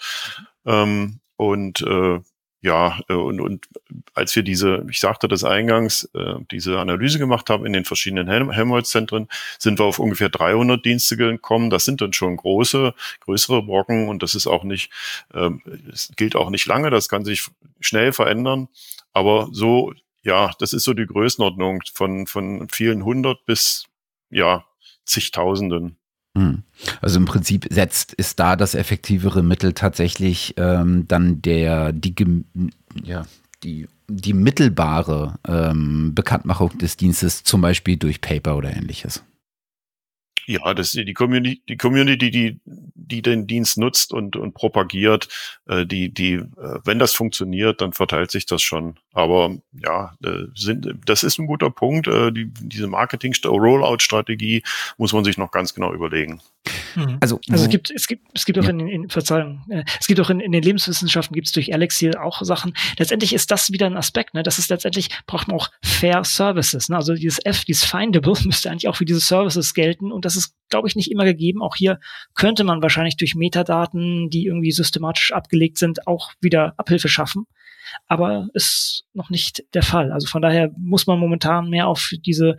Ähm, 0.67 1.21
und 1.37 1.83
äh, 1.83 2.21
ja, 2.63 3.01
äh, 3.09 3.15
und, 3.15 3.41
und 3.41 3.69
als 4.15 4.35
wir 4.37 4.45
diese, 4.45 4.87
ich 4.89 5.01
sagte 5.01 5.27
das 5.27 5.43
eingangs, 5.43 6.09
äh, 6.15 6.37
diese 6.53 6.79
Analyse 6.79 7.19
gemacht 7.19 7.51
haben 7.51 7.67
in 7.67 7.73
den 7.73 7.85
verschiedenen 7.85 8.29
Helmholtz-Zentren, 8.29 9.29
sind 9.59 9.81
wir 9.81 9.85
auf 9.85 9.99
ungefähr 9.99 10.29
300 10.29 10.85
Dienste 10.85 11.17
gekommen. 11.17 11.71
Das 11.71 11.85
sind 11.85 12.01
dann 12.01 12.13
schon 12.13 12.37
große, 12.37 12.95
größere 13.21 13.63
Brocken 13.65 14.09
und 14.09 14.23
das 14.23 14.37
ist 14.37 14.47
auch 14.47 14.63
nicht, 14.63 14.91
äh, 15.35 15.51
es 15.93 16.13
gilt 16.17 16.37
auch 16.37 16.51
nicht 16.51 16.67
lange, 16.67 16.91
das 16.91 17.09
kann 17.09 17.25
sich 17.25 17.49
schnell 17.81 18.13
verändern. 18.13 18.69
Aber 19.13 19.49
so, 19.51 19.93
ja, 20.23 20.53
das 20.61 20.73
ist 20.73 20.85
so 20.85 20.95
die 20.95 21.07
Größenordnung 21.07 21.83
von, 21.93 22.29
von 22.29 22.69
vielen 22.71 23.05
hundert 23.05 23.45
bis, 23.45 23.87
ja, 24.31 24.65
zigtausenden. 25.05 25.97
Hm. 26.37 26.63
Also 27.01 27.19
im 27.19 27.27
Prinzip 27.27 27.67
setzt, 27.71 28.15
ist 28.15 28.41
da 28.41 28.57
das 28.57 28.75
effektivere 28.75 29.43
Mittel 29.43 29.75
tatsächlich 29.75 30.55
ähm, 30.57 31.07
dann 31.07 31.43
der, 31.43 31.93
die, 31.93 32.15
ja, 33.03 33.27
die, 33.63 33.87
die 34.09 34.33
mittelbare 34.33 35.39
ähm, 35.47 36.15
Bekanntmachung 36.15 36.77
des 36.79 36.97
Dienstes, 36.97 37.45
zum 37.45 37.61
Beispiel 37.61 37.97
durch 37.97 38.21
Paper 38.21 38.57
oder 38.57 38.75
ähnliches. 38.75 39.23
Ja, 40.47 40.75
das 40.75 40.91
die 40.91 41.15
Community, 41.15 41.63
die 41.69 41.77
Community, 41.77 42.31
die, 42.31 42.61
die 42.65 43.23
den 43.23 43.47
Dienst 43.47 43.79
nutzt 43.79 44.13
und, 44.13 44.35
und 44.37 44.55
propagiert, 44.55 45.29
äh, 45.67 45.87
die, 45.87 46.13
die, 46.13 46.35
äh, 46.35 46.81
wenn 46.85 46.99
das 46.99 47.13
funktioniert, 47.15 47.81
dann 47.81 47.93
verteilt 47.93 48.31
sich 48.31 48.47
das 48.47 48.63
schon. 48.63 48.99
Aber 49.13 49.57
ja, 49.73 50.15
äh, 50.25 50.45
sind, 50.55 50.89
das 51.05 51.23
ist 51.23 51.39
ein 51.39 51.47
guter 51.47 51.71
Punkt. 51.71 52.09
Äh, 52.09 52.33
die, 52.33 52.51
diese 52.61 52.87
Marketing-Rollout-Strategie 52.87 54.63
muss 54.97 55.13
man 55.13 55.25
sich 55.25 55.37
noch 55.37 55.51
ganz 55.51 55.75
genau 55.75 55.93
überlegen. 55.93 56.41
Mhm. 56.95 57.19
Also, 57.21 57.41
also 57.51 57.65
es 57.65 57.71
gibt, 57.71 57.91
es 57.91 58.07
gibt, 58.07 58.27
es 58.35 58.45
gibt 58.45 58.59
auch 58.59 58.65
ja. 58.65 58.71
in, 58.71 58.89
in, 58.89 59.09
Verzeihung, 59.11 59.65
äh, 59.69 59.85
es 60.01 60.07
gibt 60.07 60.21
auch 60.21 60.31
in, 60.31 60.41
in 60.41 60.53
den 60.53 60.63
Lebenswissenschaften 60.63 61.35
gibt 61.35 61.47
es 61.47 61.53
durch 61.53 61.71
Elixir 61.71 62.23
auch 62.23 62.43
Sachen. 62.43 62.75
Letztendlich 62.99 63.35
ist 63.35 63.51
das 63.51 63.71
wieder 63.71 63.87
ein 63.87 63.97
Aspekt, 63.97 64.35
ne? 64.35 64.43
Das 64.43 64.59
ist 64.59 64.71
letztendlich, 64.71 65.09
braucht 65.27 65.49
man 65.49 65.57
auch 65.57 65.71
Fair 65.83 66.25
Services, 66.25 66.89
ne? 66.89 66.97
Also 66.97 67.15
dieses 67.15 67.45
F, 67.45 67.65
dieses 67.65 67.85
Findable 67.85 68.35
müsste 68.45 68.71
eigentlich 68.71 68.89
auch 68.89 68.97
für 68.97 69.05
diese 69.05 69.21
Services 69.21 69.75
gelten 69.75 70.11
und 70.11 70.25
das 70.25 70.37
ist, 70.37 70.55
glaube 70.71 70.89
ich, 70.89 70.97
nicht 70.97 71.11
immer 71.11 71.25
gegeben. 71.25 71.61
Auch 71.63 71.77
hier 71.77 72.01
könnte 72.35 72.65
man 72.65 72.81
wahrscheinlich 72.81 73.17
durch 73.17 73.35
Metadaten, 73.35 74.31
die 74.31 74.47
irgendwie 74.47 74.73
systematisch 74.73 75.33
abgelegt 75.33 75.79
sind, 75.79 76.07
auch 76.07 76.33
wieder 76.41 76.75
Abhilfe 76.79 77.09
schaffen 77.09 77.47
aber 78.07 78.49
ist 78.55 79.05
noch 79.15 79.31
nicht 79.31 79.65
der 79.75 79.83
Fall. 79.83 80.13
Also 80.13 80.27
von 80.27 80.43
daher 80.43 80.71
muss 80.77 81.07
man 81.07 81.19
momentan 81.19 81.71
mehr 81.71 81.89
auf 81.89 82.11
diese 82.25 82.59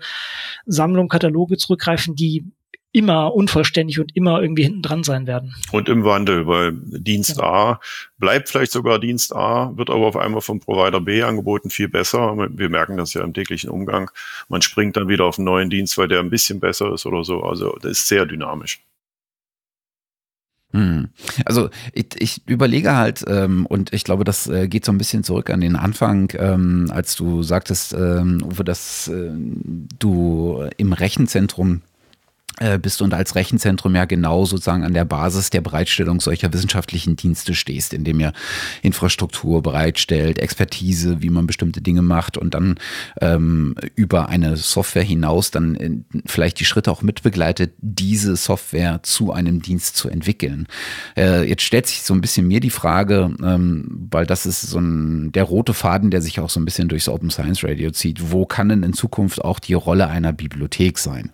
Sammlung 0.65 1.07
Kataloge 1.07 1.57
zurückgreifen, 1.57 2.15
die 2.15 2.45
immer 2.93 3.33
unvollständig 3.33 3.99
und 3.99 4.15
immer 4.15 4.41
irgendwie 4.41 4.63
hinten 4.63 4.83
dran 4.83 5.03
sein 5.03 5.25
werden. 5.25 5.55
Und 5.71 5.89
im 5.89 6.05
Wandel, 6.05 6.45
weil 6.45 6.73
Dienst 6.73 7.37
ja. 7.37 7.43
A 7.43 7.79
bleibt 8.19 8.49
vielleicht 8.49 8.71
sogar 8.71 8.99
Dienst 8.99 9.35
A, 9.35 9.75
wird 9.75 9.89
aber 9.89 10.05
auf 10.05 10.15
einmal 10.15 10.41
vom 10.41 10.59
Provider 10.59 11.01
B 11.01 11.23
angeboten, 11.23 11.71
viel 11.71 11.89
besser. 11.89 12.37
Wir 12.51 12.69
merken 12.69 12.95
das 12.95 13.15
ja 13.15 13.23
im 13.23 13.33
täglichen 13.33 13.71
Umgang. 13.71 14.11
Man 14.47 14.61
springt 14.61 14.95
dann 14.95 15.07
wieder 15.07 15.25
auf 15.25 15.39
einen 15.39 15.45
neuen 15.45 15.71
Dienst, 15.71 15.97
weil 15.97 16.07
der 16.07 16.19
ein 16.19 16.29
bisschen 16.29 16.59
besser 16.59 16.93
ist 16.93 17.07
oder 17.07 17.23
so. 17.23 17.41
Also 17.41 17.75
das 17.81 17.93
ist 17.93 18.07
sehr 18.07 18.27
dynamisch. 18.27 18.83
Hm. 20.73 21.09
Also 21.45 21.69
ich, 21.93 22.07
ich 22.17 22.47
überlege 22.47 22.95
halt, 22.95 23.23
ähm, 23.27 23.67
und 23.67 23.93
ich 23.93 24.03
glaube, 24.03 24.23
das 24.23 24.47
äh, 24.47 24.67
geht 24.67 24.85
so 24.85 24.91
ein 24.91 24.97
bisschen 24.97 25.23
zurück 25.23 25.51
an 25.51 25.61
den 25.61 25.75
Anfang, 25.75 26.31
ähm, 26.37 26.89
als 26.91 27.15
du 27.15 27.43
sagtest, 27.43 27.93
ähm, 27.93 28.43
Uwe, 28.43 28.63
dass 28.63 29.07
äh, 29.07 29.31
du 29.99 30.67
im 30.77 30.93
Rechenzentrum 30.93 31.81
bist 32.81 33.01
und 33.01 33.13
als 33.13 33.35
Rechenzentrum 33.35 33.95
ja 33.95 34.05
genau 34.05 34.45
sozusagen 34.45 34.83
an 34.83 34.93
der 34.93 35.05
Basis 35.05 35.49
der 35.49 35.61
Bereitstellung 35.61 36.19
solcher 36.21 36.51
wissenschaftlichen 36.53 37.15
Dienste 37.15 37.55
stehst, 37.55 37.93
indem 37.93 38.19
ihr 38.19 38.33
Infrastruktur 38.81 39.61
bereitstellt, 39.61 40.39
Expertise, 40.39 41.21
wie 41.21 41.29
man 41.29 41.47
bestimmte 41.47 41.81
Dinge 41.81 42.01
macht 42.01 42.37
und 42.37 42.53
dann 42.53 42.75
ähm, 43.21 43.75
über 43.95 44.29
eine 44.29 44.57
Software 44.57 45.03
hinaus 45.03 45.51
dann 45.51 45.75
in, 45.75 46.05
vielleicht 46.25 46.59
die 46.59 46.65
Schritte 46.65 46.91
auch 46.91 47.01
mitbegleitet, 47.01 47.73
diese 47.79 48.35
Software 48.35 49.01
zu 49.03 49.31
einem 49.31 49.61
Dienst 49.61 49.95
zu 49.95 50.09
entwickeln. 50.09 50.67
Äh, 51.17 51.47
jetzt 51.47 51.63
stellt 51.63 51.87
sich 51.87 52.03
so 52.03 52.13
ein 52.13 52.21
bisschen 52.21 52.47
mir 52.47 52.59
die 52.59 52.69
Frage, 52.69 53.35
ähm, 53.43 54.07
weil 54.11 54.25
das 54.25 54.45
ist 54.45 54.61
so 54.61 54.79
ein, 54.79 55.31
der 55.31 55.43
rote 55.43 55.73
Faden, 55.73 56.11
der 56.11 56.21
sich 56.21 56.39
auch 56.39 56.49
so 56.49 56.59
ein 56.59 56.65
bisschen 56.65 56.87
durchs 56.87 57.09
Open 57.09 57.29
Science 57.29 57.63
Radio 57.63 57.91
zieht. 57.91 58.31
Wo 58.31 58.45
kann 58.45 58.69
denn 58.69 58.83
in 58.83 58.93
Zukunft 58.93 59.43
auch 59.43 59.59
die 59.59 59.73
Rolle 59.73 60.07
einer 60.07 60.33
Bibliothek 60.33 60.99
sein? 60.99 61.31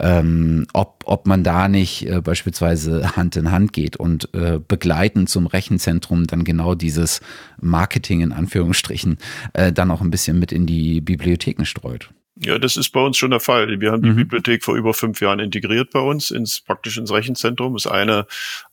Ähm, 0.00 0.66
ob, 0.72 1.02
ob 1.06 1.26
man 1.26 1.42
da 1.42 1.68
nicht 1.68 2.06
äh, 2.06 2.20
beispielsweise 2.20 3.16
Hand 3.16 3.36
in 3.36 3.50
Hand 3.50 3.72
geht 3.72 3.96
und 3.96 4.32
äh, 4.34 4.60
begleitend 4.66 5.28
zum 5.28 5.46
Rechenzentrum 5.46 6.26
dann 6.26 6.44
genau 6.44 6.74
dieses 6.74 7.20
Marketing 7.60 8.20
in 8.20 8.32
Anführungsstrichen 8.32 9.18
äh, 9.54 9.72
dann 9.72 9.90
auch 9.90 10.00
ein 10.00 10.10
bisschen 10.10 10.38
mit 10.38 10.52
in 10.52 10.66
die 10.66 11.00
Bibliotheken 11.00 11.64
streut. 11.64 12.10
Ja, 12.40 12.56
das 12.58 12.76
ist 12.76 12.90
bei 12.90 13.00
uns 13.00 13.16
schon 13.16 13.32
der 13.32 13.40
Fall. 13.40 13.80
Wir 13.80 13.90
haben 13.90 14.02
die 14.02 14.10
mhm. 14.10 14.16
Bibliothek 14.16 14.62
vor 14.62 14.76
über 14.76 14.94
fünf 14.94 15.20
Jahren 15.20 15.40
integriert 15.40 15.90
bei 15.90 15.98
uns 15.98 16.30
ins 16.30 16.60
praktisch 16.60 16.96
ins 16.96 17.12
Rechenzentrum. 17.12 17.74
Ist 17.74 17.88
eine 17.88 18.26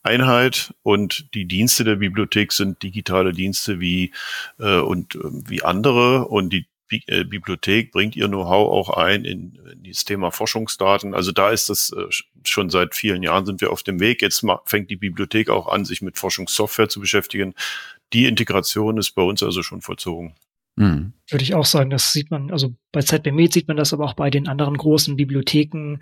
Einheit 0.03 0.71
und 0.83 1.33
die 1.33 1.45
Dienste 1.45 1.83
der 1.83 1.95
Bibliothek 1.95 2.51
sind 2.51 2.83
digitale 2.83 3.31
Dienste 3.31 3.79
wie 3.79 4.11
äh, 4.59 4.77
und 4.77 5.15
äh, 5.15 5.19
wie 5.23 5.63
andere 5.63 6.27
und 6.27 6.53
die 6.53 6.67
äh, 6.91 7.23
Bibliothek 7.23 7.91
bringt 7.91 8.15
ihr 8.15 8.27
Know-how 8.27 8.69
auch 8.71 8.89
ein 8.97 9.25
in, 9.25 9.55
in 9.71 9.83
das 9.83 10.05
Thema 10.05 10.31
Forschungsdaten. 10.31 11.13
Also 11.13 11.31
da 11.31 11.49
ist 11.49 11.69
das 11.69 11.91
äh, 11.91 12.05
schon 12.43 12.69
seit 12.69 12.95
vielen 12.95 13.23
Jahren 13.23 13.45
sind 13.45 13.61
wir 13.61 13.71
auf 13.71 13.83
dem 13.83 13.99
Weg. 13.99 14.21
Jetzt 14.21 14.45
fängt 14.65 14.89
die 14.89 14.95
Bibliothek 14.95 15.49
auch 15.49 15.67
an, 15.67 15.85
sich 15.85 16.01
mit 16.01 16.17
Forschungssoftware 16.17 16.89
zu 16.89 16.99
beschäftigen. 16.99 17.53
Die 18.13 18.25
Integration 18.25 18.97
ist 18.97 19.11
bei 19.11 19.21
uns 19.21 19.41
also 19.43 19.63
schon 19.63 19.81
vollzogen. 19.81 20.35
Mhm. 20.75 21.13
Würde 21.29 21.43
ich 21.43 21.55
auch 21.55 21.65
sagen, 21.65 21.89
das 21.89 22.11
sieht 22.11 22.31
man, 22.31 22.51
also 22.51 22.75
bei 22.91 23.01
ZBMed 23.01 23.53
sieht 23.53 23.67
man 23.67 23.77
das, 23.77 23.93
aber 23.93 24.05
auch 24.05 24.13
bei 24.13 24.29
den 24.29 24.47
anderen 24.47 24.75
großen 24.75 25.15
Bibliotheken 25.15 25.99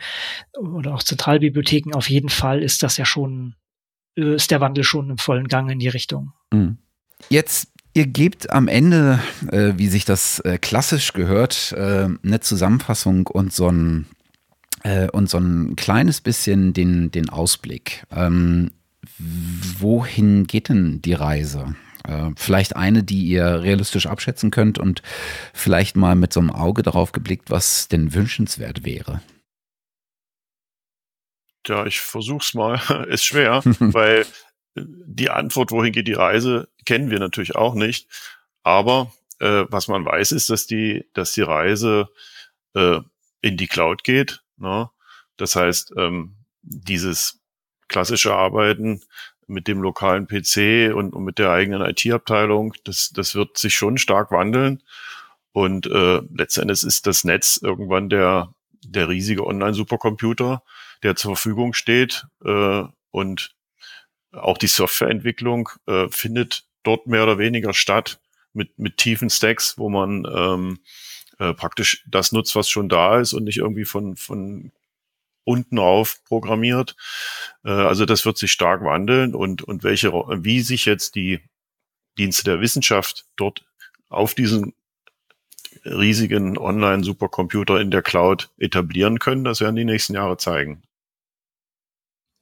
oder 0.58 0.96
auch 0.96 1.04
Zentralbibliotheken 1.04 1.94
auf 1.94 2.10
jeden 2.10 2.30
Fall 2.30 2.64
ist 2.64 2.84
das 2.84 2.98
ja 2.98 3.06
schon, 3.06 3.56
äh, 4.18 4.36
ist 4.36 4.52
der 4.52 4.62
Wandel 4.62 4.84
schon 4.84 5.12
im 5.12 5.18
vollen 5.18 5.48
Gang 5.48 5.70
in 5.70 5.80
die 5.80 5.90
Richtung. 5.90 6.34
Mhm. 6.52 6.78
Jetzt 7.30 7.73
Ihr 7.96 8.08
gebt 8.08 8.50
am 8.50 8.68
Ende, 8.68 9.20
äh, 9.52 9.74
wie 9.78 9.88
sich 9.88 10.04
das 10.04 10.40
äh, 10.40 10.58
klassisch 10.58 11.14
gehört, 11.14 11.74
äh, 11.78 12.08
eine 12.24 12.40
Zusammenfassung 12.40 13.28
und 13.28 13.54
so 13.54 13.70
ein, 13.70 14.08
äh, 14.84 15.10
und 15.10 15.30
so 15.30 15.38
ein 15.38 15.76
kleines 15.76 16.20
bisschen 16.20 16.74
den, 16.74 17.12
den 17.12 17.30
Ausblick. 17.30 18.04
Ähm, 18.12 18.72
wohin 19.20 20.48
geht 20.48 20.70
denn 20.70 21.04
die 21.04 21.14
Reise? 21.14 21.76
Äh, 22.04 22.32
vielleicht 22.36 22.76
eine, 22.76 23.04
die 23.04 23.26
ihr 23.26 23.62
realistisch 23.62 24.08
abschätzen 24.08 24.50
könnt 24.50 24.80
und 24.80 25.04
vielleicht 25.54 25.96
mal 25.96 26.16
mit 26.16 26.34
so 26.34 26.40
einem 26.40 26.52
Auge 26.52 26.82
darauf 26.82 27.12
geblickt, 27.12 27.52
was 27.52 27.90
denn 27.90 28.16
wünschenswert 28.16 28.84
wäre. 28.86 29.22
Ja, 31.68 31.86
ich 31.86 32.02
versuch's 32.02 32.56
mal. 32.56 32.82
Ist 33.08 33.24
schwer, 33.24 33.62
weil 33.64 34.26
die 34.76 35.30
Antwort, 35.30 35.72
wohin 35.72 35.94
geht 35.94 36.08
die 36.08 36.14
Reise, 36.14 36.70
kennen 36.86 37.10
wir 37.10 37.20
natürlich 37.20 37.56
auch 37.56 37.76
nicht. 37.76 38.08
Aber 38.64 39.12
äh, 39.40 39.66
was 39.70 39.88
man 39.88 40.06
weiß, 40.06 40.32
ist, 40.32 40.50
dass 40.50 40.68
die, 40.68 41.06
dass 41.14 41.34
die 41.34 41.42
Reise 41.42 42.10
äh, 42.76 43.00
in 43.42 43.58
die 43.58 43.68
Cloud 43.68 44.04
geht. 44.04 44.42
Ne? 44.58 44.90
Das 45.38 45.56
heißt, 45.56 45.94
ähm, 45.98 46.36
dieses 46.62 47.40
klassische 47.88 48.34
Arbeiten 48.34 49.02
mit 49.48 49.68
dem 49.68 49.82
lokalen 49.82 50.28
PC 50.28 50.96
und, 50.96 51.14
und 51.14 51.24
mit 51.24 51.38
der 51.38 51.52
eigenen 51.52 51.82
IT-Abteilung, 51.82 52.74
das, 52.86 53.12
das 53.12 53.36
wird 53.36 53.58
sich 53.58 53.76
schon 53.76 53.98
stark 53.98 54.32
wandeln. 54.32 54.82
Und 55.52 55.86
äh, 55.86 56.22
letztendlich 56.34 56.84
ist 56.84 57.06
das 57.06 57.24
Netz 57.24 57.60
irgendwann 57.62 58.10
der, 58.10 58.54
der 58.84 59.10
riesige 59.10 59.46
Online-Supercomputer, 59.46 60.64
der 61.04 61.16
zur 61.16 61.36
Verfügung 61.36 61.74
steht. 61.74 62.26
Äh, 62.44 62.84
und 63.12 63.54
auch 64.34 64.58
die 64.58 64.68
Softwareentwicklung 64.68 65.70
äh, 65.88 66.08
findet 66.10 66.66
dort 66.84 67.08
mehr 67.08 67.24
oder 67.24 67.38
weniger 67.38 67.74
statt 67.74 68.20
mit, 68.54 68.78
mit 68.78 68.98
tiefen 68.98 69.30
Stacks, 69.30 69.78
wo 69.78 69.90
man 69.90 70.26
ähm, 70.32 70.80
äh, 71.40 71.54
praktisch 71.54 72.04
das 72.08 72.32
nutzt, 72.32 72.56
was 72.56 72.70
schon 72.70 72.90
da 72.90 73.20
ist 73.20 73.34
und 73.34 73.46
nicht 73.46 73.58
irgendwie 73.58 73.86
von, 73.86 74.16
von 74.16 74.72
unten 75.46 75.80
auf 75.80 76.24
programmiert. 76.26 76.96
Äh, 77.64 77.72
also 77.72 78.06
das 78.06 78.26
wird 78.26 78.38
sich 78.38 78.52
stark 78.52 78.84
wandeln 78.84 79.34
und, 79.36 79.62
und 79.62 79.84
welche, 79.84 80.12
wie 80.12 80.62
sich 80.62 80.86
jetzt 80.86 81.16
die 81.16 81.40
Dienste 82.18 82.44
der 82.44 82.62
Wissenschaft 82.62 83.26
dort 83.36 83.66
auf 84.10 84.36
diesen 84.36 84.74
riesigen 85.86 86.58
Online-Supercomputer 86.58 87.82
in 87.82 87.90
der 87.90 88.04
Cloud 88.04 88.52
etablieren 88.58 89.18
können. 89.20 89.44
Das 89.44 89.60
werden 89.60 89.76
die 89.76 89.86
nächsten 89.86 90.14
Jahre 90.14 90.38
zeigen 90.38 90.84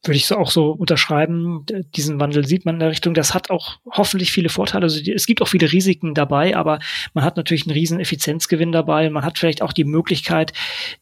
würde 0.03 0.17
ich 0.17 0.25
so 0.25 0.37
auch 0.37 0.49
so 0.49 0.71
unterschreiben. 0.71 1.65
Diesen 1.95 2.19
Wandel 2.19 2.45
sieht 2.47 2.65
man 2.65 2.75
in 2.75 2.79
der 2.79 2.89
Richtung. 2.89 3.13
Das 3.13 3.33
hat 3.33 3.51
auch 3.51 3.79
hoffentlich 3.91 4.31
viele 4.31 4.49
Vorteile. 4.49 4.83
Also 4.83 4.99
es 4.99 5.27
gibt 5.27 5.41
auch 5.41 5.47
viele 5.47 5.71
Risiken 5.71 6.15
dabei, 6.15 6.55
aber 6.55 6.79
man 7.13 7.23
hat 7.23 7.37
natürlich 7.37 7.67
einen 7.67 7.73
riesen 7.73 7.99
Effizienzgewinn 7.99 8.71
dabei. 8.71 9.09
Man 9.09 9.23
hat 9.23 9.37
vielleicht 9.37 9.61
auch 9.61 9.73
die 9.73 9.83
Möglichkeit, 9.83 10.53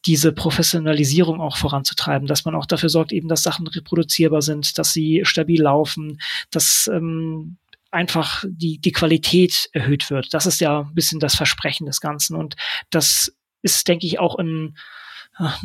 diese 0.05 0.33
Professionalisierung 0.33 1.39
auch 1.39 1.55
voranzutreiben, 1.55 2.27
dass 2.27 2.43
man 2.43 2.55
auch 2.55 2.65
dafür 2.65 2.89
sorgt, 2.89 3.13
eben, 3.13 3.29
dass 3.29 3.43
Sachen 3.43 3.67
reproduzierbar 3.67 4.41
sind, 4.41 4.77
dass 4.77 4.91
sie 4.91 5.21
stabil 5.23 5.61
laufen, 5.61 6.19
dass 6.51 6.89
ähm, 6.93 7.57
einfach 7.91 8.43
die, 8.47 8.79
die 8.79 8.91
Qualität 8.91 9.69
erhöht 9.71 10.09
wird. 10.09 10.33
Das 10.33 10.45
ist 10.45 10.59
ja 10.59 10.81
ein 10.81 10.93
bisschen 10.93 11.19
das 11.19 11.35
Versprechen 11.35 11.85
des 11.85 12.01
Ganzen. 12.01 12.35
Und 12.35 12.55
das 12.89 13.33
ist, 13.61 13.87
denke 13.87 14.05
ich, 14.05 14.19
auch 14.19 14.37
in 14.39 14.75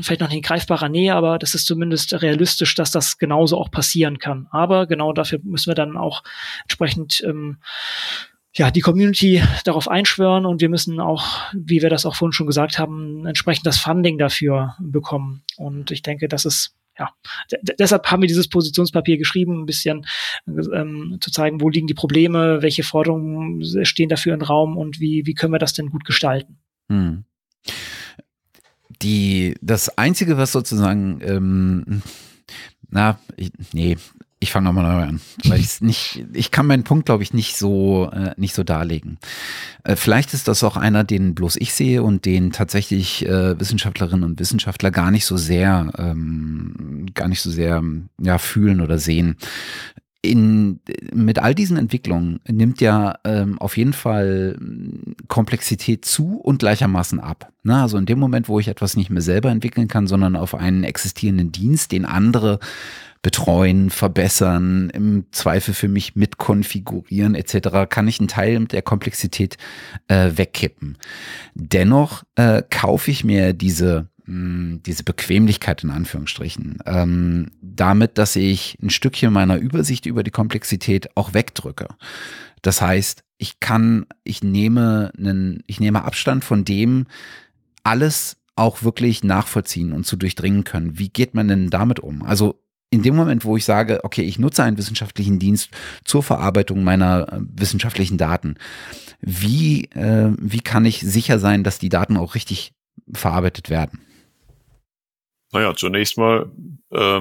vielleicht 0.00 0.20
noch 0.20 0.28
nicht 0.28 0.36
in 0.38 0.42
greifbarer 0.42 0.88
Nähe, 0.88 1.14
aber 1.14 1.38
das 1.38 1.54
ist 1.54 1.66
zumindest 1.66 2.20
realistisch, 2.22 2.74
dass 2.74 2.90
das 2.90 3.18
genauso 3.18 3.58
auch 3.58 3.70
passieren 3.70 4.18
kann. 4.18 4.46
Aber 4.50 4.86
genau 4.86 5.12
dafür 5.12 5.40
müssen 5.42 5.70
wir 5.70 5.74
dann 5.74 5.96
auch 5.96 6.22
entsprechend 6.62 7.22
ähm, 7.24 7.58
ja, 8.56 8.70
die 8.70 8.80
Community 8.80 9.42
darauf 9.64 9.88
einschwören 9.88 10.46
und 10.46 10.60
wir 10.60 10.68
müssen 10.68 11.00
auch, 11.00 11.40
wie 11.52 11.82
wir 11.82 11.90
das 11.90 12.06
auch 12.06 12.14
vorhin 12.14 12.32
schon 12.32 12.46
gesagt 12.46 12.78
haben, 12.78 13.26
entsprechend 13.26 13.66
das 13.66 13.78
Funding 13.78 14.16
dafür 14.16 14.76
bekommen. 14.78 15.42
Und 15.56 15.90
ich 15.90 16.02
denke, 16.02 16.28
das 16.28 16.44
ist 16.44 16.76
ja, 16.96 17.10
deshalb 17.80 18.08
haben 18.08 18.22
wir 18.22 18.28
dieses 18.28 18.48
Positionspapier 18.48 19.18
geschrieben, 19.18 19.62
ein 19.62 19.66
bisschen 19.66 20.06
ähm, 20.46 21.18
zu 21.20 21.32
zeigen, 21.32 21.60
wo 21.60 21.68
liegen 21.68 21.88
die 21.88 21.94
Probleme, 21.94 22.62
welche 22.62 22.84
Forderungen 22.84 23.64
stehen 23.84 24.08
dafür 24.08 24.32
im 24.34 24.42
Raum 24.42 24.76
und 24.76 25.00
wie, 25.00 25.26
wie 25.26 25.34
können 25.34 25.52
wir 25.52 25.58
das 25.58 25.72
denn 25.72 25.90
gut 25.90 26.04
gestalten. 26.04 26.60
Hm 26.88 27.24
die, 29.02 29.56
das 29.60 29.98
Einzige, 29.98 30.36
was 30.36 30.52
sozusagen, 30.52 31.20
ähm, 31.22 32.02
na, 32.90 33.18
ich, 33.36 33.52
nee, 33.72 33.96
ich 34.40 34.52
fange 34.52 34.66
nochmal 34.66 34.92
neu 34.92 35.02
an, 35.08 35.20
weil 35.44 35.58
ich 35.58 35.80
nicht, 35.80 36.26
ich 36.34 36.50
kann 36.50 36.66
meinen 36.66 36.84
Punkt, 36.84 37.06
glaube 37.06 37.22
ich, 37.22 37.32
nicht 37.32 37.56
so, 37.56 38.10
äh, 38.12 38.32
nicht 38.36 38.54
so 38.54 38.62
darlegen. 38.62 39.18
Äh, 39.84 39.96
vielleicht 39.96 40.34
ist 40.34 40.48
das 40.48 40.62
auch 40.62 40.76
einer, 40.76 41.02
den 41.02 41.34
bloß 41.34 41.56
ich 41.56 41.72
sehe 41.72 42.02
und 42.02 42.26
den 42.26 42.52
tatsächlich 42.52 43.24
äh, 43.26 43.58
Wissenschaftlerinnen 43.58 44.22
und 44.22 44.38
Wissenschaftler 44.38 44.90
gar 44.90 45.10
nicht 45.10 45.24
so 45.24 45.38
sehr, 45.38 45.90
ähm, 45.96 47.06
gar 47.14 47.28
nicht 47.28 47.40
so 47.40 47.50
sehr, 47.50 47.82
ja, 48.20 48.38
fühlen 48.38 48.80
oder 48.82 48.98
sehen 48.98 49.36
in, 50.24 50.80
mit 51.12 51.38
all 51.38 51.54
diesen 51.54 51.76
Entwicklungen 51.76 52.40
nimmt 52.48 52.80
ja 52.80 53.16
ähm, 53.24 53.58
auf 53.58 53.76
jeden 53.76 53.92
Fall 53.92 54.58
Komplexität 55.28 56.04
zu 56.04 56.36
und 56.38 56.58
gleichermaßen 56.58 57.20
ab. 57.20 57.52
Ne? 57.62 57.80
Also 57.80 57.98
in 57.98 58.06
dem 58.06 58.18
Moment, 58.18 58.48
wo 58.48 58.58
ich 58.58 58.68
etwas 58.68 58.96
nicht 58.96 59.10
mehr 59.10 59.22
selber 59.22 59.50
entwickeln 59.50 59.88
kann, 59.88 60.06
sondern 60.06 60.36
auf 60.36 60.54
einen 60.54 60.84
existierenden 60.84 61.52
Dienst, 61.52 61.92
den 61.92 62.04
andere 62.04 62.58
betreuen, 63.22 63.88
verbessern, 63.88 64.90
im 64.90 65.24
Zweifel 65.32 65.72
für 65.72 65.88
mich 65.88 66.14
mitkonfigurieren 66.14 67.34
etc., 67.34 67.88
kann 67.88 68.06
ich 68.06 68.20
einen 68.20 68.28
Teil 68.28 68.66
der 68.66 68.82
Komplexität 68.82 69.56
äh, 70.08 70.32
wegkippen. 70.34 70.98
Dennoch 71.54 72.22
äh, 72.36 72.62
kaufe 72.68 73.10
ich 73.10 73.24
mir 73.24 73.54
diese 73.54 74.08
diese 74.26 75.04
Bequemlichkeit 75.04 75.84
in 75.84 75.90
Anführungsstrichen, 75.90 76.78
ähm, 76.86 77.50
damit, 77.60 78.16
dass 78.16 78.36
ich 78.36 78.78
ein 78.82 78.88
Stückchen 78.88 79.32
meiner 79.32 79.58
Übersicht 79.58 80.06
über 80.06 80.22
die 80.22 80.30
Komplexität 80.30 81.14
auch 81.14 81.34
wegdrücke. 81.34 81.88
Das 82.62 82.80
heißt, 82.80 83.22
ich 83.36 83.60
kann, 83.60 84.06
ich 84.22 84.42
nehme 84.42 85.12
einen, 85.18 85.62
ich 85.66 85.78
nehme 85.78 86.04
Abstand 86.04 86.42
von 86.42 86.64
dem, 86.64 87.06
alles 87.82 88.38
auch 88.56 88.82
wirklich 88.82 89.24
nachvollziehen 89.24 89.92
und 89.92 90.06
zu 90.06 90.16
durchdringen 90.16 90.64
können. 90.64 90.98
Wie 90.98 91.10
geht 91.10 91.34
man 91.34 91.48
denn 91.48 91.68
damit 91.68 92.00
um? 92.00 92.22
Also 92.22 92.60
in 92.90 93.02
dem 93.02 93.16
Moment, 93.16 93.44
wo 93.44 93.56
ich 93.56 93.64
sage, 93.64 94.04
okay, 94.04 94.22
ich 94.22 94.38
nutze 94.38 94.62
einen 94.62 94.78
wissenschaftlichen 94.78 95.38
Dienst 95.38 95.70
zur 96.04 96.22
Verarbeitung 96.22 96.84
meiner 96.84 97.30
äh, 97.30 97.40
wissenschaftlichen 97.40 98.16
Daten, 98.16 98.54
wie, 99.20 99.86
äh, 99.90 100.32
wie 100.38 100.60
kann 100.60 100.84
ich 100.84 101.00
sicher 101.00 101.38
sein, 101.38 101.64
dass 101.64 101.78
die 101.78 101.88
Daten 101.88 102.16
auch 102.16 102.34
richtig 102.34 102.72
verarbeitet 103.12 103.68
werden? 103.68 104.00
Naja, 105.54 105.72
zunächst 105.76 106.18
mal 106.18 106.50
äh, 106.90 107.20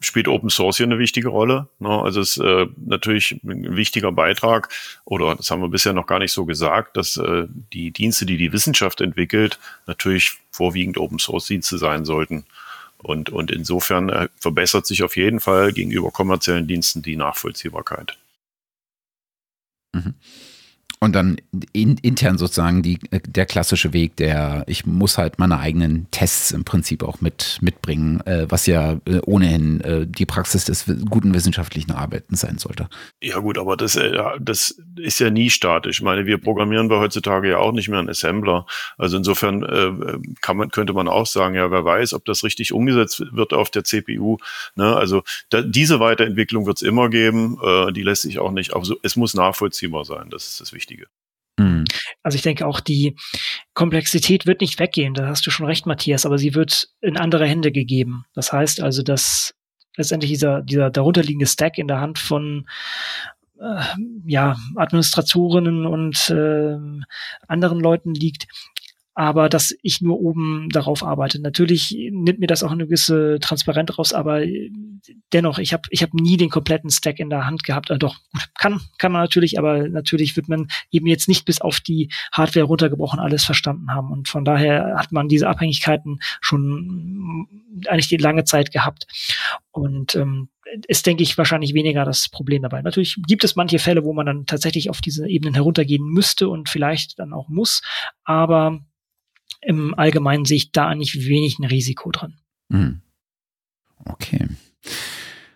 spielt 0.00 0.28
Open 0.28 0.50
Source 0.50 0.76
hier 0.76 0.84
eine 0.84 0.98
wichtige 0.98 1.28
Rolle. 1.28 1.68
Ne? 1.78 1.88
Also 1.88 2.20
es 2.20 2.36
ist 2.36 2.44
äh, 2.44 2.66
natürlich 2.76 3.40
ein 3.42 3.74
wichtiger 3.74 4.12
Beitrag, 4.12 4.68
oder 5.06 5.34
das 5.34 5.50
haben 5.50 5.62
wir 5.62 5.70
bisher 5.70 5.94
noch 5.94 6.06
gar 6.06 6.18
nicht 6.18 6.32
so 6.32 6.44
gesagt, 6.44 6.98
dass 6.98 7.16
äh, 7.16 7.46
die 7.72 7.90
Dienste, 7.90 8.26
die 8.26 8.36
die 8.36 8.52
Wissenschaft 8.52 9.00
entwickelt, 9.00 9.58
natürlich 9.86 10.34
vorwiegend 10.50 10.98
Open 10.98 11.18
Source 11.18 11.46
Dienste 11.46 11.78
sein 11.78 12.04
sollten. 12.04 12.44
Und, 12.98 13.30
und 13.30 13.50
insofern 13.50 14.10
äh, 14.10 14.28
verbessert 14.38 14.86
sich 14.86 15.02
auf 15.02 15.16
jeden 15.16 15.40
Fall 15.40 15.72
gegenüber 15.72 16.10
kommerziellen 16.10 16.66
Diensten 16.66 17.00
die 17.00 17.16
Nachvollziehbarkeit. 17.16 18.18
Mhm. 19.94 20.14
Und 21.02 21.14
dann 21.14 21.38
in, 21.72 21.96
intern 21.96 22.36
sozusagen 22.36 22.82
die, 22.82 22.98
der 23.10 23.46
klassische 23.46 23.94
Weg, 23.94 24.16
der 24.16 24.64
ich 24.66 24.84
muss 24.84 25.16
halt 25.16 25.38
meine 25.38 25.58
eigenen 25.58 26.06
Tests 26.10 26.50
im 26.50 26.64
Prinzip 26.64 27.02
auch 27.02 27.22
mit 27.22 27.56
mitbringen, 27.62 28.20
äh, 28.26 28.44
was 28.50 28.66
ja 28.66 28.98
äh, 29.06 29.20
ohnehin 29.24 29.80
äh, 29.80 30.06
die 30.06 30.26
Praxis 30.26 30.66
des 30.66 30.84
guten 31.08 31.32
wissenschaftlichen 31.32 31.92
Arbeitens 31.92 32.42
sein 32.42 32.58
sollte. 32.58 32.90
Ja 33.22 33.38
gut, 33.38 33.56
aber 33.56 33.78
das, 33.78 33.96
äh, 33.96 34.12
das 34.38 34.78
ist 34.96 35.20
ja 35.20 35.30
nie 35.30 35.48
statisch. 35.48 36.00
Ich 36.00 36.04
meine, 36.04 36.26
wir 36.26 36.36
programmieren 36.36 36.90
wir 36.90 36.98
heutzutage 36.98 37.48
ja 37.48 37.56
auch 37.56 37.72
nicht 37.72 37.88
mehr 37.88 38.00
einen 38.00 38.10
Assembler. 38.10 38.66
Also 38.98 39.16
insofern 39.16 39.62
äh, 39.62 40.18
kann 40.42 40.58
man, 40.58 40.68
könnte 40.68 40.92
man 40.92 41.08
auch 41.08 41.26
sagen, 41.26 41.54
ja, 41.54 41.70
wer 41.70 41.82
weiß, 41.82 42.12
ob 42.12 42.26
das 42.26 42.44
richtig 42.44 42.74
umgesetzt 42.74 43.24
wird 43.32 43.54
auf 43.54 43.70
der 43.70 43.84
CPU. 43.84 44.36
Ne? 44.74 44.94
Also 44.94 45.22
da, 45.48 45.62
diese 45.62 45.98
Weiterentwicklung 45.98 46.66
wird 46.66 46.76
es 46.76 46.82
immer 46.82 47.08
geben. 47.08 47.56
Äh, 47.64 47.90
die 47.94 48.02
lässt 48.02 48.20
sich 48.20 48.38
auch 48.38 48.52
nicht, 48.52 48.74
aber 48.74 48.84
so, 48.84 48.96
es 49.02 49.16
muss 49.16 49.32
nachvollziehbar 49.32 50.04
sein. 50.04 50.28
Das 50.28 50.46
ist 50.46 50.60
das 50.60 50.74
Wichtige. 50.74 50.89
Wichtige. 50.90 51.06
Mhm. 51.58 51.84
Also 52.22 52.36
ich 52.36 52.42
denke 52.42 52.66
auch, 52.66 52.80
die 52.80 53.16
Komplexität 53.74 54.46
wird 54.46 54.60
nicht 54.60 54.78
weggehen, 54.78 55.14
da 55.14 55.28
hast 55.28 55.46
du 55.46 55.50
schon 55.50 55.66
recht, 55.66 55.86
Matthias, 55.86 56.26
aber 56.26 56.38
sie 56.38 56.54
wird 56.54 56.88
in 57.00 57.16
andere 57.16 57.46
Hände 57.46 57.72
gegeben. 57.72 58.24
Das 58.34 58.52
heißt 58.52 58.80
also, 58.80 59.02
dass 59.02 59.54
letztendlich 59.96 60.30
dieser, 60.30 60.62
dieser 60.62 60.90
darunterliegende 60.90 61.46
Stack 61.46 61.78
in 61.78 61.88
der 61.88 62.00
Hand 62.00 62.18
von 62.18 62.68
äh, 63.60 63.82
ja, 64.26 64.56
Administratorinnen 64.76 65.86
und 65.86 66.30
äh, 66.30 66.76
anderen 67.46 67.80
Leuten 67.80 68.14
liegt, 68.14 68.46
aber 69.14 69.48
dass 69.48 69.74
ich 69.82 70.00
nur 70.00 70.20
oben 70.20 70.68
darauf 70.70 71.02
arbeite. 71.02 71.40
Natürlich 71.40 71.96
nimmt 72.10 72.38
mir 72.38 72.46
das 72.46 72.62
auch 72.62 72.70
eine 72.70 72.86
gewisse 72.86 73.38
Transparenz 73.40 73.98
raus, 73.98 74.12
aber 74.12 74.42
dennoch, 75.32 75.58
ich 75.58 75.72
habe 75.72 75.82
ich 75.90 76.02
hab 76.02 76.14
nie 76.14 76.36
den 76.36 76.50
kompletten 76.50 76.90
Stack 76.90 77.18
in 77.18 77.30
der 77.30 77.46
Hand 77.46 77.64
gehabt. 77.64 77.90
Also 77.90 77.98
doch, 77.98 78.16
gut, 78.32 78.48
kann, 78.58 78.80
kann 78.98 79.12
man 79.12 79.22
natürlich, 79.22 79.58
aber 79.58 79.88
natürlich 79.88 80.36
wird 80.36 80.48
man 80.48 80.68
eben 80.90 81.06
jetzt 81.06 81.28
nicht 81.28 81.44
bis 81.44 81.60
auf 81.60 81.80
die 81.80 82.10
Hardware 82.32 82.66
runtergebrochen 82.66 83.18
alles 83.18 83.44
verstanden 83.44 83.92
haben. 83.92 84.12
Und 84.12 84.28
von 84.28 84.44
daher 84.44 84.94
hat 84.96 85.12
man 85.12 85.28
diese 85.28 85.48
Abhängigkeiten 85.48 86.20
schon 86.40 87.46
eigentlich 87.88 88.08
die 88.08 88.16
lange 88.16 88.44
Zeit 88.44 88.72
gehabt. 88.72 89.06
Und 89.72 90.14
ähm, 90.14 90.48
ist, 90.86 91.06
denke 91.06 91.22
ich, 91.22 91.36
wahrscheinlich 91.36 91.74
weniger 91.74 92.04
das 92.04 92.28
Problem 92.28 92.62
dabei. 92.62 92.82
Natürlich 92.82 93.16
gibt 93.26 93.44
es 93.44 93.56
manche 93.56 93.78
Fälle, 93.78 94.04
wo 94.04 94.12
man 94.12 94.26
dann 94.26 94.46
tatsächlich 94.46 94.90
auf 94.90 95.00
diese 95.00 95.28
Ebenen 95.28 95.54
heruntergehen 95.54 96.04
müsste 96.04 96.48
und 96.48 96.68
vielleicht 96.68 97.18
dann 97.18 97.32
auch 97.32 97.48
muss, 97.48 97.82
aber 98.24 98.80
im 99.60 99.94
Allgemeinen 99.94 100.44
sehe 100.44 100.56
ich 100.56 100.72
da 100.72 100.88
eigentlich 100.88 101.26
wenig 101.26 101.58
ein 101.58 101.64
Risiko 101.64 102.10
drin. 102.10 102.34
Hm. 102.70 103.02
Okay. 104.04 104.48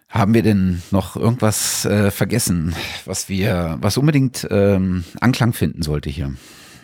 Haben 0.08 0.34
wir 0.34 0.42
denn 0.42 0.82
noch 0.90 1.16
irgendwas 1.16 1.84
äh, 1.86 2.10
vergessen, 2.10 2.74
was 3.04 3.28
wir, 3.28 3.78
was 3.80 3.96
unbedingt 3.96 4.46
ähm, 4.50 5.04
Anklang 5.20 5.52
finden 5.52 5.82
sollte 5.82 6.08
hier 6.08 6.34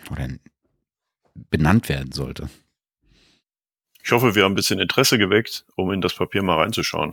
oder 0.09 0.27
benannt 1.49 1.87
werden 1.87 2.11
sollte? 2.11 2.49
Ich 4.03 4.11
hoffe, 4.11 4.35
wir 4.35 4.43
haben 4.43 4.53
ein 4.53 4.55
bisschen 4.55 4.79
Interesse 4.79 5.17
geweckt, 5.17 5.65
um 5.75 5.91
in 5.91 6.01
das 6.01 6.15
Papier 6.15 6.43
mal 6.43 6.57
reinzuschauen. 6.57 7.11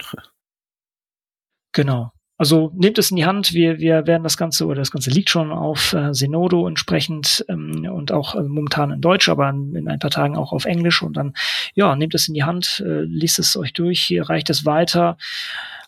Genau. 1.72 2.12
Also 2.38 2.70
nehmt 2.74 2.98
es 2.98 3.10
in 3.10 3.16
die 3.16 3.26
Hand. 3.26 3.52
Wir, 3.52 3.80
wir 3.80 4.06
werden 4.06 4.22
das 4.22 4.36
Ganze 4.36 4.64
oder 4.66 4.76
das 4.76 4.92
Ganze 4.92 5.10
liegt 5.10 5.28
schon 5.28 5.50
auf 5.50 5.92
äh, 5.92 6.12
Zenodo 6.12 6.68
entsprechend 6.68 7.44
ähm, 7.48 7.84
und 7.92 8.12
auch 8.12 8.36
äh, 8.36 8.42
momentan 8.42 8.92
in 8.92 9.00
Deutsch, 9.00 9.28
aber 9.28 9.50
in, 9.50 9.74
in, 9.74 9.88
ein 9.88 9.98
paar 9.98 10.12
Tagen 10.12 10.36
auch 10.36 10.52
auf 10.52 10.64
Englisch. 10.64 11.02
Und 11.02 11.16
dann, 11.16 11.34
ja, 11.74 11.96
nehmt 11.96 12.14
es 12.14 12.28
in 12.28 12.34
die 12.34 12.44
Hand, 12.44 12.80
äh, 12.86 13.02
liest 13.02 13.40
es 13.40 13.56
euch 13.56 13.72
durch, 13.72 14.14
reicht 14.16 14.50
es 14.50 14.64
weiter, 14.64 15.18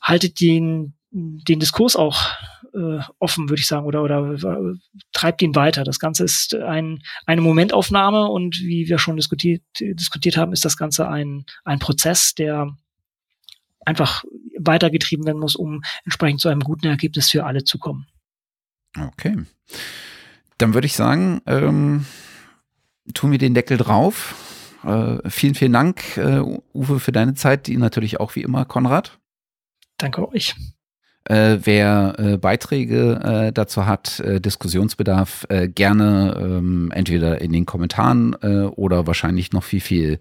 haltet 0.02 0.40
den, 0.40 0.94
den 1.12 1.60
Diskurs 1.60 1.94
auch 1.94 2.20
äh, 2.74 2.98
offen, 3.20 3.48
würde 3.48 3.60
ich 3.60 3.68
sagen, 3.68 3.86
oder, 3.86 4.02
oder 4.02 4.32
äh, 4.32 4.74
treibt 5.12 5.42
ihn 5.42 5.54
weiter. 5.54 5.84
Das 5.84 6.00
Ganze 6.00 6.24
ist 6.24 6.56
ein, 6.56 7.00
eine 7.26 7.42
Momentaufnahme 7.42 8.26
und 8.26 8.58
wie 8.60 8.88
wir 8.88 8.98
schon 8.98 9.16
diskutiert, 9.16 9.62
diskutiert 9.78 10.36
haben, 10.36 10.52
ist 10.52 10.64
das 10.64 10.76
Ganze 10.76 11.08
ein, 11.08 11.44
ein 11.64 11.78
Prozess, 11.78 12.34
der 12.34 12.76
einfach 13.84 14.24
weitergetrieben 14.66 15.26
werden 15.26 15.40
muss, 15.40 15.56
um 15.56 15.82
entsprechend 16.04 16.40
zu 16.40 16.48
einem 16.48 16.60
guten 16.60 16.86
Ergebnis 16.86 17.30
für 17.30 17.44
alle 17.44 17.64
zu 17.64 17.78
kommen. 17.78 18.06
Okay. 18.98 19.36
Dann 20.58 20.74
würde 20.74 20.86
ich 20.86 20.94
sagen, 20.94 21.40
ähm, 21.46 22.06
tun 23.14 23.30
wir 23.30 23.38
den 23.38 23.54
Deckel 23.54 23.76
drauf. 23.76 24.34
Äh, 24.84 25.28
vielen, 25.28 25.54
vielen 25.54 25.72
Dank, 25.72 26.16
äh, 26.16 26.40
Uwe, 26.74 27.00
für 27.00 27.12
deine 27.12 27.34
Zeit, 27.34 27.66
die 27.66 27.76
natürlich 27.76 28.20
auch 28.20 28.34
wie 28.34 28.42
immer, 28.42 28.64
Konrad. 28.64 29.18
Danke 29.98 30.28
euch. 30.28 30.54
Äh, 31.24 31.58
wer 31.64 32.14
äh, 32.18 32.36
Beiträge 32.38 33.20
äh, 33.22 33.52
dazu 33.52 33.86
hat, 33.86 34.20
äh, 34.20 34.40
Diskussionsbedarf, 34.40 35.46
äh, 35.50 35.68
gerne 35.68 36.34
ähm, 36.40 36.90
entweder 36.94 37.42
in 37.42 37.52
den 37.52 37.66
Kommentaren 37.66 38.34
äh, 38.42 38.62
oder 38.62 39.06
wahrscheinlich 39.06 39.52
noch 39.52 39.62
viel, 39.62 39.80
viel 39.80 40.18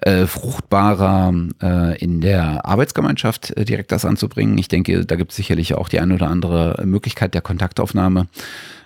äh, 0.00 0.24
fruchtbarer 0.26 1.34
äh, 1.62 1.98
in 1.98 2.22
der 2.22 2.64
Arbeitsgemeinschaft 2.64 3.54
äh, 3.56 3.66
direkt 3.66 3.92
das 3.92 4.06
anzubringen. 4.06 4.56
Ich 4.56 4.68
denke, 4.68 5.04
da 5.04 5.16
gibt 5.16 5.32
es 5.32 5.36
sicherlich 5.36 5.74
auch 5.74 5.90
die 5.90 6.00
eine 6.00 6.14
oder 6.14 6.28
andere 6.28 6.82
Möglichkeit 6.86 7.34
der 7.34 7.42
Kontaktaufnahme 7.42 8.26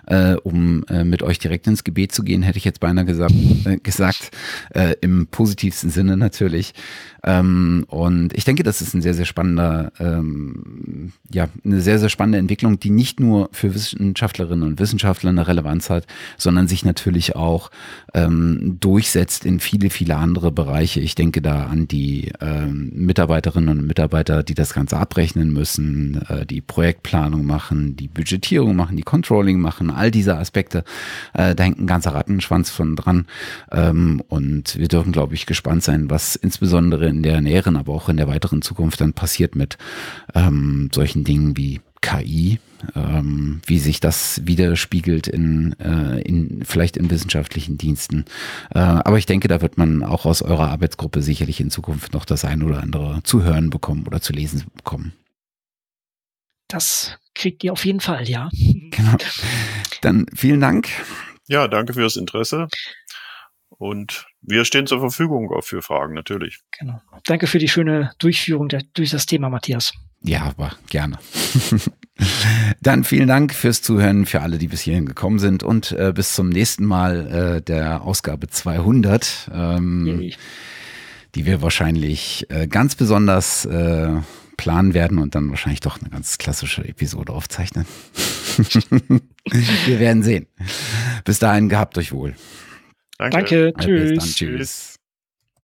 äh, 0.07 0.35
um 0.43 0.83
äh, 0.89 1.03
mit 1.03 1.23
euch 1.23 1.39
direkt 1.39 1.67
ins 1.67 1.83
Gebet 1.83 2.11
zu 2.11 2.23
gehen, 2.23 2.43
hätte 2.43 2.57
ich 2.57 2.65
jetzt 2.65 2.79
beinahe 2.79 3.05
gesagt, 3.05 3.33
äh, 3.65 3.77
gesagt 3.77 4.31
äh, 4.73 4.95
im 5.01 5.27
positivsten 5.27 5.89
Sinne 5.89 6.17
natürlich. 6.17 6.73
Ähm, 7.25 7.85
und 7.87 8.37
ich 8.37 8.45
denke, 8.45 8.61
das 8.61 8.81
ist 8.81 8.93
ein 8.93 9.01
sehr, 9.01 9.15
sehr 9.15 9.25
spannender, 9.25 9.91
ähm, 9.99 11.11
ja, 11.31 11.47
eine 11.63 11.81
sehr, 11.81 11.97
sehr 11.97 12.09
spannende 12.09 12.37
Entwicklung, 12.37 12.79
die 12.79 12.91
nicht 12.91 13.19
nur 13.19 13.49
für 13.51 13.73
Wissenschaftlerinnen 13.73 14.67
und 14.67 14.79
Wissenschaftler 14.79 15.31
eine 15.31 15.47
Relevanz 15.47 15.89
hat, 15.89 16.05
sondern 16.37 16.67
sich 16.67 16.85
natürlich 16.85 17.35
auch 17.35 17.71
ähm, 18.13 18.77
durchsetzt 18.79 19.43
in 19.43 19.59
viele, 19.59 19.89
viele 19.89 20.17
andere 20.17 20.51
Bereiche. 20.51 20.99
Ich 20.99 21.15
denke 21.15 21.41
da 21.41 21.65
an 21.65 21.87
die 21.87 22.31
ähm, 22.41 22.91
Mitarbeiterinnen 22.93 23.79
und 23.79 23.87
Mitarbeiter, 23.87 24.43
die 24.43 24.53
das 24.53 24.75
Ganze 24.75 24.97
abrechnen 24.97 25.51
müssen, 25.51 26.21
äh, 26.29 26.45
die 26.45 26.61
Projektplanung 26.61 27.43
machen, 27.45 27.95
die 27.95 28.07
Budgetierung 28.07 28.75
machen, 28.75 28.97
die 28.97 29.03
Controlling 29.03 29.59
machen, 29.59 29.89
all 29.95 30.11
diese 30.11 30.37
Aspekte. 30.37 30.83
Äh, 31.33 31.55
da 31.55 31.63
hängt 31.63 31.79
ein 31.79 31.87
ganzer 31.87 32.13
Rattenschwanz 32.13 32.69
von 32.69 32.95
dran. 32.95 33.25
Ähm, 33.71 34.21
und 34.27 34.77
wir 34.77 34.87
dürfen, 34.87 35.11
glaube 35.11 35.35
ich, 35.35 35.45
gespannt 35.45 35.83
sein, 35.83 36.09
was 36.09 36.35
insbesondere 36.35 37.07
in 37.07 37.23
der 37.23 37.41
näheren, 37.41 37.77
aber 37.77 37.93
auch 37.93 38.09
in 38.09 38.17
der 38.17 38.27
weiteren 38.27 38.61
Zukunft 38.61 39.01
dann 39.01 39.13
passiert 39.13 39.55
mit 39.55 39.77
ähm, 40.33 40.89
solchen 40.93 41.23
Dingen 41.23 41.57
wie 41.57 41.81
KI, 42.05 42.59
ähm, 42.95 43.61
wie 43.65 43.79
sich 43.79 43.99
das 43.99 44.41
widerspiegelt 44.45 45.27
in, 45.27 45.75
äh, 45.79 46.21
in 46.21 46.63
vielleicht 46.63 46.97
in 46.97 47.09
wissenschaftlichen 47.09 47.79
Diensten. 47.79 48.25
Äh, 48.69 48.79
aber 48.79 49.17
ich 49.17 49.25
denke, 49.25 49.47
da 49.47 49.61
wird 49.61 49.79
man 49.79 50.03
auch 50.03 50.25
aus 50.25 50.43
eurer 50.43 50.69
Arbeitsgruppe 50.69 51.23
sicherlich 51.23 51.59
in 51.59 51.71
Zukunft 51.71 52.13
noch 52.13 52.25
das 52.25 52.45
ein 52.45 52.61
oder 52.61 52.83
andere 52.83 53.21
zu 53.23 53.41
hören 53.41 53.71
bekommen 53.71 54.05
oder 54.05 54.21
zu 54.21 54.33
lesen 54.33 54.65
bekommen. 54.75 55.13
Das 56.67 57.17
kriegt 57.35 57.63
ihr 57.63 57.73
auf 57.73 57.85
jeden 57.85 57.99
Fall, 57.99 58.27
ja. 58.27 58.49
Genau. 58.91 59.17
Dann 60.01 60.25
vielen 60.33 60.61
Dank. 60.61 60.89
Ja, 61.47 61.67
danke 61.67 61.93
fürs 61.93 62.15
Interesse. 62.15 62.67
Und 63.69 64.25
wir 64.41 64.63
stehen 64.65 64.87
zur 64.87 64.99
Verfügung 64.99 65.51
auch 65.51 65.63
für 65.63 65.81
Fragen, 65.81 66.13
natürlich. 66.13 66.59
Genau. 66.79 67.01
Danke 67.25 67.47
für 67.47 67.59
die 67.59 67.67
schöne 67.67 68.11
Durchführung 68.19 68.69
der, 68.69 68.83
durch 68.93 69.09
das 69.09 69.25
Thema, 69.25 69.49
Matthias. 69.49 69.93
Ja, 70.21 70.43
aber 70.43 70.71
gerne. 70.89 71.19
Dann 72.81 73.03
vielen 73.03 73.27
Dank 73.27 73.53
fürs 73.53 73.81
Zuhören, 73.81 74.25
für 74.25 74.41
alle, 74.41 74.57
die 74.57 74.67
bis 74.67 74.81
hierhin 74.81 75.05
gekommen 75.05 75.39
sind 75.39 75.61
und 75.61 75.91
äh, 75.91 76.13
bis 76.15 76.33
zum 76.33 76.49
nächsten 76.49 76.85
Mal 76.85 77.57
äh, 77.57 77.61
der 77.61 78.01
Ausgabe 78.01 78.47
200, 78.47 79.51
ähm, 79.53 80.31
die 81.35 81.45
wir 81.45 81.61
wahrscheinlich 81.61 82.47
äh, 82.49 82.67
ganz 82.67 82.95
besonders 82.95 83.65
äh, 83.65 84.13
planen 84.57 84.93
werden 84.93 85.17
und 85.17 85.35
dann 85.35 85.49
wahrscheinlich 85.49 85.79
doch 85.79 85.99
eine 85.99 86.09
ganz 86.09 86.37
klassische 86.37 86.83
Episode 86.87 87.33
aufzeichnen. 87.33 87.85
wir 89.85 89.99
werden 89.99 90.23
sehen. 90.23 90.47
Bis 91.23 91.39
dahin 91.39 91.69
gehabt 91.69 91.97
euch 91.97 92.11
wohl. 92.11 92.35
Danke, 93.17 93.71
Danke 93.71 93.73
tschüss. 93.79 94.19
Dann, 94.19 94.27
tschüss. 94.27 94.94